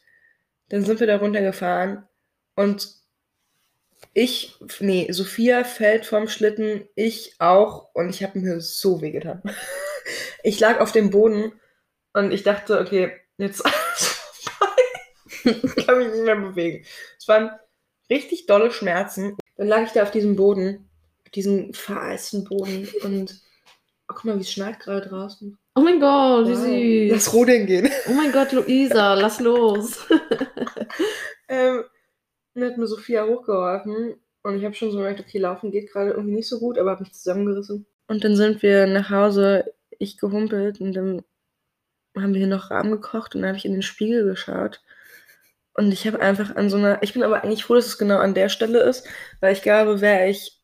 dann 0.70 0.84
sind 0.84 1.00
wir 1.00 1.06
da 1.06 1.16
runtergefahren 1.18 2.06
und 2.54 2.96
ich, 4.14 4.56
nee, 4.80 5.08
Sophia 5.10 5.64
fällt 5.64 6.06
vom 6.06 6.28
Schlitten, 6.28 6.88
ich 6.94 7.34
auch 7.40 7.94
und 7.94 8.08
ich 8.10 8.22
habe 8.22 8.38
mir 8.38 8.60
so 8.60 9.00
wehgetan. 9.00 9.42
Ich 10.42 10.58
lag 10.60 10.80
auf 10.80 10.92
dem 10.92 11.10
Boden 11.10 11.57
und 12.14 12.32
ich 12.32 12.42
dachte, 12.42 12.80
okay, 12.80 13.12
jetzt 13.36 13.60
ist 13.60 14.06
vorbei. 14.42 15.60
ich 15.76 15.86
kann 15.86 15.98
mich 15.98 16.08
nicht 16.08 16.24
mehr 16.24 16.36
bewegen. 16.36 16.84
Es 17.18 17.28
waren 17.28 17.50
richtig 18.10 18.46
dolle 18.46 18.70
Schmerzen. 18.70 19.36
Dann 19.56 19.68
lag 19.68 19.82
ich 19.82 19.92
da 19.92 20.02
auf 20.02 20.10
diesem 20.10 20.36
Boden, 20.36 20.88
auf 21.24 21.30
diesem 21.30 21.72
vereisten 21.74 22.44
Boden 22.44 22.88
und 23.02 23.40
oh, 24.08 24.14
guck 24.14 24.24
mal, 24.24 24.36
wie 24.36 24.42
es 24.42 24.52
schneit 24.52 24.80
gerade 24.80 25.08
draußen. 25.08 25.58
Oh 25.74 25.80
mein 25.80 26.00
Gott, 26.00 26.48
wie 26.48 27.08
Wow. 27.08 27.12
Lass 27.12 27.24
süß. 27.24 27.34
rodeln 27.34 27.66
gehen. 27.66 27.90
Oh 28.08 28.12
mein 28.12 28.32
Gott, 28.32 28.52
Luisa, 28.52 29.14
lass 29.14 29.40
los. 29.40 30.06
Ähm, 31.48 31.84
dann 32.54 32.64
hat 32.64 32.76
mir 32.76 32.86
Sophia 32.86 33.26
hochgeholfen 33.26 34.16
und 34.42 34.58
ich 34.58 34.64
habe 34.64 34.74
schon 34.74 34.90
so 34.90 34.98
gemerkt, 34.98 35.20
okay, 35.20 35.38
laufen 35.38 35.70
geht 35.70 35.90
gerade 35.90 36.10
irgendwie 36.10 36.34
nicht 36.34 36.48
so 36.48 36.58
gut, 36.58 36.78
aber 36.78 36.90
habe 36.90 37.02
mich 37.02 37.14
zusammengerissen. 37.14 37.86
Und 38.06 38.24
dann 38.24 38.36
sind 38.36 38.62
wir 38.62 38.86
nach 38.86 39.10
Hause, 39.10 39.72
ich 39.98 40.18
gehumpelt 40.18 40.80
und 40.80 40.92
dann 40.92 41.22
haben 42.16 42.34
wir 42.34 42.38
hier 42.38 42.48
noch 42.48 42.70
Rahmen 42.70 42.90
gekocht 42.90 43.34
und 43.34 43.42
dann 43.42 43.48
habe 43.48 43.58
ich 43.58 43.64
in 43.64 43.72
den 43.72 43.82
Spiegel 43.82 44.24
geschaut. 44.24 44.80
Und 45.74 45.92
ich 45.92 46.06
habe 46.06 46.20
einfach 46.20 46.56
an 46.56 46.70
so 46.70 46.76
einer, 46.76 47.02
ich 47.02 47.12
bin 47.12 47.22
aber 47.22 47.44
eigentlich 47.44 47.64
froh, 47.64 47.74
dass 47.74 47.86
es 47.86 47.98
genau 47.98 48.18
an 48.18 48.34
der 48.34 48.48
Stelle 48.48 48.80
ist, 48.80 49.06
weil 49.40 49.52
ich 49.52 49.62
glaube, 49.62 50.00
wäre 50.00 50.28
ich 50.28 50.60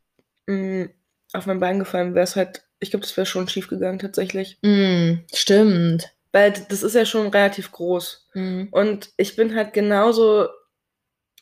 mh, 0.47 0.89
auf 1.33 1.47
mein 1.47 1.61
Bein 1.61 1.79
gefallen, 1.79 2.15
wäre 2.15 2.25
es 2.25 2.37
halt, 2.37 2.65
ich 2.81 2.91
glaube, 2.91 3.03
das 3.03 3.17
wäre 3.17 3.27
schon 3.27 3.49
schief 3.49 3.69
gegangen 3.69 3.99
tatsächlich. 3.99 4.59
Mm, 4.63 5.25
stimmt. 5.33 6.11
Weil 6.33 6.53
das 6.69 6.83
ist 6.83 6.95
ja 6.95 7.07
schon 7.07 7.29
relativ 7.29 7.71
groß. 7.71 8.29
Mm. 8.35 8.65
Und 8.71 9.11
ich 9.17 9.37
bin 9.37 9.55
halt 9.55 9.73
genauso 9.73 10.49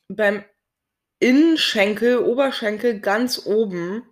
beim 0.08 0.44
Innenschenkel, 1.18 2.18
Oberschenkel 2.18 3.00
ganz 3.00 3.46
oben 3.46 4.02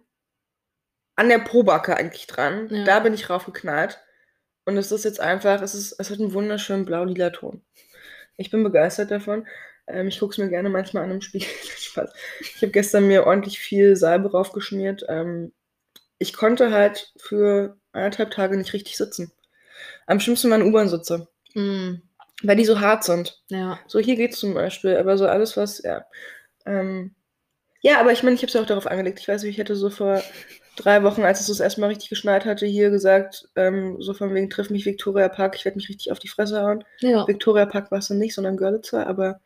an 1.17 1.29
der 1.29 1.39
Pobacke 1.39 1.97
eigentlich 1.97 2.27
dran. 2.27 2.69
Ja. 2.71 2.85
Da 2.85 3.01
bin 3.01 3.13
ich 3.13 3.29
raufgeknallt. 3.29 3.99
Und 4.71 4.79
es 4.79 4.93
ist 4.93 5.05
jetzt 5.05 5.19
einfach, 5.19 5.61
es, 5.63 5.75
ist, 5.75 5.97
es 5.99 6.11
hat 6.11 6.21
einen 6.21 6.33
wunderschönen 6.33 6.85
blau-lila 6.85 7.31
Ton. 7.31 7.61
Ich 8.37 8.51
bin 8.53 8.63
begeistert 8.63 9.11
davon. 9.11 9.49
Ähm, 9.89 10.07
ich 10.07 10.21
gucke 10.21 10.31
es 10.31 10.39
mir 10.39 10.49
gerne 10.49 10.69
manchmal 10.69 11.03
an 11.03 11.11
im 11.11 11.21
Spiegel. 11.21 11.49
Spaß. 11.77 12.13
Ich 12.41 12.63
habe 12.63 12.71
gestern 12.71 13.09
mir 13.09 13.27
ordentlich 13.27 13.59
viel 13.59 13.97
Salbe 13.97 14.31
raufgeschmiert. 14.31 15.05
Ähm, 15.09 15.53
ich 16.19 16.35
konnte 16.35 16.71
halt 16.71 17.13
für 17.17 17.79
anderthalb 17.91 18.31
Tage 18.31 18.57
nicht 18.57 18.73
richtig 18.73 18.97
sitzen. 18.97 19.33
Am 20.07 20.21
schlimmsten 20.21 20.51
waren 20.51 20.63
U-Bahn-Sitze, 20.63 21.27
Mm. 21.55 21.95
weil 22.45 22.57
die 22.57 22.65
so 22.65 22.79
hart 22.79 23.03
sind. 23.03 23.43
Ja. 23.49 23.81
So, 23.89 23.99
hier 23.99 24.15
geht's 24.15 24.39
zum 24.39 24.55
Beispiel, 24.55 24.97
aber 24.99 25.19
so 25.19 25.27
alles, 25.27 25.57
was, 25.57 25.83
ja. 25.83 26.07
Ähm, 26.65 27.17
ja, 27.81 27.99
aber 27.99 28.13
ich 28.13 28.23
meine, 28.23 28.37
ich 28.37 28.43
habe 28.43 28.49
es 28.49 28.55
ja 28.55 28.61
auch 28.61 28.67
darauf 28.67 28.87
angelegt. 28.87 29.19
Ich 29.19 29.27
weiß 29.27 29.43
nicht, 29.43 29.51
ich 29.51 29.59
hätte 29.59 29.75
so 29.75 29.91
vor 29.91 30.23
drei 30.83 31.03
Wochen, 31.03 31.23
als 31.23 31.41
es 31.41 31.47
das 31.47 31.61
erste 31.61 31.81
Mal 31.81 31.89
richtig 31.89 32.09
geschneit 32.11 32.45
hatte, 32.45 32.67
hier 32.67 32.91
gesagt, 32.91 33.49
ähm, 33.57 33.97
so 34.01 34.15
von 34.15 34.35
wegen, 34.35 34.51
triff 34.51 34.71
mich 34.71 34.87
Victoria 34.87 35.29
Park, 35.29 35.55
ich 35.57 35.65
werde 35.65 35.77
mich 35.77 35.89
richtig 35.89 36.11
auf 36.13 36.19
die 36.19 36.29
Fresse 36.29 36.63
hauen. 36.63 36.85
Ja. 37.01 37.27
Victoria 37.29 37.67
Park 37.67 37.91
war 37.91 37.99
es 37.99 38.09
dann 38.09 38.19
nicht, 38.19 38.35
sondern 38.35 38.57
Görlitzer, 38.57 39.07
aber 39.07 39.41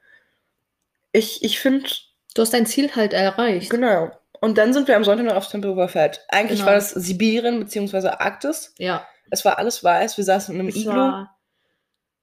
ich, 1.12 1.42
ich 1.44 1.58
finde, 1.60 1.88
Du 2.34 2.42
hast 2.42 2.52
dein 2.52 2.66
Ziel 2.66 2.90
halt 2.96 3.12
erreicht. 3.12 3.70
genau. 3.70 4.10
Und 4.40 4.58
dann 4.58 4.72
sind 4.74 4.88
wir 4.88 4.96
am 4.96 5.04
Sonntag 5.04 5.24
noch 5.26 5.36
aufs 5.36 5.48
Tempelhofer 5.50 5.88
Feld. 5.88 6.20
Eigentlich 6.28 6.58
Genau. 6.58 6.66
war 6.66 6.74
das 6.74 6.90
Sibirien 6.90 7.60
bzw. 7.60 8.08
Arktis. 8.08 8.74
Ja. 8.78 9.06
Es 9.30 9.44
war 9.44 9.58
alles 9.58 9.82
weiß, 9.84 10.16
wir 10.18 10.24
saßen 10.24 10.54
in 10.54 10.60
einem 10.60 10.68
Es 10.68 10.76
Iglu. 10.76 10.92
war, 10.92 11.36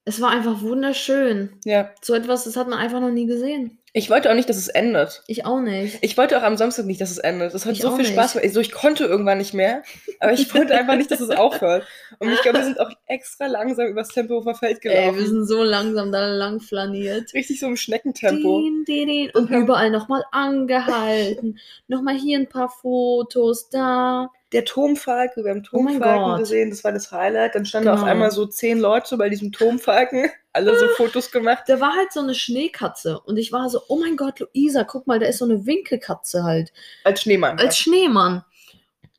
Es 0.04 0.20
war 0.20 0.32
einfach 0.32 0.62
wunderschön. 0.62 1.60
Ja. 1.64 1.92
So 2.02 2.14
etwas, 2.16 2.44
das 2.46 2.58
hat 2.58 2.68
man 2.68 2.80
einfach 2.80 3.00
noch 3.00 3.12
nie 3.12 3.28
gesehen. 3.28 3.78
Ich 3.94 4.10
wollte 4.10 4.32
auch 4.32 4.36
nicht, 4.36 4.48
dass 4.50 4.56
es 4.56 4.70
endet. 4.70 5.22
Ich 5.28 5.46
auch 5.46 5.60
nicht. 5.60 5.98
Ich 6.02 6.18
wollte 6.18 6.38
auch 6.38 6.44
am 6.44 6.56
Samstag 6.56 6.86
nicht, 6.86 7.02
dass 7.02 7.12
es 7.12 7.18
endet. 7.18 7.54
Das 7.54 7.66
hat 7.66 7.74
Ich 7.74 7.82
so 7.82 7.94
viel 7.98 8.06
Spaß 8.06 8.34
gemacht. 8.34 8.54
So, 8.54 8.62
ich 8.62 8.72
konnte 8.72 9.04
irgendwann 9.04 9.38
nicht 9.38 9.54
mehr. 9.54 9.84
Aber 10.22 10.32
ich 10.32 10.52
wollte 10.56 10.74
einfach 10.76 10.96
nicht, 10.96 11.12
dass 11.12 11.20
es 11.20 11.30
aufhört. 11.30 11.86
Und 12.20 12.32
ich 12.32 12.42
glaube, 12.42 12.60
wir 12.60 12.64
sind 12.66 12.80
auch 12.80 12.90
extra 13.08 13.48
langsam 13.48 13.88
übers 13.88 14.08
Tempelhofer 14.08 14.56
Feld 14.56 14.80
Ey, 14.86 14.92
gelaufen. 14.92 15.20
wir 15.20 15.28
sind 15.28 15.46
so 15.46 15.62
langsam 15.62 16.10
da 16.14 16.26
lang 16.26 16.62
flaniert. 16.62 17.34
Richtig 17.34 17.60
so 17.60 17.68
im 17.68 17.76
Schneckentempo. 17.76 18.62
Din, 18.62 18.86
din, 18.88 19.08
din. 19.10 19.30
Und 19.32 19.52
Und 19.52 19.64
überall 19.64 19.92
nochmal 19.92 20.24
angehalten. 20.32 21.60
nochmal 21.88 22.16
hier 22.18 22.40
ein 22.40 22.48
paar 22.48 22.70
Fotos, 22.70 23.70
da. 23.70 24.30
Der 24.52 24.66
Turmfalke, 24.66 25.44
wir 25.44 25.52
haben 25.52 25.60
Oh 25.72 25.78
Turmfalken 25.78 26.24
Gott. 26.26 26.40
gesehen, 26.40 26.70
das 26.72 26.84
war 26.84 26.92
das 26.92 27.12
Highlight. 27.12 27.56
Dann 27.56 27.66
standen 27.66 27.90
Genau. 27.90 28.02
auf 28.02 28.06
einmal 28.08 28.32
so 28.32 28.46
zehn 28.46 28.80
Leute 28.80 29.16
bei 29.18 29.30
diesem 29.30 29.52
Turmfalken, 29.52 30.30
alle 30.54 30.78
so 30.78 30.88
Fotos 30.98 31.32
gemacht. 31.32 31.64
Da 31.68 31.80
war 31.80 31.94
halt 31.96 32.12
so 32.12 32.20
eine 32.20 32.36
Schneekatze. 32.36 33.20
Und 33.22 33.38
ich 33.38 33.52
war 33.54 33.70
so, 33.70 33.82
oh 33.88 33.98
mein 34.00 34.18
Gott, 34.18 34.40
Luisa, 34.40 34.84
guck 34.84 35.08
mal, 35.08 35.20
da 35.20 35.28
ist 35.28 35.38
so 35.38 35.46
eine 35.46 35.66
Winkelkatze 35.66 36.44
halt. 36.44 36.74
Als 37.06 37.22
Schneemann. 37.22 37.60
Als 37.60 37.78
Schneemann. 37.78 38.44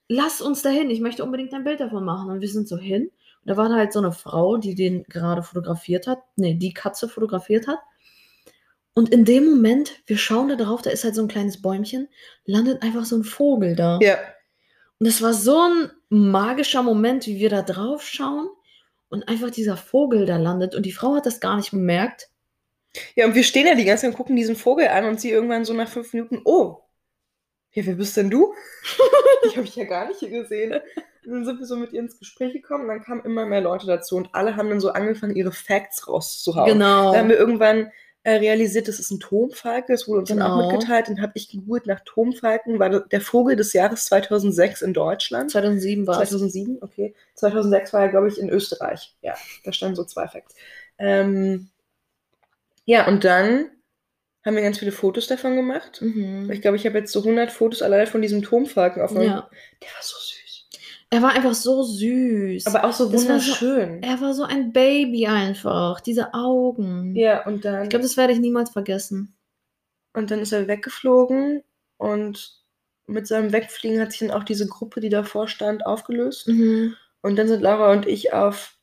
Lass 0.09 0.43
uns 0.43 0.61
dahin. 0.61 0.91
Ich 0.91 1.01
möchte 1.01 1.24
unbedingt 1.24 1.55
ein 1.55 1.64
Bild 1.64 1.80
davon 1.80 2.05
machen. 2.05 2.30
Und 2.30 2.41
wir 2.43 2.49
sind 2.49 2.68
so 2.68 2.76
hin. 2.76 3.05
Und 3.05 3.51
da 3.51 3.57
war 3.57 3.70
da 3.70 3.76
halt 3.76 3.93
so 3.95 4.01
eine 4.01 4.12
Frau, 4.12 4.59
die 4.59 4.74
den 4.74 5.05
gerade 5.05 5.43
fotografiert 5.43 6.07
hat. 6.07 6.18
Nee, 6.37 6.55
die 6.55 6.74
Katze 6.74 7.09
fotografiert 7.09 7.66
hat. 7.66 7.78
Und 8.95 9.09
in 9.09 9.24
dem 9.24 9.47
Moment, 9.49 10.03
wir 10.05 10.18
schauen 10.18 10.49
da 10.51 10.57
drauf, 10.57 10.83
da 10.83 10.91
ist 10.91 11.03
halt 11.05 11.14
so 11.14 11.22
ein 11.22 11.28
kleines 11.28 11.62
Bäumchen, 11.62 12.09
landet 12.45 12.83
einfach 12.83 13.07
so 13.07 13.16
ein 13.16 13.24
Vogel 13.24 13.74
da. 13.74 13.99
ja. 14.03 14.18
Und 15.03 15.09
es 15.09 15.21
war 15.21 15.35
so 15.35 15.59
ein 15.59 15.91
magischer 16.11 16.85
Moment, 16.85 17.27
wie 17.27 17.41
wir 17.41 17.51
da 17.51 17.63
drauf 17.63 18.07
schauen 18.07 18.49
und 19.09 19.27
einfach 19.27 19.51
dieser 19.51 19.77
Vogel 19.77 20.27
da 20.27 20.37
landet. 20.37 20.77
Und 20.77 20.87
die 20.87 20.93
Frau 20.93 21.17
hat 21.17 21.27
das 21.27 21.41
gar 21.41 21.57
nicht 21.57 21.73
bemerkt. 21.73 22.31
ja, 23.17 23.27
und 23.27 23.35
wir 23.35 23.43
stehen 23.43 23.67
ja 23.67 23.75
die 23.75 23.85
ganze 23.85 24.03
Zeit 24.03 24.11
und 24.13 24.17
gucken 24.17 24.37
diesen 24.37 24.55
Vogel 24.55 24.87
an 24.87 25.07
und 25.07 25.21
sie 25.21 25.31
irgendwann 25.31 25.65
so 25.65 25.75
nach 25.75 25.89
fünf 25.89 26.13
Minuten, 26.13 26.41
oh, 26.45 26.85
ja, 27.73 27.85
wer 27.85 27.97
bist 27.97 28.17
denn 28.17 28.31
du? 28.31 28.55
Die 29.45 29.49
habe 29.57 29.67
ich 29.67 29.75
ja 29.75 29.87
gar 29.87 30.07
nicht 30.07 30.21
hier 30.21 30.31
gesehen. 30.31 30.75
Und 31.27 31.33
dann 31.33 31.45
sind 31.47 31.59
wir 31.59 31.67
so 31.67 31.75
mit 31.75 31.93
ihr 31.93 31.99
ins 31.99 32.21
Gespräch 32.21 32.53
gekommen 32.53 32.85
und 32.85 32.91
dann 32.91 33.03
kamen 33.03 33.25
immer 33.25 33.45
mehr 33.45 33.61
Leute 33.61 33.89
dazu 33.89 34.15
und 34.15 34.33
alle 34.37 34.55
haben 34.55 34.69
dann 34.69 34.79
so 34.79 34.91
angefangen, 34.93 35.35
ihre 35.35 35.51
Facts 35.51 36.07
rauszuhauen. 36.07 36.75
Genau. 36.75 37.13
Da 37.13 37.19
haben 37.19 37.29
wir 37.29 37.39
irgendwann 37.39 37.91
äh, 38.25 38.35
realisiert, 38.35 38.87
das 38.89 39.01
ist 39.01 39.11
ein 39.11 39.18
Turmfalke, 39.20 39.93
das 39.93 40.07
wurde 40.07 40.20
uns 40.20 40.29
dann 40.29 40.43
auch 40.43 40.57
Genau. 40.59 40.70
mitgeteilt. 40.73 41.09
Dann 41.09 41.20
habe 41.20 41.33
ich 41.35 41.49
gegoogelt 41.51 41.87
nach 41.87 42.01
Turmfalken, 42.05 42.79
war 42.79 43.01
der 43.01 43.20
Vogel 43.20 43.57
des 43.57 43.73
Jahres 43.73 44.05
2006 44.05 44.83
in 44.83 44.95
Deutschland. 44.95 45.51
2007 45.51 46.07
war 46.07 46.23
es. 46.23 46.31
2007, 46.31 46.79
okay. 46.83 47.14
2006 47.35 47.93
war 47.93 48.03
er, 48.03 48.09
glaube 48.09 48.29
ich, 48.29 48.39
in 48.39 48.49
Österreich. 48.49 49.16
Ja, 49.23 49.35
da 49.64 49.73
standen 49.73 49.97
so 49.97 50.05
zwei 50.05 50.29
Facts. 50.29 50.55
Ähm, 50.99 51.70
ja, 52.85 53.07
und 53.09 53.25
dann 53.25 53.70
haben 54.45 54.57
wir 54.57 54.62
ganz 54.62 54.79
viele 54.79 54.93
Fotos 54.93 55.27
davon 55.29 55.57
gemacht. 55.57 56.01
Mhm. 56.03 56.51
Ich 56.53 56.62
glaube, 56.62 56.77
ich 56.77 56.87
habe 56.87 56.99
jetzt 56.99 57.12
so 57.12 57.20
100 57.20 57.51
Fotos 57.53 57.83
alleine 57.83 58.07
von 58.07 58.23
diesem 58.23 58.43
Turmfalken 58.43 59.03
auf 59.03 59.12
meinem. 59.12 59.27
Ja. 59.29 59.51
Der 59.83 59.89
war 59.89 60.03
so 60.03 60.16
süß. 60.16 60.32
Er 61.13 61.21
war 61.21 61.33
einfach 61.33 61.53
so 61.53 61.83
süß. 61.83 62.67
Aber 62.69 62.85
auch 62.85 62.93
so 62.95 63.05
Das 63.11 63.29
war 63.29 63.39
so- 63.39 63.61
wunderschön. 63.61 64.03
er 64.03 64.19
war 64.23 64.33
so 64.33 64.45
ein 64.45 64.73
Baby 64.73 65.27
einfach. 65.27 66.01
Diese 66.01 66.33
Augen. 66.33 67.15
ja, 67.15 67.45
und 67.47 67.65
dann, 67.67 67.83
Ich 67.85 67.91
glaube, 67.91 68.03
das 68.05 68.17
werde 68.17 68.33
ich 68.33 68.39
niemals 68.41 68.71
vergessen. 68.71 69.35
und 70.15 70.31
dann 70.31 70.41
ist 70.41 70.53
er 70.53 70.69
weggeflogen 70.69 71.63
und 71.99 72.63
mit 73.07 73.27
seinem 73.27 73.53
Wegfliegen 73.53 74.01
hat 74.01 74.11
sich 74.13 74.21
dann 74.21 74.31
auch 74.31 74.45
diese 74.45 74.67
Gruppe, 74.67 75.01
die 75.01 75.09
davor 75.11 75.49
stand, 75.49 75.85
aufgelöst. 75.85 76.49
Mhm. 76.49 76.95
Und 77.21 77.37
dann 77.37 77.49
sind 77.49 77.61
Laura 77.63 77.93
und 77.93 78.07
ich 78.07 78.33
auf, 78.33 78.77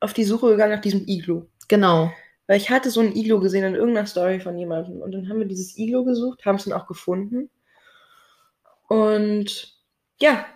auf 0.00 0.12
die 0.14 0.24
Suche 0.24 0.48
gegangen 0.48 0.72
nach 0.72 0.80
diesem 0.80 1.06
Iglu. 1.06 1.44
Genau. 1.68 2.10
Weil 2.46 2.56
ich 2.58 2.70
hatte 2.70 2.90
so 2.90 3.00
ein 3.00 3.14
Iglo 3.14 3.38
gesehen 3.40 3.64
in 3.64 3.74
irgendeiner 3.74 4.06
Story 4.06 4.40
von 4.40 4.56
jemandem. 4.56 5.02
Und 5.02 5.12
dann 5.12 5.28
haben 5.28 5.40
wir 5.40 5.46
dieses 5.46 5.76
Iglo 5.76 6.04
gesucht, 6.04 6.44
haben 6.46 6.56
es 6.56 6.64
dann 6.64 6.72
auch 6.72 6.86
gefunden. 6.86 7.50
Und 8.88 9.74
ja, 10.20 10.46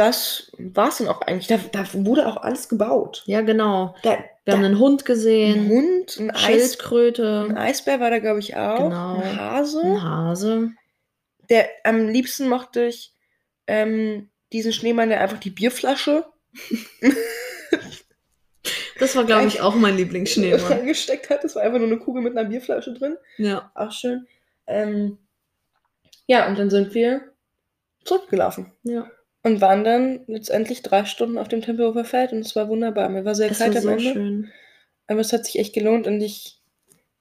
das 0.00 0.50
war 0.58 0.88
es 0.88 0.98
dann 0.98 1.08
auch 1.08 1.20
eigentlich. 1.22 1.46
Da, 1.46 1.58
da 1.72 1.84
wurde 1.92 2.26
auch 2.26 2.38
alles 2.38 2.68
gebaut. 2.68 3.22
Ja, 3.26 3.42
genau. 3.42 3.94
Da, 4.02 4.18
Wir 4.44 4.54
haben 4.54 4.64
einen 4.64 4.78
Hund 4.78 5.02
ein 5.02 5.04
gesehen. 5.04 5.68
Hund, 5.68 6.16
ein, 6.18 6.30
Eis, 6.30 6.44
ein 6.44 6.52
Schildkröte. 6.52 7.54
Eisbär 7.54 8.00
war 8.00 8.10
da, 8.10 8.18
glaube 8.18 8.40
ich, 8.40 8.56
auch. 8.56 8.78
Genau. 8.78 9.16
Ein 9.20 9.38
Hase. 9.38 9.82
Ein 9.82 10.02
Hase. 10.02 10.70
Der, 11.50 11.68
am 11.84 12.08
liebsten 12.08 12.48
mochte 12.48 12.86
ich 12.86 13.12
ähm, 13.66 14.30
diesen 14.52 14.72
Schneemann, 14.72 15.10
der 15.10 15.20
einfach 15.20 15.38
die 15.38 15.50
Bierflasche 15.50 16.24
Das 18.98 19.16
war, 19.16 19.24
glaube 19.24 19.48
ich, 19.48 19.60
auch 19.62 19.74
mein 19.74 19.96
Lieblingsschneemann. 19.96 20.60
reingesteckt 20.72 21.28
hat. 21.30 21.44
Das 21.44 21.56
war 21.56 21.62
einfach 21.62 21.78
nur 21.78 21.88
eine 21.88 21.98
Kugel 21.98 22.22
mit 22.22 22.36
einer 22.36 22.48
Bierflasche 22.48 22.94
drin. 22.94 23.16
Ja. 23.36 23.70
Auch 23.74 23.92
schön. 23.92 24.26
Ähm, 24.66 25.18
ja, 26.26 26.48
und 26.48 26.58
dann 26.58 26.70
sind 26.70 26.94
wir 26.94 27.32
zurückgelaufen. 28.04 28.72
ja. 28.84 29.10
Und 29.42 29.60
waren 29.62 29.84
dann 29.84 30.20
letztendlich 30.26 30.82
drei 30.82 31.04
Stunden 31.06 31.38
auf 31.38 31.48
dem 31.48 31.62
Tempelhofer 31.62 32.04
Feld 32.04 32.32
und 32.32 32.40
es 32.40 32.54
war 32.56 32.68
wunderbar. 32.68 33.08
Mir 33.08 33.24
war 33.24 33.34
sehr 33.34 33.50
Es 33.50 33.58
kalt 33.58 33.74
war 33.74 33.78
am 33.78 33.82
so 33.82 33.88
Ende, 33.90 34.12
schön. 34.12 34.50
aber 35.06 35.20
es 35.20 35.32
hat 35.32 35.46
sich 35.46 35.58
echt 35.58 35.72
gelohnt 35.74 36.06
und 36.06 36.20
ich, 36.20 36.60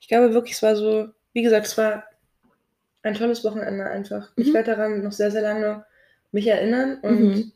ich 0.01 0.07
glaube 0.09 0.34
wirklich, 0.34 0.55
es 0.55 0.63
war 0.63 0.76
so, 0.76 1.07
wie 1.34 1.43
gesagt, 1.43 1.67
es 1.67 1.78
war 1.78 2.03
ein 3.03 3.13
tolles 3.13 3.43
Wochenende 3.45 3.86
einfach. 3.86 4.32
Ich 4.36 4.47
Mhm. 4.49 4.53
werde 4.53 4.76
daran 4.76 5.03
noch 5.03 5.13
sehr, 5.13 5.32
sehr 5.32 5.41
lange 5.41 5.86
mich 6.34 6.47
erinnern 6.47 6.99
und 7.01 7.22
Mhm. 7.22 7.51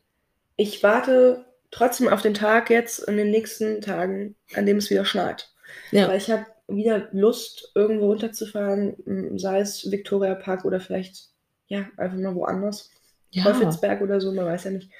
ich 0.55 0.81
warte 0.81 1.45
trotzdem 1.71 2.07
auf 2.07 2.21
den 2.21 2.33
Tag 2.33 2.69
jetzt 2.69 2.99
in 2.99 3.17
den 3.17 3.31
nächsten 3.31 3.81
Tagen, 3.81 4.35
an 4.55 4.65
dem 4.65 4.77
es 4.77 4.89
wieder 4.89 5.03
schneit. 5.05 5.51
Ja. 5.91 6.07
Weil 6.07 6.17
ich 6.17 6.31
habe 6.31 6.45
wieder 6.69 7.09
Lust, 7.11 7.71
irgendwo 7.75 8.05
runterzufahren, 8.07 8.95
sei 9.37 9.59
es 9.59 9.91
Victoria 9.91 10.35
Park 10.35 10.63
oder 10.63 10.79
vielleicht, 10.79 11.29
ja, 11.67 11.85
einfach 11.97 12.17
mal 12.17 12.35
woanders. 12.35 12.89
Ja. 13.33 13.43
Teufelsberg 13.43 14.01
oder 14.01 14.19
so, 14.21 14.31
man 14.31 14.45
weiß 14.45 14.65
ja 14.65 14.71
nicht. 14.71 14.91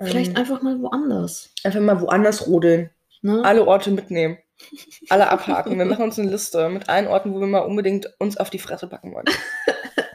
Vielleicht 0.00 0.30
Ähm, 0.30 0.36
einfach 0.36 0.62
mal 0.62 0.80
woanders. 0.80 1.52
einfach 1.64 1.80
mal 1.80 2.00
woanders 2.00 2.46
rodeln. 2.46 2.90
Ne? 3.22 3.42
Alle 3.44 3.66
Orte 3.66 3.90
mitnehmen. 3.90 4.38
Alle 5.08 5.28
abhaken. 5.28 5.78
Wir 5.78 5.84
machen 5.84 6.04
uns 6.04 6.18
eine 6.18 6.30
Liste 6.30 6.68
mit 6.68 6.88
allen 6.88 7.06
Orten, 7.06 7.32
wo 7.32 7.40
wir 7.40 7.46
mal 7.46 7.60
unbedingt 7.60 8.08
uns 8.18 8.36
auf 8.36 8.50
die 8.50 8.58
Fresse 8.58 8.88
packen 8.88 9.14
wollen. 9.14 9.26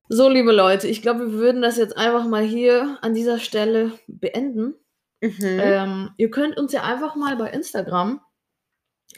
So, 0.10 0.30
liebe 0.30 0.51
Leute, 0.51 0.88
ich 0.88 1.01
glaube, 1.01 1.22
wir 1.32 1.39
würden 1.39 1.64
das 1.64 1.78
jetzt 1.78 1.97
einfach 1.97 2.28
mal 2.28 2.43
hier 2.43 2.99
an 3.01 3.16
dieser 3.16 3.39
Stelle 3.39 3.93
beenden. 4.06 4.76
Mhm. 5.22 5.38
Ähm, 5.41 6.10
ihr 6.18 6.30
könnt 6.30 6.56
uns 6.58 6.72
ja 6.72 6.84
einfach 6.84 7.16
mal 7.16 7.36
bei 7.36 7.49
Instagram 7.49 8.22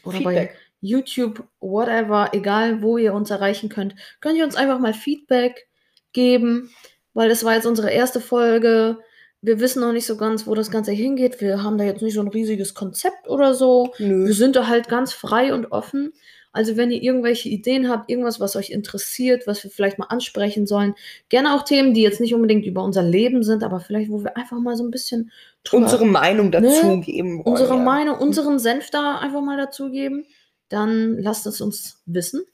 oder 0.06 0.20
bei 0.22 0.36
Feedback. 0.36 0.58
YouTube, 0.80 1.44
whatever, 1.60 2.30
egal 2.34 2.82
wo 2.82 2.98
ihr 2.98 3.14
uns 3.14 3.30
erreichen 3.30 3.68
könnt, 3.68 3.96
könnt 4.22 4.38
ihr 4.38 4.46
uns 4.46 4.56
einfach 4.56 4.80
mal 4.80 4.94
Feedback 4.94 5.68
geben, 6.14 6.70
weil 7.16 7.30
das 7.30 7.44
war 7.44 7.56
jetzt 7.56 7.66
unsere 7.66 7.90
erste 7.90 8.20
Folge. 8.22 9.00
Wir 9.42 9.60
wissen 9.60 9.82
noch 9.82 9.92
nicht 9.94 10.06
so 10.06 10.18
ganz, 10.18 10.46
wo 10.46 10.54
das 10.54 10.70
Ganze 10.70 10.92
hingeht. 10.92 11.42
Wir 11.42 11.64
haben 11.64 11.78
da 11.80 11.84
jetzt 11.84 12.02
nicht 12.04 12.14
so 12.14 12.22
ein 12.22 12.28
riesiges 12.28 12.74
Konzept 12.76 13.28
oder 13.28 13.54
so. 13.56 13.94
Nö. 13.98 14.26
Wir 14.28 14.34
sind 14.34 14.56
da 14.56 14.68
halt 14.68 14.88
ganz 14.88 15.14
frei 15.14 15.54
und 15.54 15.72
offen. 15.72 16.14
Also 16.52 16.78
wenn 16.78 16.90
ihr 16.90 17.02
irgendwelche 17.04 17.50
Ideen 17.50 17.90
habt, 17.90 18.10
irgendwas, 18.10 18.40
was 18.40 18.56
euch 18.56 18.70
interessiert, 18.70 19.46
was 19.46 19.62
wir 19.66 19.70
vielleicht 19.70 20.00
mal 20.00 20.06
ansprechen 20.06 20.66
sollen, 20.66 20.96
gerne 21.28 21.54
auch 21.54 21.64
Themen, 21.64 21.94
die 21.94 22.02
jetzt 22.02 22.22
nicht 22.22 22.34
unbedingt 22.34 22.66
über 22.66 22.82
unser 22.82 23.04
Leben 23.04 23.44
sind, 23.44 23.62
aber 23.62 23.82
vielleicht, 23.82 24.10
wo 24.10 24.24
wir 24.24 24.38
einfach 24.38 24.58
mal 24.60 24.78
so 24.78 24.84
ein 24.86 24.90
bisschen 24.90 25.32
drüber- 25.66 25.84
Unsere 25.84 26.06
Meinung 26.06 26.52
dazu 26.52 26.96
Ne? 26.96 27.02
geben 27.02 27.40
wollen. 27.40 27.46
unsere. 27.46 27.78
Meinung, 27.78 28.18
unseren 28.20 28.58
Senf 28.58 28.90
da 28.90 29.18
einfach 29.20 29.42
mal 29.42 29.58
dazugeben, 29.58 30.26
dann 30.70 31.18
lasst 31.20 31.46
es 31.46 31.60
uns 31.60 32.02
wissen. 32.06 32.46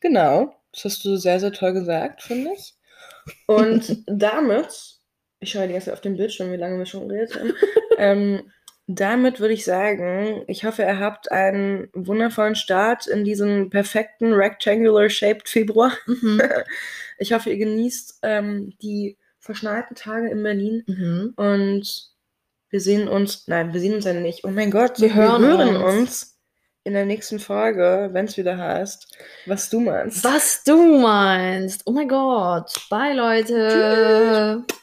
Genau. 0.00 0.54
Das 0.72 0.84
hast 0.84 1.04
du 1.06 1.16
sehr, 1.16 1.40
sehr 1.40 1.52
toll 1.52 1.72
gesagt, 1.72 2.22
finde 2.22 2.50
ich. 2.54 2.74
Und 3.46 4.02
damit, 4.06 4.98
ich 5.40 5.50
schaue 5.50 5.66
die 5.66 5.72
ganze 5.72 5.86
Zeit 5.86 5.94
auf 5.94 6.00
den 6.00 6.16
Bildschirm, 6.16 6.52
wie 6.52 6.56
lange 6.56 6.78
wir 6.78 6.86
schon 6.86 7.08
geredet 7.08 7.34
haben. 7.38 7.52
ähm, 7.98 8.52
damit 8.88 9.40
würde 9.40 9.54
ich 9.54 9.64
sagen, 9.64 10.44
ich 10.46 10.64
hoffe, 10.64 10.82
ihr 10.82 11.00
habt 11.00 11.32
einen 11.32 11.88
wundervollen 11.92 12.54
Start 12.54 13.06
in 13.08 13.24
diesen 13.24 13.68
perfekten 13.70 14.32
rectangular-shaped 14.32 15.48
Februar. 15.48 15.92
Mhm. 16.06 16.40
Ich 17.18 17.32
hoffe, 17.32 17.48
ihr 17.48 17.56
genießt 17.56 18.18
ähm, 18.24 18.74
die 18.82 19.16
verschneiten 19.40 19.96
Tage 19.96 20.28
in 20.28 20.42
Berlin 20.42 20.82
Mhm. 20.86 21.32
und 21.36 22.10
wir 22.68 22.80
sehen 22.80 23.08
uns, 23.08 23.48
nein, 23.48 23.72
wir 23.72 23.80
sehen 23.80 23.94
uns 23.94 24.04
ja 24.04 24.12
nicht. 24.12 24.44
Oh 24.44 24.50
mein 24.50 24.70
Gott, 24.70 25.00
Wir 25.00 25.14
hören 25.14 25.42
hören 25.42 25.76
uns. 25.76 25.94
uns 25.98 26.35
in 26.86 26.94
der 26.94 27.04
nächsten 27.04 27.40
Folge, 27.40 28.10
wenn 28.12 28.26
es 28.26 28.36
wieder 28.36 28.56
heißt, 28.56 29.08
was 29.46 29.68
du 29.68 29.80
meinst. 29.80 30.22
Was 30.22 30.62
du 30.64 31.00
meinst. 31.00 31.82
Oh 31.84 31.90
mein 31.90 32.08
Gott. 32.08 32.72
Bye, 32.88 33.12
Leute. 33.12 34.64
Tschüss. 34.64 34.76